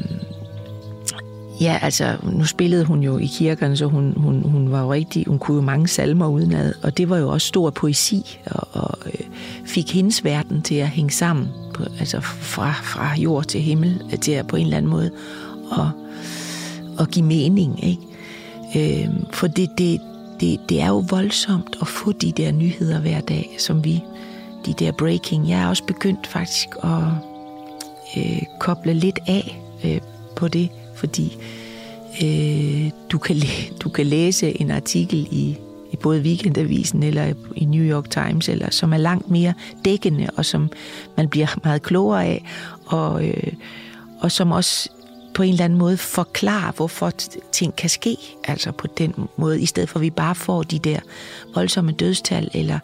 ja, 1.60 1.78
altså, 1.82 2.16
nu 2.32 2.44
spillede 2.44 2.84
hun 2.84 3.00
jo 3.00 3.18
i 3.18 3.26
kirkerne, 3.26 3.76
så 3.76 3.86
hun, 3.86 4.14
hun, 4.16 4.42
hun 4.42 4.72
var 4.72 4.82
jo 4.82 4.92
rigtig, 4.92 5.24
hun 5.26 5.38
kunne 5.38 5.54
jo 5.56 5.62
mange 5.62 5.88
salmer 5.88 6.28
udenad, 6.28 6.74
og 6.82 6.98
det 6.98 7.08
var 7.08 7.18
jo 7.18 7.28
også 7.28 7.46
stor 7.46 7.70
poesi, 7.70 8.40
og, 8.46 8.68
og 8.72 8.98
øh, 9.06 9.26
fik 9.64 9.94
hendes 9.94 10.24
verden 10.24 10.62
til 10.62 10.74
at 10.74 10.88
hænge 10.88 11.10
sammen, 11.10 11.48
på, 11.78 11.84
altså 11.98 12.20
fra, 12.20 12.72
fra 12.72 13.14
jord 13.16 13.44
til 13.44 13.60
himmel, 13.60 14.18
til 14.20 14.32
at 14.32 14.46
på 14.46 14.56
en 14.56 14.64
eller 14.64 14.76
anden 14.76 14.90
måde, 14.90 15.10
og, 15.70 15.90
og 16.98 17.08
give 17.08 17.24
mening, 17.24 17.84
ikke? 17.84 18.02
Øh, 18.76 19.08
for 19.32 19.46
det, 19.46 19.70
det, 19.78 20.00
det, 20.40 20.60
det 20.68 20.80
er 20.80 20.88
jo 20.88 21.04
voldsomt 21.10 21.76
at 21.80 21.88
få 21.88 22.12
de 22.12 22.32
der 22.32 22.52
nyheder 22.52 23.00
hver 23.00 23.20
dag, 23.20 23.56
som 23.58 23.84
vi, 23.84 24.02
de 24.66 24.72
der 24.72 24.92
breaking. 24.92 25.48
Jeg 25.48 25.62
er 25.62 25.68
også 25.68 25.84
begyndt 25.84 26.26
faktisk 26.26 26.68
at 26.82 27.02
øh, 28.16 28.42
koble 28.60 28.94
lidt 28.94 29.18
af 29.26 29.62
øh, 29.84 30.00
på 30.36 30.48
det, 30.48 30.68
fordi 30.94 31.36
øh, 32.22 32.90
du, 33.10 33.18
kan 33.18 33.36
du 33.80 33.88
kan 33.88 34.06
læse 34.06 34.60
en 34.60 34.70
artikel 34.70 35.28
i 35.30 35.56
i 35.92 35.96
både 35.96 36.20
Weekendavisen 36.20 37.02
eller 37.02 37.32
i 37.56 37.64
New 37.64 37.84
York 37.84 38.10
Times, 38.10 38.48
eller 38.48 38.70
som 38.70 38.92
er 38.92 38.96
langt 38.96 39.30
mere 39.30 39.54
dækkende, 39.84 40.28
og 40.36 40.44
som 40.44 40.70
man 41.16 41.28
bliver 41.28 41.46
meget 41.64 41.82
klogere 41.82 42.24
af, 42.24 42.44
og, 42.86 43.26
øh, 43.26 43.52
og 44.20 44.32
som 44.32 44.52
også 44.52 44.90
på 45.34 45.42
en 45.42 45.50
eller 45.50 45.64
anden 45.64 45.78
måde 45.78 45.96
forklarer, 45.96 46.72
hvorfor 46.72 47.12
ting 47.52 47.76
kan 47.76 47.90
ske, 47.90 48.16
altså 48.44 48.72
på 48.72 48.86
den 48.86 49.14
måde, 49.36 49.60
i 49.60 49.66
stedet 49.66 49.88
for 49.88 49.98
at 49.98 50.02
vi 50.02 50.10
bare 50.10 50.34
får 50.34 50.62
de 50.62 50.78
der 50.78 51.00
voldsomme 51.54 51.92
dødstal, 51.92 52.50
eller 52.54 52.78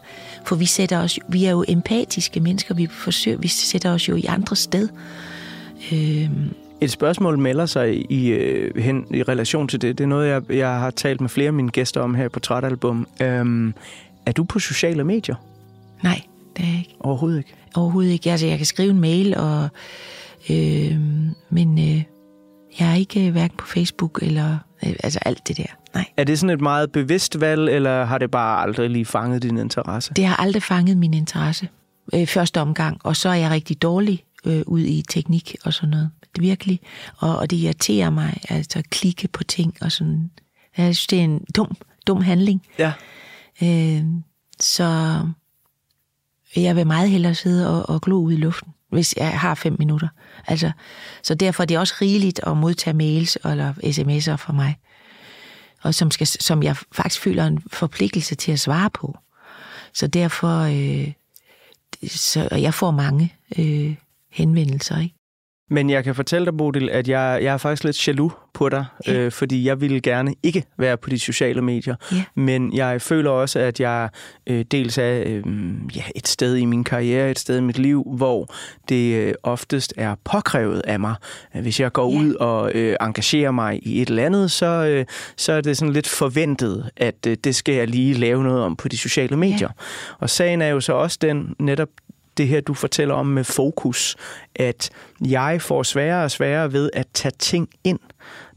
for 0.45 0.55
vi 0.55 0.65
sætter 0.65 0.99
os, 0.99 1.19
vi 1.27 1.45
er 1.45 1.51
jo 1.51 1.65
empatiske 1.67 2.39
mennesker, 2.39 2.75
vi 2.75 2.87
forsøger, 2.87 3.37
vi 3.37 3.47
sætter 3.47 3.93
os 3.93 4.09
jo 4.09 4.15
i 4.15 4.25
andre 4.25 4.55
sted. 4.55 4.89
Øh, 5.91 6.29
et 6.81 6.91
spørgsmål 6.91 7.39
melder 7.39 7.65
sig 7.65 8.11
i, 8.11 8.27
øh, 8.27 8.83
hen, 8.83 9.07
i 9.13 9.23
relation 9.23 9.67
til 9.67 9.81
det. 9.81 9.97
Det 9.97 10.03
er 10.03 10.07
noget, 10.07 10.27
jeg, 10.29 10.41
jeg 10.49 10.79
har 10.79 10.91
talt 10.91 11.21
med 11.21 11.29
flere 11.29 11.47
af 11.47 11.53
mine 11.53 11.69
gæster 11.69 12.01
om 12.01 12.15
her 12.15 12.29
på 12.29 12.39
Trætalbum. 12.39 13.07
Øhm, 13.21 13.73
er 14.25 14.31
du 14.31 14.43
på 14.43 14.59
sociale 14.59 15.03
medier? 15.03 15.35
Nej, 16.03 16.21
det 16.57 16.63
er 16.63 16.69
jeg 16.69 16.77
ikke. 16.77 16.95
Overhovedet 16.99 17.37
ikke? 17.37 17.53
Overhovedet 17.75 18.11
ikke. 18.11 18.31
Altså, 18.31 18.47
jeg 18.47 18.57
kan 18.57 18.65
skrive 18.65 18.89
en 18.89 18.99
mail, 18.99 19.37
og, 19.37 19.69
øh, 20.49 20.99
men 21.49 21.79
øh, 21.79 22.03
jeg 22.79 22.91
er 22.91 22.95
ikke 22.95 23.27
øh, 23.27 23.31
hverken 23.31 23.57
på 23.57 23.65
Facebook 23.65 24.19
eller 24.21 24.57
øh, 24.85 24.93
altså 25.03 25.19
alt 25.25 25.47
det 25.47 25.57
der. 25.57 25.65
Nej. 25.93 26.05
Er 26.17 26.23
det 26.23 26.39
sådan 26.39 26.53
et 26.53 26.61
meget 26.61 26.91
bevidst 26.91 27.41
valg, 27.41 27.69
eller 27.69 28.05
har 28.05 28.17
det 28.17 28.31
bare 28.31 28.61
aldrig 28.61 28.89
lige 28.89 29.05
fanget 29.05 29.43
din 29.43 29.57
interesse? 29.57 30.13
Det 30.13 30.25
har 30.25 30.35
aldrig 30.35 30.63
fanget 30.63 30.97
min 30.97 31.13
interesse 31.13 31.67
øh, 32.13 32.27
første 32.27 32.61
omgang, 32.61 32.97
og 33.03 33.15
så 33.15 33.29
er 33.29 33.33
jeg 33.33 33.51
rigtig 33.51 33.81
dårlig 33.81 34.23
øh, 34.45 34.61
ud 34.65 34.81
i 34.81 35.03
teknik 35.09 35.55
og 35.65 35.73
sådan 35.73 35.89
noget 35.89 36.09
virkelig. 36.41 36.79
Og, 37.17 37.37
og 37.37 37.49
det 37.49 37.57
irriterer 37.57 38.09
mig, 38.09 38.41
altså 38.49 38.79
at 38.79 38.89
klikke 38.89 39.27
på 39.27 39.43
ting 39.43 39.77
og 39.81 39.91
sådan. 39.91 40.31
Jeg 40.77 40.95
synes, 40.95 41.07
det 41.07 41.19
er 41.19 41.23
en 41.23 41.45
dum, 41.55 41.77
dum 42.07 42.21
handling. 42.21 42.61
Ja. 42.79 42.93
Øh, 43.63 44.03
så 44.59 45.19
jeg 46.55 46.75
vil 46.75 46.87
meget 46.87 47.09
hellere 47.09 47.35
sidde 47.35 47.69
og, 47.69 47.95
og 47.95 48.01
glo 48.01 48.21
ud 48.21 48.33
i 48.33 48.35
luften, 48.35 48.73
hvis 48.89 49.15
jeg 49.17 49.39
har 49.39 49.55
fem 49.55 49.75
minutter. 49.79 50.07
Altså, 50.47 50.71
så 51.23 51.35
derfor 51.35 51.63
er 51.63 51.67
det 51.67 51.77
også 51.77 51.95
rigeligt 52.01 52.39
at 52.47 52.57
modtage 52.57 52.93
mails 52.93 53.37
eller 53.45 53.73
sms'er 53.73 54.35
fra 54.35 54.53
mig, 54.53 54.77
og 55.83 55.93
som, 55.93 56.11
skal, 56.11 56.27
som 56.27 56.63
jeg 56.63 56.75
faktisk 56.91 57.21
føler 57.21 57.45
en 57.45 57.63
forpligtelse 57.67 58.35
til 58.35 58.51
at 58.51 58.59
svare 58.59 58.89
på. 58.89 59.17
Så 59.93 60.07
derfor, 60.07 60.59
øh, 60.59 61.11
så 62.09 62.47
jeg 62.51 62.73
får 62.73 62.91
mange 62.91 63.33
øh, 63.57 63.95
henvendelser, 64.31 64.99
ikke? 64.99 65.14
Men 65.69 65.89
jeg 65.89 66.03
kan 66.03 66.15
fortælle 66.15 66.45
dig, 66.45 66.57
Bodil, 66.57 66.89
at 66.89 67.07
jeg, 67.07 67.39
jeg 67.43 67.53
er 67.53 67.57
faktisk 67.57 67.83
lidt 67.83 68.07
jaloux 68.07 68.33
på 68.53 68.69
dig, 68.69 68.85
ja. 69.07 69.13
øh, 69.13 69.31
fordi 69.31 69.67
jeg 69.67 69.81
ville 69.81 70.01
gerne 70.01 70.35
ikke 70.43 70.65
være 70.77 70.97
på 70.97 71.09
de 71.09 71.19
sociale 71.19 71.61
medier. 71.61 71.95
Ja. 72.11 72.23
Men 72.35 72.73
jeg 72.73 73.01
føler 73.01 73.29
også, 73.29 73.59
at 73.59 73.79
jeg 73.79 74.09
øh, 74.47 74.65
dels 74.71 74.97
er 74.97 75.23
øh, 75.25 75.43
ja, 75.95 76.03
et 76.15 76.27
sted 76.27 76.55
i 76.55 76.65
min 76.65 76.83
karriere, 76.83 77.31
et 77.31 77.39
sted 77.39 77.57
i 77.57 77.61
mit 77.61 77.79
liv, 77.79 78.03
hvor 78.17 78.53
det 78.89 79.15
øh, 79.15 79.33
oftest 79.43 79.93
er 79.97 80.15
påkrævet 80.23 80.81
af 80.87 80.99
mig. 80.99 81.15
Hvis 81.61 81.79
jeg 81.79 81.91
går 81.91 82.11
ja. 82.11 82.19
ud 82.19 82.33
og 82.33 82.71
øh, 82.75 82.95
engagerer 83.01 83.51
mig 83.51 83.79
i 83.87 84.01
et 84.01 84.09
eller 84.09 84.25
andet, 84.25 84.51
så, 84.51 84.65
øh, 84.65 85.05
så 85.37 85.53
er 85.53 85.61
det 85.61 85.77
sådan 85.77 85.93
lidt 85.93 86.07
forventet, 86.07 86.89
at 86.97 87.27
øh, 87.27 87.37
det 87.43 87.55
skal 87.55 87.75
jeg 87.75 87.87
lige 87.87 88.13
lave 88.13 88.43
noget 88.43 88.61
om 88.61 88.75
på 88.75 88.87
de 88.87 88.97
sociale 88.97 89.37
medier. 89.37 89.69
Ja. 89.79 89.83
Og 90.19 90.29
sagen 90.29 90.61
er 90.61 90.67
jo 90.67 90.79
så 90.79 90.93
også 90.93 91.17
den, 91.21 91.55
netop 91.59 91.89
det 92.37 92.47
her, 92.47 92.61
du 92.61 92.73
fortæller 92.73 93.15
om 93.15 93.25
med 93.25 93.43
fokus, 93.43 94.15
at 94.55 94.89
jeg 95.25 95.61
får 95.61 95.83
sværere 95.83 96.23
og 96.23 96.31
sværere 96.31 96.73
ved 96.73 96.89
at 96.93 97.07
tage 97.13 97.33
ting 97.39 97.69
ind. 97.83 97.99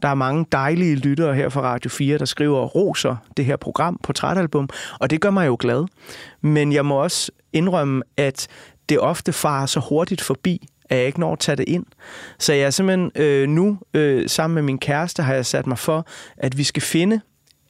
Der 0.02 0.08
er 0.08 0.14
mange 0.14 0.46
dejlige 0.52 0.96
lyttere 0.96 1.34
her 1.34 1.48
fra 1.48 1.60
Radio 1.60 1.90
4, 1.90 2.18
der 2.18 2.24
skriver 2.24 2.64
roser 2.66 3.16
det 3.36 3.44
her 3.44 3.56
program 3.56 4.00
Portrætalbum, 4.02 4.68
og 5.00 5.10
det 5.10 5.20
gør 5.20 5.30
mig 5.30 5.46
jo 5.46 5.56
glad. 5.60 5.84
Men 6.40 6.72
jeg 6.72 6.86
må 6.86 7.02
også 7.02 7.32
indrømme, 7.52 8.02
at 8.16 8.48
det 8.88 9.00
ofte 9.00 9.32
farer 9.32 9.66
så 9.66 9.80
hurtigt 9.80 10.20
forbi, 10.20 10.68
at 10.90 10.98
jeg 10.98 11.06
ikke 11.06 11.20
når 11.20 11.32
at 11.32 11.38
tage 11.38 11.56
det 11.56 11.68
ind. 11.68 11.86
Så 12.38 12.52
jeg 12.52 12.62
er 12.62 12.70
simpelthen 12.70 13.10
øh, 13.14 13.48
nu, 13.48 13.78
øh, 13.94 14.28
sammen 14.28 14.54
med 14.54 14.62
min 14.62 14.78
kæreste, 14.78 15.22
har 15.22 15.34
jeg 15.34 15.46
sat 15.46 15.66
mig 15.66 15.78
for, 15.78 16.06
at 16.36 16.58
vi 16.58 16.64
skal 16.64 16.82
finde 16.82 17.20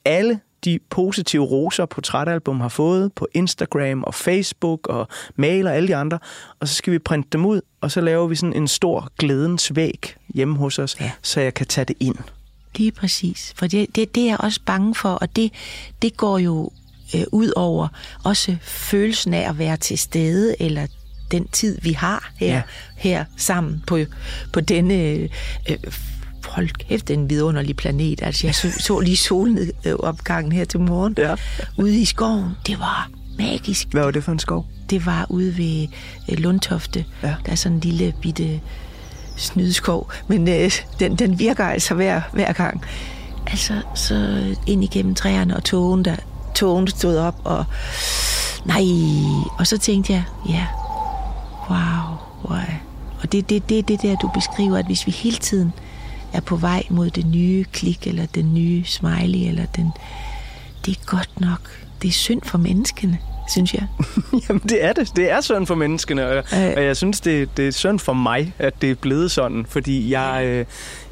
alle 0.09 0.39
de 0.65 0.79
positive 0.89 1.45
roser, 1.45 1.85
Portrætalbum 1.85 2.59
har 2.61 2.69
fået 2.69 3.13
på 3.13 3.27
Instagram 3.33 4.03
og 4.03 4.13
Facebook 4.13 4.87
og 4.87 5.07
mail 5.35 5.67
og 5.67 5.75
alle 5.75 5.87
de 5.87 5.95
andre. 5.95 6.19
Og 6.59 6.67
så 6.67 6.75
skal 6.75 6.93
vi 6.93 6.99
printe 6.99 7.29
dem 7.31 7.45
ud, 7.45 7.61
og 7.81 7.91
så 7.91 8.01
laver 8.01 8.27
vi 8.27 8.35
sådan 8.35 8.53
en 8.53 8.67
stor 8.67 9.11
glædens 9.19 9.75
væg 9.75 10.15
hjemme 10.33 10.57
hos 10.57 10.79
os, 10.79 10.97
ja. 10.99 11.11
så 11.21 11.41
jeg 11.41 11.53
kan 11.53 11.67
tage 11.67 11.85
det 11.85 11.95
ind. 11.99 12.15
Lige 12.75 12.91
præcis. 12.91 13.53
For 13.55 13.67
det, 13.67 13.95
det, 13.95 14.15
det 14.15 14.23
er 14.23 14.27
jeg 14.27 14.37
også 14.39 14.59
bange 14.65 14.95
for, 14.95 15.09
og 15.09 15.35
det, 15.35 15.53
det 16.01 16.17
går 16.17 16.37
jo 16.37 16.71
øh, 17.15 17.23
ud 17.31 17.51
over 17.55 17.87
også 18.23 18.57
følelsen 18.61 19.33
af 19.33 19.49
at 19.49 19.57
være 19.57 19.77
til 19.77 19.97
stede, 19.97 20.61
eller 20.61 20.87
den 21.31 21.47
tid, 21.47 21.81
vi 21.81 21.91
har 21.91 22.31
her, 22.35 22.55
ja. 22.55 22.61
her 22.97 23.25
sammen 23.37 23.83
på, 23.87 23.99
på 24.53 24.61
denne 24.61 24.93
øh, 25.69 25.77
hold 26.49 26.69
kæft, 26.69 27.07
det 27.07 27.13
er 27.13 27.17
en 27.17 27.29
vidunderlig 27.29 27.75
planet. 27.75 28.19
Altså, 28.23 28.47
jeg 28.47 28.55
så, 28.55 28.71
så 28.79 28.99
lige 28.99 29.17
solopgangen 29.17 30.51
her 30.51 30.65
til 30.65 30.79
morgen 30.79 31.15
ja. 31.17 31.35
ude 31.77 31.99
i 31.99 32.05
skoven. 32.05 32.51
Det 32.67 32.79
var 32.79 33.09
magisk. 33.37 33.87
Hvad 33.91 34.03
var 34.03 34.11
det 34.11 34.23
for 34.23 34.31
en 34.31 34.39
skov? 34.39 34.65
Det 34.89 35.05
var 35.05 35.25
ude 35.29 35.57
ved 35.57 35.87
øh, 36.29 36.37
Lundtofte. 36.37 37.05
Ja. 37.23 37.35
Der 37.45 37.51
er 37.51 37.55
sådan 37.55 37.75
en 37.75 37.81
lille 37.81 38.13
bitte 38.21 38.61
snydeskov, 39.35 40.11
men 40.27 40.47
øh, 40.47 40.71
den, 40.99 41.15
den 41.15 41.39
virker 41.39 41.65
altså 41.65 41.93
hver, 41.93 42.21
hver 42.33 42.53
gang. 42.53 42.83
Altså, 43.47 43.81
så 43.95 44.45
ind 44.67 44.83
igennem 44.83 45.15
træerne 45.15 45.55
og 45.55 45.63
togen, 45.63 46.05
der 46.05 46.15
togen 46.55 46.87
stod 46.87 47.17
op, 47.17 47.41
og 47.43 47.65
nej, 48.65 48.83
og 49.59 49.67
så 49.67 49.77
tænkte 49.77 50.13
jeg, 50.13 50.23
ja, 50.49 50.67
wow, 51.69 52.17
wow. 52.49 52.59
Og 53.21 53.31
det 53.31 53.37
er 53.37 53.41
det, 53.41 53.69
det, 53.69 53.87
det 53.87 54.01
der, 54.01 54.15
du 54.15 54.29
beskriver, 54.33 54.77
at 54.77 54.85
hvis 54.85 55.07
vi 55.07 55.11
hele 55.11 55.37
tiden 55.37 55.73
er 56.33 56.41
på 56.41 56.55
vej 56.55 56.83
mod 56.89 57.09
det 57.09 57.25
nye 57.25 57.65
klik, 57.73 58.07
eller 58.07 58.25
den 58.25 58.53
nye 58.53 58.85
smiley, 58.85 59.47
eller 59.47 59.65
den... 59.65 59.91
Det 60.85 60.97
er 60.97 61.05
godt 61.05 61.41
nok. 61.41 61.61
Det 62.01 62.07
er 62.07 62.11
synd 62.11 62.41
for 62.43 62.57
menneskene, 62.57 63.17
synes 63.49 63.73
jeg. 63.73 63.87
Jamen, 64.49 64.61
det 64.69 64.83
er 64.85 64.93
det. 64.93 65.15
Det 65.15 65.31
er 65.31 65.41
synd 65.41 65.67
for 65.67 65.75
menneskene, 65.75 66.27
og, 66.27 66.35
øh. 66.37 66.73
og 66.77 66.83
jeg 66.83 66.97
synes, 66.97 67.21
det, 67.21 67.57
det 67.57 67.67
er 67.67 67.71
synd 67.71 67.99
for 67.99 68.13
mig, 68.13 68.53
at 68.59 68.81
det 68.81 68.91
er 68.91 68.95
blevet 68.95 69.31
sådan, 69.31 69.65
fordi 69.69 70.11
jeg... 70.11 70.43
Øh, 70.45 70.65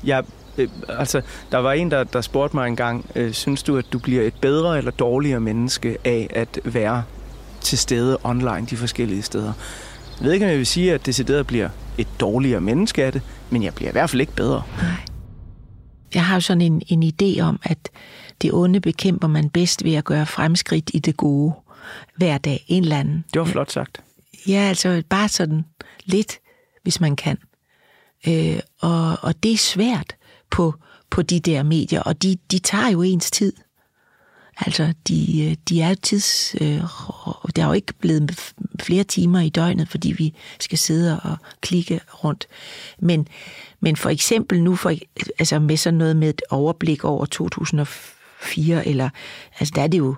jeg 0.04 0.24
øh, 0.58 0.68
altså, 0.90 1.22
der 1.52 1.58
var 1.58 1.74
en, 1.74 1.92
der, 1.92 2.04
der 2.04 2.22
spurgte 2.22 2.56
mig 2.56 2.68
engang, 2.68 3.06
øh, 3.16 3.34
synes 3.34 3.64
du, 3.64 3.78
at 3.78 3.86
du 3.94 4.00
bliver 4.00 4.24
et 4.24 4.34
bedre 4.42 4.78
eller 4.78 4.92
dårligere 4.92 5.40
menneske 5.40 5.98
af 6.06 6.28
at 6.34 6.60
være 6.64 7.04
til 7.62 7.78
stede 7.78 8.18
online 8.24 8.68
de 8.70 8.78
forskellige 8.78 9.22
steder? 9.22 9.54
Jeg 10.20 10.26
ved 10.26 10.34
ikke, 10.34 10.46
om 10.46 10.50
jeg 10.50 10.58
vil 10.58 10.66
sige, 10.66 10.94
at 10.94 11.00
det 11.00 11.06
decideret 11.06 11.48
bliver 11.48 11.70
et 11.98 12.08
dårligere 12.20 12.62
menneske 12.62 13.06
af 13.06 13.12
det, 13.12 13.22
men 13.50 13.64
jeg 13.64 13.74
bliver 13.74 13.90
i 13.90 13.92
hvert 13.92 14.10
fald 14.10 14.22
ikke 14.22 14.36
bedre. 14.36 14.64
Nej. 14.82 14.92
Jeg 16.14 16.26
har 16.26 16.36
jo 16.36 16.42
sådan 16.42 16.62
en, 16.62 16.82
en 16.88 17.04
idé 17.04 17.42
om, 17.42 17.60
at 17.64 17.90
det 18.42 18.54
onde 18.54 18.80
bekæmper 18.80 19.28
man 19.28 19.50
bedst 19.50 19.84
ved 19.84 19.94
at 19.94 20.06
gøre 20.06 20.26
fremskridt 20.26 20.92
i 20.94 21.00
det 21.00 21.18
gode 21.18 21.54
hver 22.16 22.38
dag, 22.38 22.66
en 22.68 22.84
eller 22.84 23.00
anden. 23.00 23.26
Det 23.34 23.40
var 23.40 23.46
flot 23.46 23.72
sagt. 23.72 24.02
Ja, 24.48 24.60
altså 24.60 25.04
bare 25.10 25.30
sådan 25.30 25.66
lidt, 26.06 26.40
hvis 26.84 27.00
man 27.02 27.16
kan. 27.16 27.38
Øh, 28.28 28.60
og, 28.82 29.18
og 29.22 29.44
det 29.44 29.54
er 29.54 29.58
svært 29.58 30.16
på, 30.52 30.74
på 31.10 31.22
de 31.22 31.40
der 31.40 31.64
medier, 31.64 32.02
og 32.02 32.24
de, 32.24 32.38
de 32.52 32.60
tager 32.60 32.90
jo 32.90 33.02
ens 33.02 33.32
tid. 33.32 33.54
Altså, 34.60 34.94
de, 35.08 35.56
de 35.70 35.82
er 35.82 35.90
jo 35.90 35.96
tids... 36.02 36.56
Øh, 36.62 36.82
der 37.56 37.64
er 37.64 37.68
jo 37.68 37.74
ikke 37.74 37.94
blevet 37.94 38.54
flere 38.82 39.04
timer 39.04 39.40
i 39.40 39.50
døgnet, 39.50 39.90
fordi 39.90 40.12
vi 40.12 40.34
skal 40.60 40.78
sidde 40.78 41.20
og 41.20 41.38
klikke 41.62 42.00
rundt. 42.24 42.48
Men, 43.00 43.28
men 43.80 43.96
for 43.96 44.10
eksempel 44.10 44.64
nu, 44.64 44.76
for, 44.76 44.94
altså 45.40 45.60
med 45.60 45.78
sådan 45.78 45.98
noget 45.98 46.16
med 46.16 46.30
et 46.30 46.42
overblik 46.50 47.04
over 47.04 47.26
2004, 47.26 48.88
eller, 48.88 49.10
altså 49.60 49.74
der 49.76 49.82
er 49.82 49.88
det 49.88 49.98
jo 49.98 50.16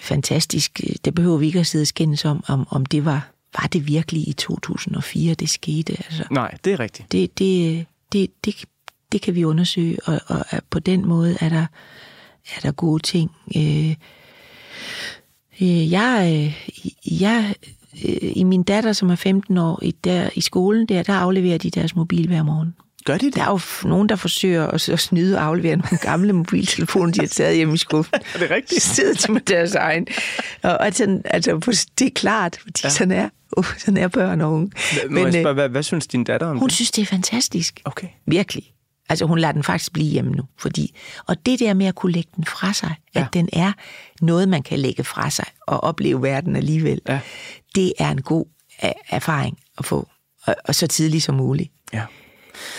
fantastisk. 0.00 0.80
Det 1.04 1.14
behøver 1.14 1.36
vi 1.36 1.46
ikke 1.46 1.60
at 1.60 1.66
sidde 1.66 1.82
og 1.82 1.86
skændes 1.86 2.24
om, 2.24 2.44
om, 2.48 2.66
om 2.70 2.86
det 2.86 3.04
var, 3.04 3.30
var 3.58 3.68
det 3.72 3.86
virkelig 3.86 4.28
i 4.28 4.32
2004, 4.32 5.34
det 5.34 5.50
skete. 5.50 5.92
Altså, 5.92 6.24
Nej, 6.30 6.54
det 6.64 6.72
er 6.72 6.80
rigtigt. 6.80 7.12
Det, 7.12 7.38
det, 7.38 7.86
det, 8.12 8.30
det, 8.44 8.64
det 9.12 9.22
kan 9.22 9.34
vi 9.34 9.44
undersøge, 9.44 9.98
og, 10.04 10.20
og 10.26 10.44
på 10.70 10.78
den 10.78 11.06
måde 11.06 11.36
er 11.40 11.48
der 11.48 11.66
er 12.56 12.60
der 12.60 12.72
gode 12.72 13.02
ting. 13.02 13.30
Øh, 13.56 13.94
øh, 15.60 15.92
jeg, 15.92 16.30
øh, 16.32 17.22
jeg, 17.22 17.54
øh, 18.04 18.32
i 18.36 18.44
min 18.44 18.62
datter, 18.62 18.92
som 18.92 19.10
er 19.10 19.16
15 19.16 19.58
år, 19.58 19.78
i, 19.82 19.90
der, 19.90 20.30
i 20.34 20.40
skolen, 20.40 20.86
der, 20.86 21.02
der 21.02 21.12
afleverer 21.12 21.58
de 21.58 21.70
deres 21.70 21.96
mobil 21.96 22.26
hver 22.26 22.42
morgen. 22.42 22.74
Gør 23.04 23.18
de 23.18 23.26
det? 23.26 23.34
Der 23.34 23.42
er 23.42 23.50
jo 23.50 23.88
nogen, 23.88 24.08
der 24.08 24.16
forsøger 24.16 24.66
at, 24.66 24.88
at 24.88 25.00
snyde 25.00 25.36
og 25.38 25.44
aflevere 25.44 25.76
nogle 25.76 25.98
gamle 26.02 26.32
mobiltelefoner, 26.32 27.12
de 27.12 27.20
har 27.20 27.26
taget 27.26 27.56
hjemme 27.56 27.74
i 27.74 27.76
skuffen. 27.76 28.14
er 28.34 28.38
det 28.38 28.50
rigtigt? 28.50 28.82
Sidder 28.82 29.26
de 29.26 29.32
med 29.32 29.40
deres 29.40 29.74
egen. 29.74 30.06
Og 30.62 30.86
altså, 30.86 31.20
altså, 31.24 31.84
det 31.98 32.06
er 32.06 32.10
klart, 32.14 32.58
fordi 32.62 32.80
ja. 32.84 32.88
sådan 32.88 33.10
er 33.10 33.28
uh, 33.56 33.64
sådan 33.78 33.96
er 33.96 34.08
børn 34.08 34.40
og 34.40 34.52
unge. 34.52 34.70
Men, 35.10 35.24
Men, 35.24 35.32
spørge, 35.32 35.54
hvad, 35.54 35.68
hvad 35.68 35.82
synes 35.82 36.06
din 36.06 36.24
datter 36.24 36.46
om 36.46 36.58
Hun 36.58 36.68
det? 36.68 36.74
synes, 36.74 36.90
det 36.90 37.02
er 37.02 37.06
fantastisk. 37.06 37.80
Okay. 37.84 38.08
Virkelig. 38.26 38.72
Altså 39.08 39.24
hun 39.24 39.38
lader 39.38 39.52
den 39.52 39.62
faktisk 39.62 39.92
blive 39.92 40.10
hjemme 40.10 40.30
nu. 40.30 40.42
Fordi, 40.58 40.96
og 41.26 41.46
det 41.46 41.60
der 41.60 41.74
med 41.74 41.86
at 41.86 41.94
kunne 41.94 42.12
lægge 42.12 42.30
den 42.36 42.44
fra 42.44 42.72
sig, 42.72 42.94
ja. 43.14 43.20
at 43.20 43.26
den 43.32 43.48
er 43.52 43.72
noget, 44.20 44.48
man 44.48 44.62
kan 44.62 44.78
lægge 44.78 45.04
fra 45.04 45.30
sig 45.30 45.46
og 45.66 45.84
opleve 45.84 46.22
verden 46.22 46.56
alligevel, 46.56 47.00
ja. 47.08 47.20
det 47.74 47.92
er 47.98 48.10
en 48.10 48.22
god 48.22 48.46
erfaring 49.08 49.58
at 49.78 49.84
få. 49.84 50.08
Og, 50.46 50.56
og 50.64 50.74
så 50.74 50.86
tidligt 50.86 51.22
som 51.22 51.34
muligt. 51.34 51.72
Ja. 51.92 52.02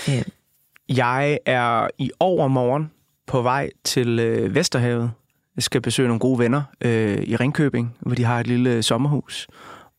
Øh. 0.10 0.24
Jeg 0.90 1.40
er 1.46 1.88
i 1.98 2.12
overmorgen 2.20 2.92
på 3.28 3.42
vej 3.42 3.70
til 3.84 4.20
øh, 4.20 4.56
Vesterhavet. 4.56 5.12
Jeg 5.56 5.64
skal 5.64 5.82
besøge 5.82 6.08
nogle 6.08 6.20
gode 6.20 6.40
venner 6.40 6.64
øh, 6.82 7.24
i 7.24 7.36
Ringkøbing, 7.36 7.98
hvor 8.00 8.16
de 8.16 8.24
har 8.24 8.40
et 8.40 8.48
lille 8.48 8.84
sommerhus. 8.84 9.48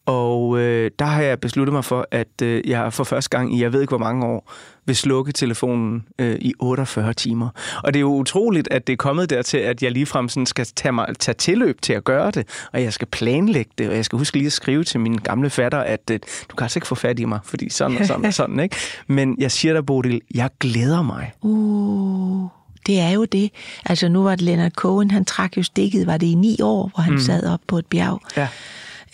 Og 0.06 0.58
øh, 0.58 0.90
der 0.98 1.04
har 1.04 1.22
jeg 1.22 1.40
besluttet 1.40 1.72
mig 1.72 1.84
for, 1.84 2.08
at 2.10 2.42
øh, 2.42 2.62
jeg 2.68 2.92
for 2.92 3.04
første 3.04 3.30
gang 3.30 3.56
i 3.56 3.62
jeg 3.62 3.72
ved 3.72 3.80
ikke 3.80 3.90
hvor 3.90 3.98
mange 3.98 4.26
år 4.26 4.52
vil 4.84 4.96
slukke 4.96 5.32
telefonen 5.32 6.04
øh, 6.18 6.36
i 6.40 6.54
48 6.58 7.12
timer. 7.12 7.48
Og 7.82 7.94
det 7.94 7.98
er 7.98 8.00
jo 8.00 8.14
utroligt, 8.14 8.68
at 8.70 8.86
det 8.86 8.92
er 8.92 8.96
kommet 8.96 9.30
dertil, 9.30 9.58
at 9.58 9.82
jeg 9.82 9.92
ligefrem 9.92 10.28
sådan 10.28 10.46
skal 10.46 10.66
tage, 10.76 10.92
mig, 10.92 11.06
tage 11.18 11.34
tilløb 11.34 11.80
til 11.80 11.92
at 11.92 12.04
gøre 12.04 12.30
det, 12.30 12.66
og 12.72 12.82
jeg 12.82 12.92
skal 12.92 13.08
planlægge 13.08 13.70
det, 13.78 13.88
og 13.88 13.96
jeg 13.96 14.04
skal 14.04 14.18
huske 14.18 14.36
lige 14.36 14.46
at 14.46 14.52
skrive 14.52 14.84
til 14.84 15.00
min 15.00 15.14
gamle 15.16 15.50
fatter, 15.50 15.78
at 15.78 16.10
øh, 16.10 16.20
du 16.50 16.56
kan 16.56 16.64
altså 16.64 16.78
ikke 16.78 16.86
få 16.86 16.94
fat 16.94 17.18
i 17.18 17.24
mig, 17.24 17.38
fordi 17.44 17.70
sådan 17.70 17.96
og 17.96 18.06
sådan 18.06 18.24
og 18.24 18.34
sådan, 18.40 18.60
ikke? 18.60 18.76
Men 19.06 19.36
jeg 19.38 19.50
siger 19.50 19.74
dig, 19.74 19.86
Bodil, 19.86 20.20
jeg 20.34 20.50
glæder 20.60 21.02
mig. 21.02 21.32
Uh 21.42 22.48
det 22.86 23.00
er 23.00 23.10
jo 23.10 23.24
det. 23.24 23.50
Altså 23.86 24.08
nu 24.08 24.22
var 24.22 24.30
det 24.30 24.42
Leonard 24.42 24.72
Cohen, 24.72 25.10
han 25.10 25.24
trak 25.24 25.56
jo 25.56 25.62
stikket, 25.62 26.06
var 26.06 26.16
det 26.16 26.26
i 26.26 26.34
ni 26.34 26.56
år, 26.62 26.90
hvor 26.94 27.02
han 27.02 27.12
mm. 27.12 27.20
sad 27.20 27.46
op 27.46 27.60
på 27.66 27.78
et 27.78 27.86
bjerg. 27.86 28.20
Ja. 28.36 28.48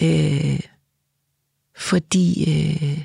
Øh, 0.03 0.61
fordi 1.83 2.45
øh, 2.51 2.99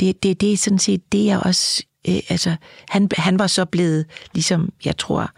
det, 0.00 0.22
det, 0.22 0.40
det 0.40 0.52
er 0.52 0.56
sådan 0.56 0.78
set 0.78 1.12
det, 1.12 1.24
jeg 1.24 1.40
også... 1.40 1.84
Øh, 2.08 2.20
altså, 2.28 2.56
han, 2.88 3.08
han 3.16 3.38
var 3.38 3.46
så 3.46 3.64
blevet, 3.64 4.06
ligesom 4.34 4.72
jeg 4.84 4.96
tror, 4.96 5.30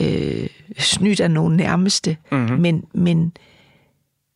øh, 0.00 0.48
snydt 0.78 1.20
af 1.20 1.30
nogen 1.30 1.56
nærmeste. 1.56 2.16
Mm-hmm. 2.32 2.60
Men, 2.60 2.84
men, 2.94 3.32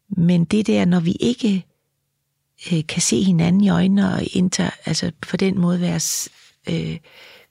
men 0.08 0.44
det 0.44 0.66
der, 0.66 0.84
når 0.84 1.00
vi 1.00 1.16
ikke 1.20 1.66
øh, 2.72 2.86
kan 2.88 3.02
se 3.02 3.22
hinanden 3.22 3.60
i 3.60 3.68
øjnene 3.68 4.14
og 4.14 4.22
inter, 4.32 4.70
altså 4.84 5.12
på 5.28 5.36
den 5.36 5.58
måde 5.58 5.80
være... 5.80 6.00
Øh, 6.68 6.98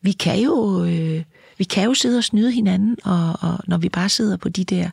vi 0.01 0.11
kan 0.11 0.39
jo... 0.39 0.85
Øh, 0.85 1.23
vi 1.61 1.65
kan 1.65 1.83
jo 1.83 1.93
sidde 1.93 2.17
og 2.17 2.23
snyde 2.23 2.51
hinanden, 2.51 2.97
og, 3.03 3.35
og 3.41 3.59
når 3.67 3.77
vi 3.77 3.89
bare 3.89 4.09
sidder 4.09 4.37
på 4.37 4.49
de 4.49 4.63
der, 4.63 4.89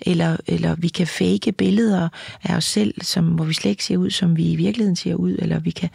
eller, 0.00 0.36
eller 0.46 0.74
vi 0.74 0.88
kan 0.88 1.06
fake 1.06 1.52
billeder 1.52 2.08
af 2.42 2.56
os 2.56 2.64
selv, 2.64 2.94
som, 3.02 3.26
hvor 3.26 3.44
vi 3.44 3.54
slet 3.54 3.70
ikke 3.70 3.84
ser 3.84 3.96
ud, 3.96 4.10
som 4.10 4.36
vi 4.36 4.52
i 4.52 4.56
virkeligheden 4.56 4.96
ser 4.96 5.14
ud, 5.14 5.36
eller 5.38 5.58
vi 5.58 5.70
kan, 5.70 5.90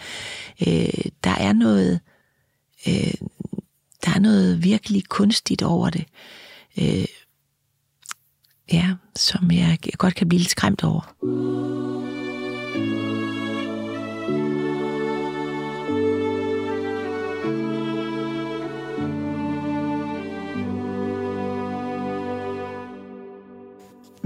øh, 0.67 1.05
der 1.23 1.35
er 1.37 1.53
noget, 1.53 1.99
øh, 2.87 3.13
der 4.05 4.11
er 4.15 4.19
noget 4.19 4.63
virkelig 4.63 5.03
kunstigt 5.09 5.61
over 5.61 5.89
det, 5.89 6.05
øh, 6.77 7.05
ja, 8.73 8.93
som 9.15 9.51
jeg, 9.51 9.77
jeg 9.85 9.93
godt 9.97 10.15
kan 10.15 10.29
blive 10.29 10.39
lidt 10.39 10.51
skræmt 10.51 10.83
over. 10.83 11.96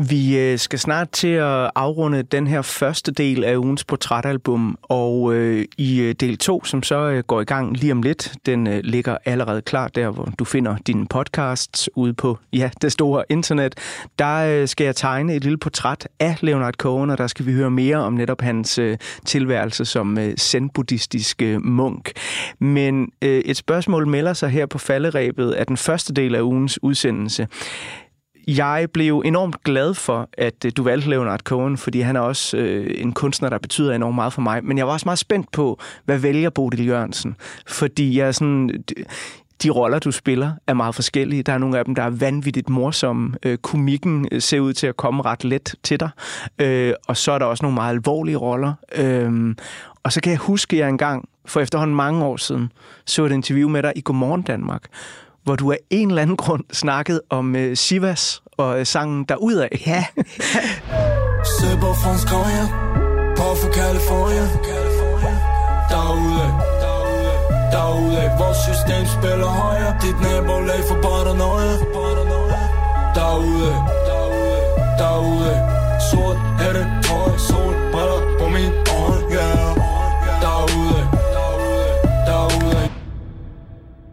Vi 0.10 0.38
øh, 0.38 0.60
skal 0.60 0.80
snart 0.80 1.10
til 1.10 1.28
at 1.28 1.72
afrunde 1.76 2.24
den 2.24 2.47
her 2.47 2.62
første 2.62 3.12
del 3.12 3.43
af 3.43 3.56
ugens 3.56 3.84
portrætalbum, 3.84 4.78
og 4.82 5.34
øh, 5.34 5.66
i 5.78 6.02
øh, 6.02 6.16
del 6.20 6.38
2, 6.38 6.64
som 6.64 6.84
så 6.84 6.95
øh, 6.95 7.24
går 7.24 7.41
i 7.41 7.43
gang 7.43 7.78
lige 7.78 7.91
om 7.91 8.02
lidt, 8.02 8.34
den 8.45 8.68
øh, 8.68 8.80
ligger 8.84 9.18
allerede 9.26 9.62
klar 9.62 9.88
der, 9.88 10.10
hvor 10.10 10.30
du 10.39 10.45
finder 10.45 10.78
dine 10.88 11.08
podcasts 11.08 11.89
ude 11.95 12.14
på 12.14 12.38
ja, 12.54 12.70
det 12.82 12.91
store 12.91 13.24
internet. 13.30 13.76
Der 14.20 14.62
øh, 14.62 14.68
skal 14.68 14.86
jeg 14.86 14.95
tegne 14.95 15.36
et 15.36 15.43
lille 15.43 15.58
portræt 15.58 16.08
af 16.20 16.38
Leonard 16.41 16.74
Cohen, 16.74 17.10
og 17.10 17.18
der 17.18 17.28
skal 17.28 17.45
vi 17.45 17.54
høre 17.54 17.72
mere 17.72 17.97
om 17.97 18.14
netop 18.14 18.41
hans 18.41 18.78
øh, 18.78 18.97
tilværelse 19.26 19.86
som 19.86 20.18
øh, 20.18 20.34
zen-buddhistisk 20.38 21.41
øh, 21.41 21.66
munk. 21.66 22.12
Men 22.60 23.12
øh, 23.22 23.39
et 23.39 23.58
spørgsmål 23.58 24.08
melder 24.08 24.34
sig 24.34 24.49
her 24.49 24.66
på 24.66 24.78
falderæbet 24.78 25.52
af 25.52 25.66
den 25.66 25.78
første 25.78 26.14
del 26.14 26.36
af 26.36 26.41
ugens 26.41 26.84
udsendelse 26.84 27.47
jeg 28.48 28.88
blev 28.94 29.22
enormt 29.26 29.64
glad 29.64 29.94
for, 29.94 30.30
at 30.34 30.66
øh, 30.66 30.72
du 30.78 30.84
valgte 30.84 31.10
Leonard 31.10 31.39
Cohen, 31.39 31.78
fordi 31.78 32.00
han 32.00 32.16
er 32.16 32.20
også 32.20 32.58
øh, 32.58 32.94
en 32.98 33.14
kunstner, 33.14 33.50
der 33.50 33.58
betyder 33.58 33.94
enormt 33.94 34.16
meget 34.16 34.34
for 34.34 34.42
mig. 34.42 34.64
Men 34.64 34.78
jeg 34.78 34.88
var 34.88 34.94
også 34.94 35.06
meget 35.06 35.20
spændt 35.20 35.52
på, 35.52 35.80
hvad 36.06 36.18
vælger 36.18 36.50
Bodil 36.50 36.88
Jørgensen? 36.88 37.36
Fordi 37.68 38.18
jeg 38.18 38.28
er 38.28 38.32
sådan... 38.32 38.84
De 39.64 39.70
roller, 39.70 40.00
du 40.00 40.12
spiller, 40.12 40.52
er 40.68 40.74
meget 40.74 40.96
forskellige. 40.96 41.44
Der 41.44 41.54
er 41.54 41.58
nogle 41.58 41.80
af 41.80 41.86
dem, 41.86 41.96
der 41.96 42.04
er 42.04 42.10
vanvittigt 42.10 42.70
morsomme. 42.70 43.36
Øh, 43.44 43.58
komikken 43.58 44.28
øh, 44.32 44.42
ser 44.42 44.60
ud 44.60 44.74
til 44.74 44.88
at 44.88 44.98
komme 44.98 45.22
ret 45.22 45.44
let 45.44 45.76
til 45.84 46.00
dig. 46.00 46.10
Øh, 46.60 46.94
og 47.08 47.18
så 47.18 47.32
er 47.32 47.39
der 47.39 47.46
også 47.46 47.66
nogle 47.66 47.76
meget 47.76 47.94
alvorlige 47.94 48.38
roller. 48.38 48.74
Øh, 48.96 49.56
og 50.04 50.14
så 50.14 50.22
kan 50.22 50.32
jeg 50.32 50.39
huske, 50.39 50.76
at 50.76 50.80
jeg 50.80 50.89
engang, 50.89 51.30
for 51.46 51.60
efterhånden 51.60 51.96
mange 51.96 52.24
år 52.26 52.38
siden, 52.38 52.72
så 53.06 53.26
et 53.26 53.32
interview 53.32 53.70
med 53.70 53.84
dig 53.84 53.94
i 53.96 54.02
Godmorgen 54.06 54.42
Danmark, 54.42 54.84
hvor 55.44 55.56
du 55.56 55.72
af 55.72 55.78
en 55.89 56.10
eller 56.10 56.22
anden 56.22 56.38
grund 56.38 56.64
snakkede 56.74 57.22
om 57.30 57.56
uh, 57.56 57.74
Sivas 57.74 58.42
og 58.58 58.80
uh, 58.80 58.86
sangen 58.86 59.24
Derudad. 59.24 59.68
Ja. 59.88 60.06
Søber 61.60 61.94
fransk 62.04 62.28
på 63.38 63.56
for 63.62 63.72
California. 63.74 64.46
Derudad, 65.92 66.52
derudad, 67.74 68.30
vores 68.42 68.58
system 68.68 69.04
spiller 69.16 69.52
højere. 69.64 69.94
Dit 70.02 70.18
nabolag 70.26 70.82
for 70.89 70.98
paranoia. 71.06 71.74
Derudad, 73.16 73.78
derudad, 75.00 75.60
sort 76.12 76.38
hætte, 76.62 76.84
høj, 77.10 77.38
sol, 77.38 77.74
briller 77.92 78.20
på 78.39 78.46
min 78.56 78.72
øjne, 79.00 79.34
yeah. 79.34 79.76
Derudad, 80.44 81.06
derudad. 82.28 82.89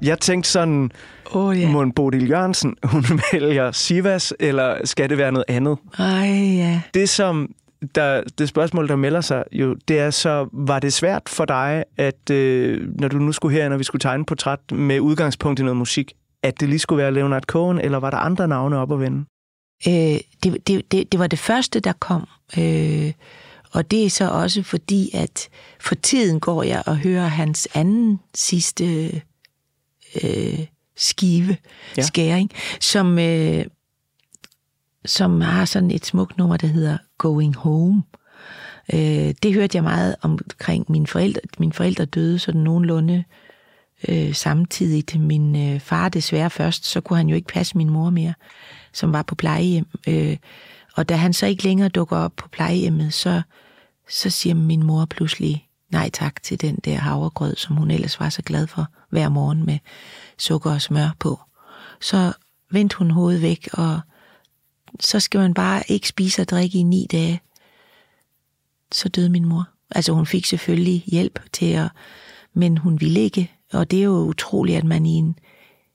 Jeg 0.02 0.18
tænkte 0.18 0.50
sådan, 0.50 0.90
Oh, 1.30 1.56
yeah. 1.56 1.72
Mon 1.72 1.92
Bodil 1.92 2.30
Jørgensen, 2.30 2.76
hun 2.84 3.04
vælger 3.32 3.72
Sivas, 3.72 4.34
eller 4.40 4.86
skal 4.86 5.10
det 5.10 5.18
være 5.18 5.32
noget 5.32 5.44
andet? 5.48 5.78
Ej, 5.98 6.28
ja. 6.56 6.80
Det, 6.94 7.08
som 7.08 7.54
der, 7.94 8.22
det 8.38 8.48
spørgsmål, 8.48 8.88
der 8.88 8.96
melder 8.96 9.20
sig 9.20 9.44
jo, 9.52 9.76
det 9.88 9.98
er 9.98 10.10
så, 10.10 10.48
var 10.52 10.78
det 10.78 10.92
svært 10.92 11.22
for 11.28 11.44
dig, 11.44 11.84
at 11.96 12.30
øh, 12.30 12.88
når 13.00 13.08
du 13.08 13.18
nu 13.18 13.32
skulle 13.32 13.56
her, 13.56 13.68
når 13.68 13.76
vi 13.76 13.84
skulle 13.84 14.00
tegne 14.00 14.24
portræt 14.24 14.72
med 14.72 15.00
udgangspunkt 15.00 15.60
i 15.60 15.62
noget 15.62 15.76
musik, 15.76 16.12
at 16.42 16.60
det 16.60 16.68
lige 16.68 16.78
skulle 16.78 17.02
være 17.02 17.12
Leonard 17.12 17.42
Cohen, 17.42 17.80
eller 17.80 17.98
var 17.98 18.10
der 18.10 18.18
andre 18.18 18.48
navne 18.48 18.78
op 18.78 18.92
at 18.92 19.00
vende? 19.00 19.24
Øh, 19.88 20.20
det, 20.42 20.66
det, 20.66 20.92
det, 20.92 21.12
det 21.12 21.20
var 21.20 21.26
det 21.26 21.38
første, 21.38 21.80
der 21.80 21.92
kom. 21.92 22.28
Øh, 22.58 23.12
og 23.72 23.90
det 23.90 24.04
er 24.04 24.10
så 24.10 24.30
også 24.30 24.62
fordi, 24.62 25.10
at 25.14 25.48
for 25.80 25.94
tiden 25.94 26.40
går 26.40 26.62
jeg 26.62 26.82
og 26.86 26.96
hører 26.96 27.26
hans 27.26 27.68
anden 27.74 28.20
sidste 28.34 29.08
øh, 30.24 30.66
skive, 30.98 31.56
ja. 31.96 32.02
skæring, 32.02 32.50
som, 32.80 33.18
øh, 33.18 33.64
som 35.04 35.40
har 35.40 35.64
sådan 35.64 35.90
et 35.90 36.06
smukt 36.06 36.38
nummer, 36.38 36.56
der 36.56 36.66
hedder 36.66 36.98
Going 37.18 37.56
Home. 37.56 38.02
Øh, 38.92 39.34
det 39.42 39.54
hørte 39.54 39.76
jeg 39.76 39.82
meget 39.82 40.16
omkring 40.22 40.86
mine 40.88 41.06
forældre. 41.06 41.40
Mine 41.58 41.72
forældre 41.72 42.04
døde 42.04 42.38
sådan 42.38 42.60
nogenlunde 42.60 43.24
øh, 44.08 44.34
samtidigt. 44.34 45.20
Min 45.20 45.56
øh, 45.56 45.80
far 45.80 46.08
desværre 46.08 46.50
først, 46.50 46.86
så 46.86 47.00
kunne 47.00 47.16
han 47.16 47.28
jo 47.28 47.36
ikke 47.36 47.48
passe 47.48 47.76
min 47.76 47.90
mor 47.90 48.10
mere, 48.10 48.34
som 48.92 49.12
var 49.12 49.22
på 49.22 49.34
plejehjem. 49.34 49.86
Øh, 50.08 50.36
og 50.96 51.08
da 51.08 51.16
han 51.16 51.32
så 51.32 51.46
ikke 51.46 51.64
længere 51.64 51.88
dukker 51.88 52.16
op 52.16 52.32
på 52.36 52.48
plejehjemmet, 52.48 53.14
så, 53.14 53.42
så 54.08 54.30
siger 54.30 54.54
min 54.54 54.82
mor 54.82 55.04
pludselig 55.04 55.67
nej 55.90 56.10
tak 56.12 56.42
til 56.42 56.60
den 56.60 56.76
der 56.84 56.96
havregrød, 56.96 57.56
som 57.56 57.76
hun 57.76 57.90
ellers 57.90 58.20
var 58.20 58.28
så 58.28 58.42
glad 58.42 58.66
for 58.66 58.86
hver 59.10 59.28
morgen 59.28 59.66
med 59.66 59.78
sukker 60.38 60.70
og 60.70 60.82
smør 60.82 61.10
på. 61.18 61.40
Så 62.00 62.32
vendte 62.70 62.96
hun 62.96 63.10
hovedet 63.10 63.42
væk, 63.42 63.68
og 63.72 64.00
så 65.00 65.20
skal 65.20 65.40
man 65.40 65.54
bare 65.54 65.82
ikke 65.88 66.08
spise 66.08 66.42
og 66.42 66.48
drikke 66.48 66.78
i 66.78 66.82
ni 66.82 67.06
dage. 67.12 67.40
Så 68.92 69.08
døde 69.08 69.28
min 69.28 69.44
mor. 69.44 69.68
Altså 69.90 70.12
hun 70.12 70.26
fik 70.26 70.46
selvfølgelig 70.46 71.04
hjælp 71.06 71.40
til 71.52 71.66
at, 71.72 71.88
men 72.54 72.78
hun 72.78 73.00
ville 73.00 73.20
ikke. 73.20 73.52
Og 73.72 73.90
det 73.90 73.98
er 73.98 74.04
jo 74.04 74.12
utroligt, 74.12 74.78
at 74.78 74.84
man 74.84 75.06
i 75.06 75.10
en, 75.14 75.38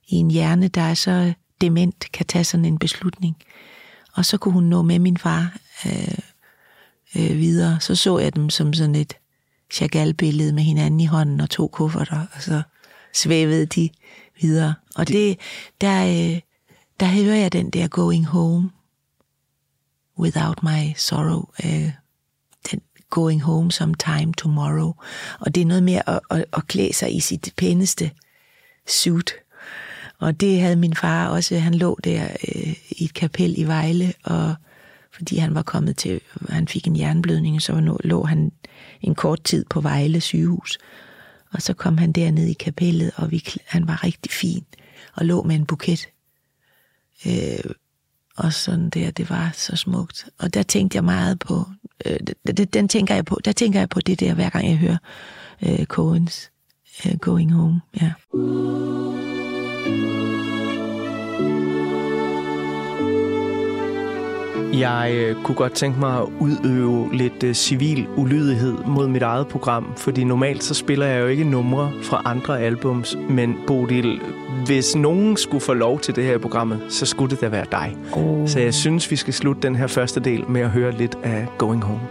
i 0.07 0.15
en 0.15 0.31
hjerne, 0.31 0.67
der 0.67 0.81
er 0.81 0.93
så 0.93 1.33
dement, 1.61 2.11
kan 2.11 2.25
tage 2.25 2.43
sådan 2.43 2.65
en 2.65 2.79
beslutning. 2.79 3.35
Og 4.13 4.25
så 4.25 4.37
kunne 4.37 4.53
hun 4.53 4.63
nå 4.63 4.81
med 4.81 4.99
min 4.99 5.17
far 5.17 5.57
øh, 5.85 6.17
øh, 7.15 7.37
videre. 7.37 7.79
Så 7.79 7.95
så 7.95 8.19
jeg 8.19 8.35
dem 8.35 8.49
som 8.49 8.73
sådan 8.73 8.95
et 8.95 9.13
Chagall-billede 9.73 10.53
med 10.53 10.63
hinanden 10.63 10.99
i 10.99 11.05
hånden 11.05 11.39
og 11.39 11.49
to 11.49 11.67
kufferter, 11.67 12.25
og 12.35 12.41
så 12.41 12.61
svævede 13.13 13.65
de 13.65 13.89
videre. 14.41 14.73
Og 14.95 15.07
det, 15.07 15.39
der, 15.81 16.05
øh, 16.05 16.39
der 16.99 17.05
hører 17.05 17.35
jeg 17.35 17.53
den 17.53 17.69
der 17.69 17.87
Going 17.87 18.25
Home 18.25 18.69
Without 20.19 20.63
My 20.63 20.93
Sorrow. 20.95 21.45
Øh, 21.65 21.91
den 22.71 22.81
Going 23.09 23.41
Home 23.41 23.71
Sometime 23.71 24.33
Tomorrow. 24.33 24.93
Og 25.39 25.55
det 25.55 25.61
er 25.61 25.65
noget 25.65 25.83
med 25.83 26.01
at, 26.07 26.19
at, 26.31 26.45
at 26.53 26.67
klæde 26.67 26.93
sig 26.93 27.15
i 27.15 27.19
sit 27.19 27.53
pæneste 27.57 28.11
suit. 28.87 29.33
Og 30.19 30.39
det 30.39 30.61
havde 30.61 30.75
min 30.75 30.95
far 30.95 31.27
også. 31.27 31.59
Han 31.59 31.73
lå 31.73 31.99
der 32.03 32.23
øh, 32.23 32.75
i 32.89 33.03
et 33.03 33.13
kapel 33.13 33.57
i 33.57 33.63
Vejle, 33.63 34.13
og 34.23 34.55
fordi 35.11 35.37
han 35.37 35.55
var 35.55 35.61
kommet 35.61 35.97
til, 35.97 36.21
han 36.49 36.67
fik 36.67 36.87
en 36.87 36.99
jernblødning, 36.99 37.61
så 37.61 37.97
lå 38.03 38.23
han 38.23 38.51
en 39.03 39.15
kort 39.15 39.43
tid 39.43 39.65
på 39.69 39.81
Vejle 39.81 40.21
sygehus. 40.21 40.77
Og 41.51 41.61
så 41.61 41.73
kom 41.73 41.97
han 41.97 42.11
derned 42.11 42.47
i 42.47 42.53
kapellet, 42.53 43.11
og 43.15 43.31
vi, 43.31 43.43
han 43.65 43.87
var 43.87 44.03
rigtig 44.03 44.31
fin, 44.31 44.65
og 45.15 45.25
lå 45.25 45.43
med 45.43 45.55
en 45.55 45.65
buket. 45.65 46.07
Øh, 47.25 47.71
og 48.37 48.53
sådan 48.53 48.89
der, 48.89 49.11
det 49.11 49.29
var 49.29 49.51
så 49.53 49.75
smukt. 49.75 50.25
Og 50.39 50.53
der 50.53 50.63
tænkte 50.63 50.95
jeg 50.95 51.03
meget 51.03 51.39
på, 51.39 51.65
øh, 52.05 52.19
den, 52.47 52.65
den 52.65 52.87
tænker 52.87 53.15
jeg 53.15 53.25
på, 53.25 53.39
der 53.45 53.51
tænker 53.51 53.79
jeg 53.79 53.89
på 53.89 53.99
det 53.99 54.19
der, 54.19 54.33
hver 54.33 54.49
gang 54.49 54.67
jeg 54.67 54.77
hører 54.77 54.97
øh, 55.61 55.85
Coens 55.85 56.51
øh, 57.05 57.17
Going 57.17 57.53
Home. 57.53 57.81
Ja. 58.01 58.13
Jeg 64.73 65.11
øh, 65.15 65.43
kunne 65.43 65.55
godt 65.55 65.73
tænke 65.73 65.99
mig 65.99 66.17
at 66.19 66.27
udøve 66.39 67.15
lidt 67.15 67.43
øh, 67.43 67.53
civil 67.53 68.07
ulydighed 68.17 68.77
mod 68.87 69.07
mit 69.07 69.21
eget 69.21 69.47
program, 69.47 69.93
fordi 69.97 70.23
normalt 70.23 70.63
så 70.63 70.73
spiller 70.73 71.05
jeg 71.05 71.21
jo 71.21 71.27
ikke 71.27 71.43
numre 71.43 71.91
fra 72.01 72.21
andre 72.25 72.61
albums, 72.61 73.17
men 73.29 73.55
Bodil, 73.67 74.21
hvis 74.65 74.95
nogen 74.95 75.37
skulle 75.37 75.61
få 75.61 75.73
lov 75.73 75.99
til 75.99 76.15
det 76.15 76.23
her 76.23 76.37
programmet, 76.37 76.81
så 76.89 77.05
skulle 77.05 77.31
det 77.31 77.41
da 77.41 77.47
være 77.47 77.65
dig. 77.71 77.97
Oh. 78.13 78.47
Så 78.47 78.59
jeg 78.59 78.73
synes, 78.73 79.11
vi 79.11 79.15
skal 79.15 79.33
slutte 79.33 79.61
den 79.61 79.75
her 79.75 79.87
første 79.87 80.19
del 80.19 80.49
med 80.49 80.61
at 80.61 80.69
høre 80.69 80.91
lidt 80.97 81.17
af 81.23 81.47
Going 81.57 81.83
Home. 81.83 82.01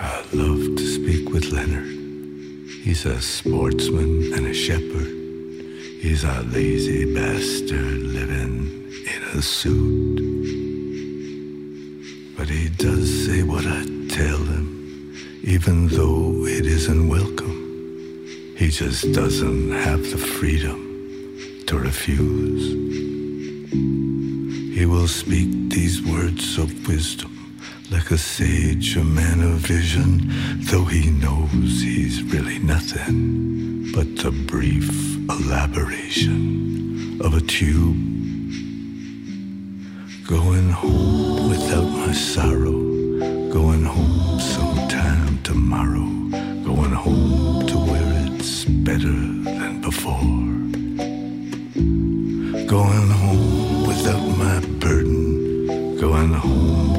I 0.00 0.36
love 0.36 0.76
to 0.76 0.84
speak 0.84 1.34
with 1.34 1.52
Leonard. 1.52 1.86
He's 2.84 3.06
a 3.06 3.20
sportsman 3.20 4.32
and 4.36 4.46
a 4.46 4.54
shepherd. 4.54 5.06
He's 6.02 6.24
a 6.24 6.42
lazy 6.52 7.14
bastard 7.14 7.98
living 8.16 8.76
in 8.85 8.85
a 9.36 9.42
suit. 9.42 10.16
But 12.38 12.48
he 12.48 12.70
does 12.70 13.26
say 13.26 13.42
what 13.42 13.66
I 13.66 13.84
tell 14.08 14.38
him, 14.38 15.14
even 15.42 15.88
though 15.88 16.46
it 16.46 16.64
isn't 16.64 17.06
welcome. 17.06 18.24
He 18.56 18.70
just 18.70 19.12
doesn't 19.12 19.72
have 19.72 20.02
the 20.10 20.16
freedom 20.16 21.64
to 21.66 21.78
refuse. 21.78 22.64
He 24.74 24.86
will 24.86 25.08
speak 25.08 25.68
these 25.68 26.02
words 26.02 26.56
of 26.56 26.88
wisdom 26.88 27.32
like 27.90 28.10
a 28.10 28.18
sage, 28.18 28.96
a 28.96 29.04
man 29.04 29.42
of 29.42 29.58
vision, 29.58 30.32
though 30.70 30.86
he 30.86 31.10
knows 31.10 31.82
he's 31.82 32.22
really 32.22 32.58
nothing 32.58 33.92
but 33.92 34.16
the 34.16 34.30
brief 34.30 34.90
elaboration 35.28 37.20
of 37.20 37.34
a 37.34 37.40
tube 37.42 38.15
Going 40.26 40.70
home 40.70 41.50
without 41.50 41.88
my 41.88 42.12
sorrow. 42.12 42.72
Going 43.52 43.84
home 43.84 44.40
sometime 44.40 45.40
tomorrow. 45.44 46.04
Going 46.64 46.90
home 46.90 47.64
to 47.68 47.76
where 47.76 48.26
it's 48.26 48.64
better 48.64 49.06
than 49.06 49.80
before. 49.82 50.18
Going 52.66 53.10
home 53.22 53.86
without 53.86 54.26
my 54.36 54.58
burden. 54.80 55.96
Going 55.96 56.32
home 56.34 56.95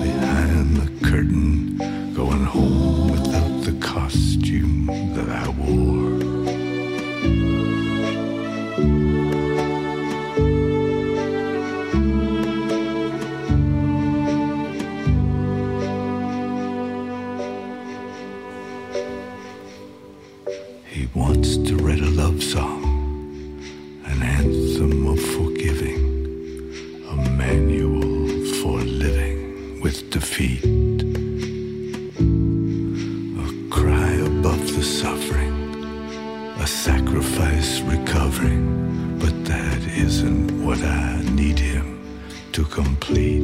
complete. 43.07 43.41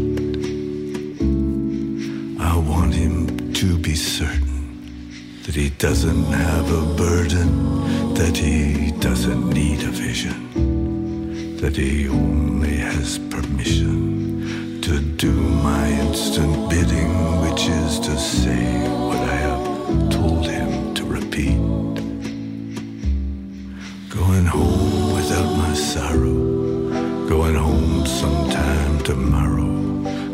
I 2.40 2.58
want 2.58 2.94
him 2.94 3.54
to 3.54 3.78
be 3.78 3.96
certain 3.96 5.42
that 5.44 5.56
he 5.56 5.70
doesn't 5.70 6.26
have 6.26 6.70
a 6.72 6.96
burden, 6.96 8.14
that 8.14 8.36
he 8.36 8.92
doesn't 9.00 9.50
need 9.50 9.84
a 9.84 9.92
vision, 9.92 11.58
that 11.58 11.76
he 11.78 12.10
only 12.10 12.78
has 12.78 13.20
permission 13.30 14.82
to 14.82 15.00
do 15.00 15.32
my 15.32 15.88
instant 15.90 16.70
bidding, 16.70 17.42
which 17.42 17.68
is 17.68 18.00
to 18.00 18.18
say 18.18 18.66
what 19.08 19.18
I 19.18 19.36
have 19.48 20.10
told 20.10 20.46
him 20.46 20.94
to 20.96 21.06
repeat. 21.06 21.58
Going 24.10 24.46
home 24.46 25.14
without 25.16 25.58
my 25.58 25.74
sorrow, 25.74 26.23
tomorrow, 29.04 29.68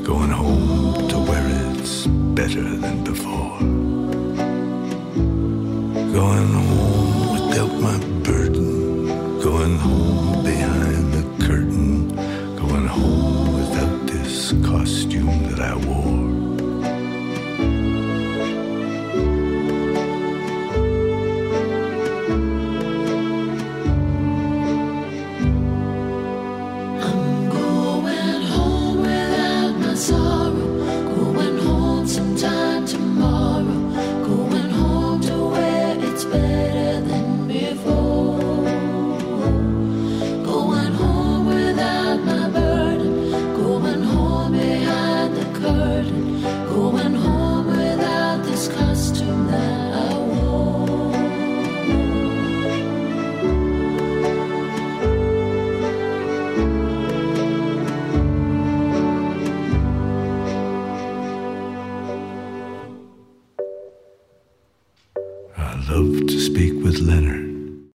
going 0.03 0.29
home 0.29 1.07
to 1.07 1.17
where 1.17 1.73
it's 1.73 2.05
better 2.05 2.61
than 2.61 3.03
before. 3.03 3.88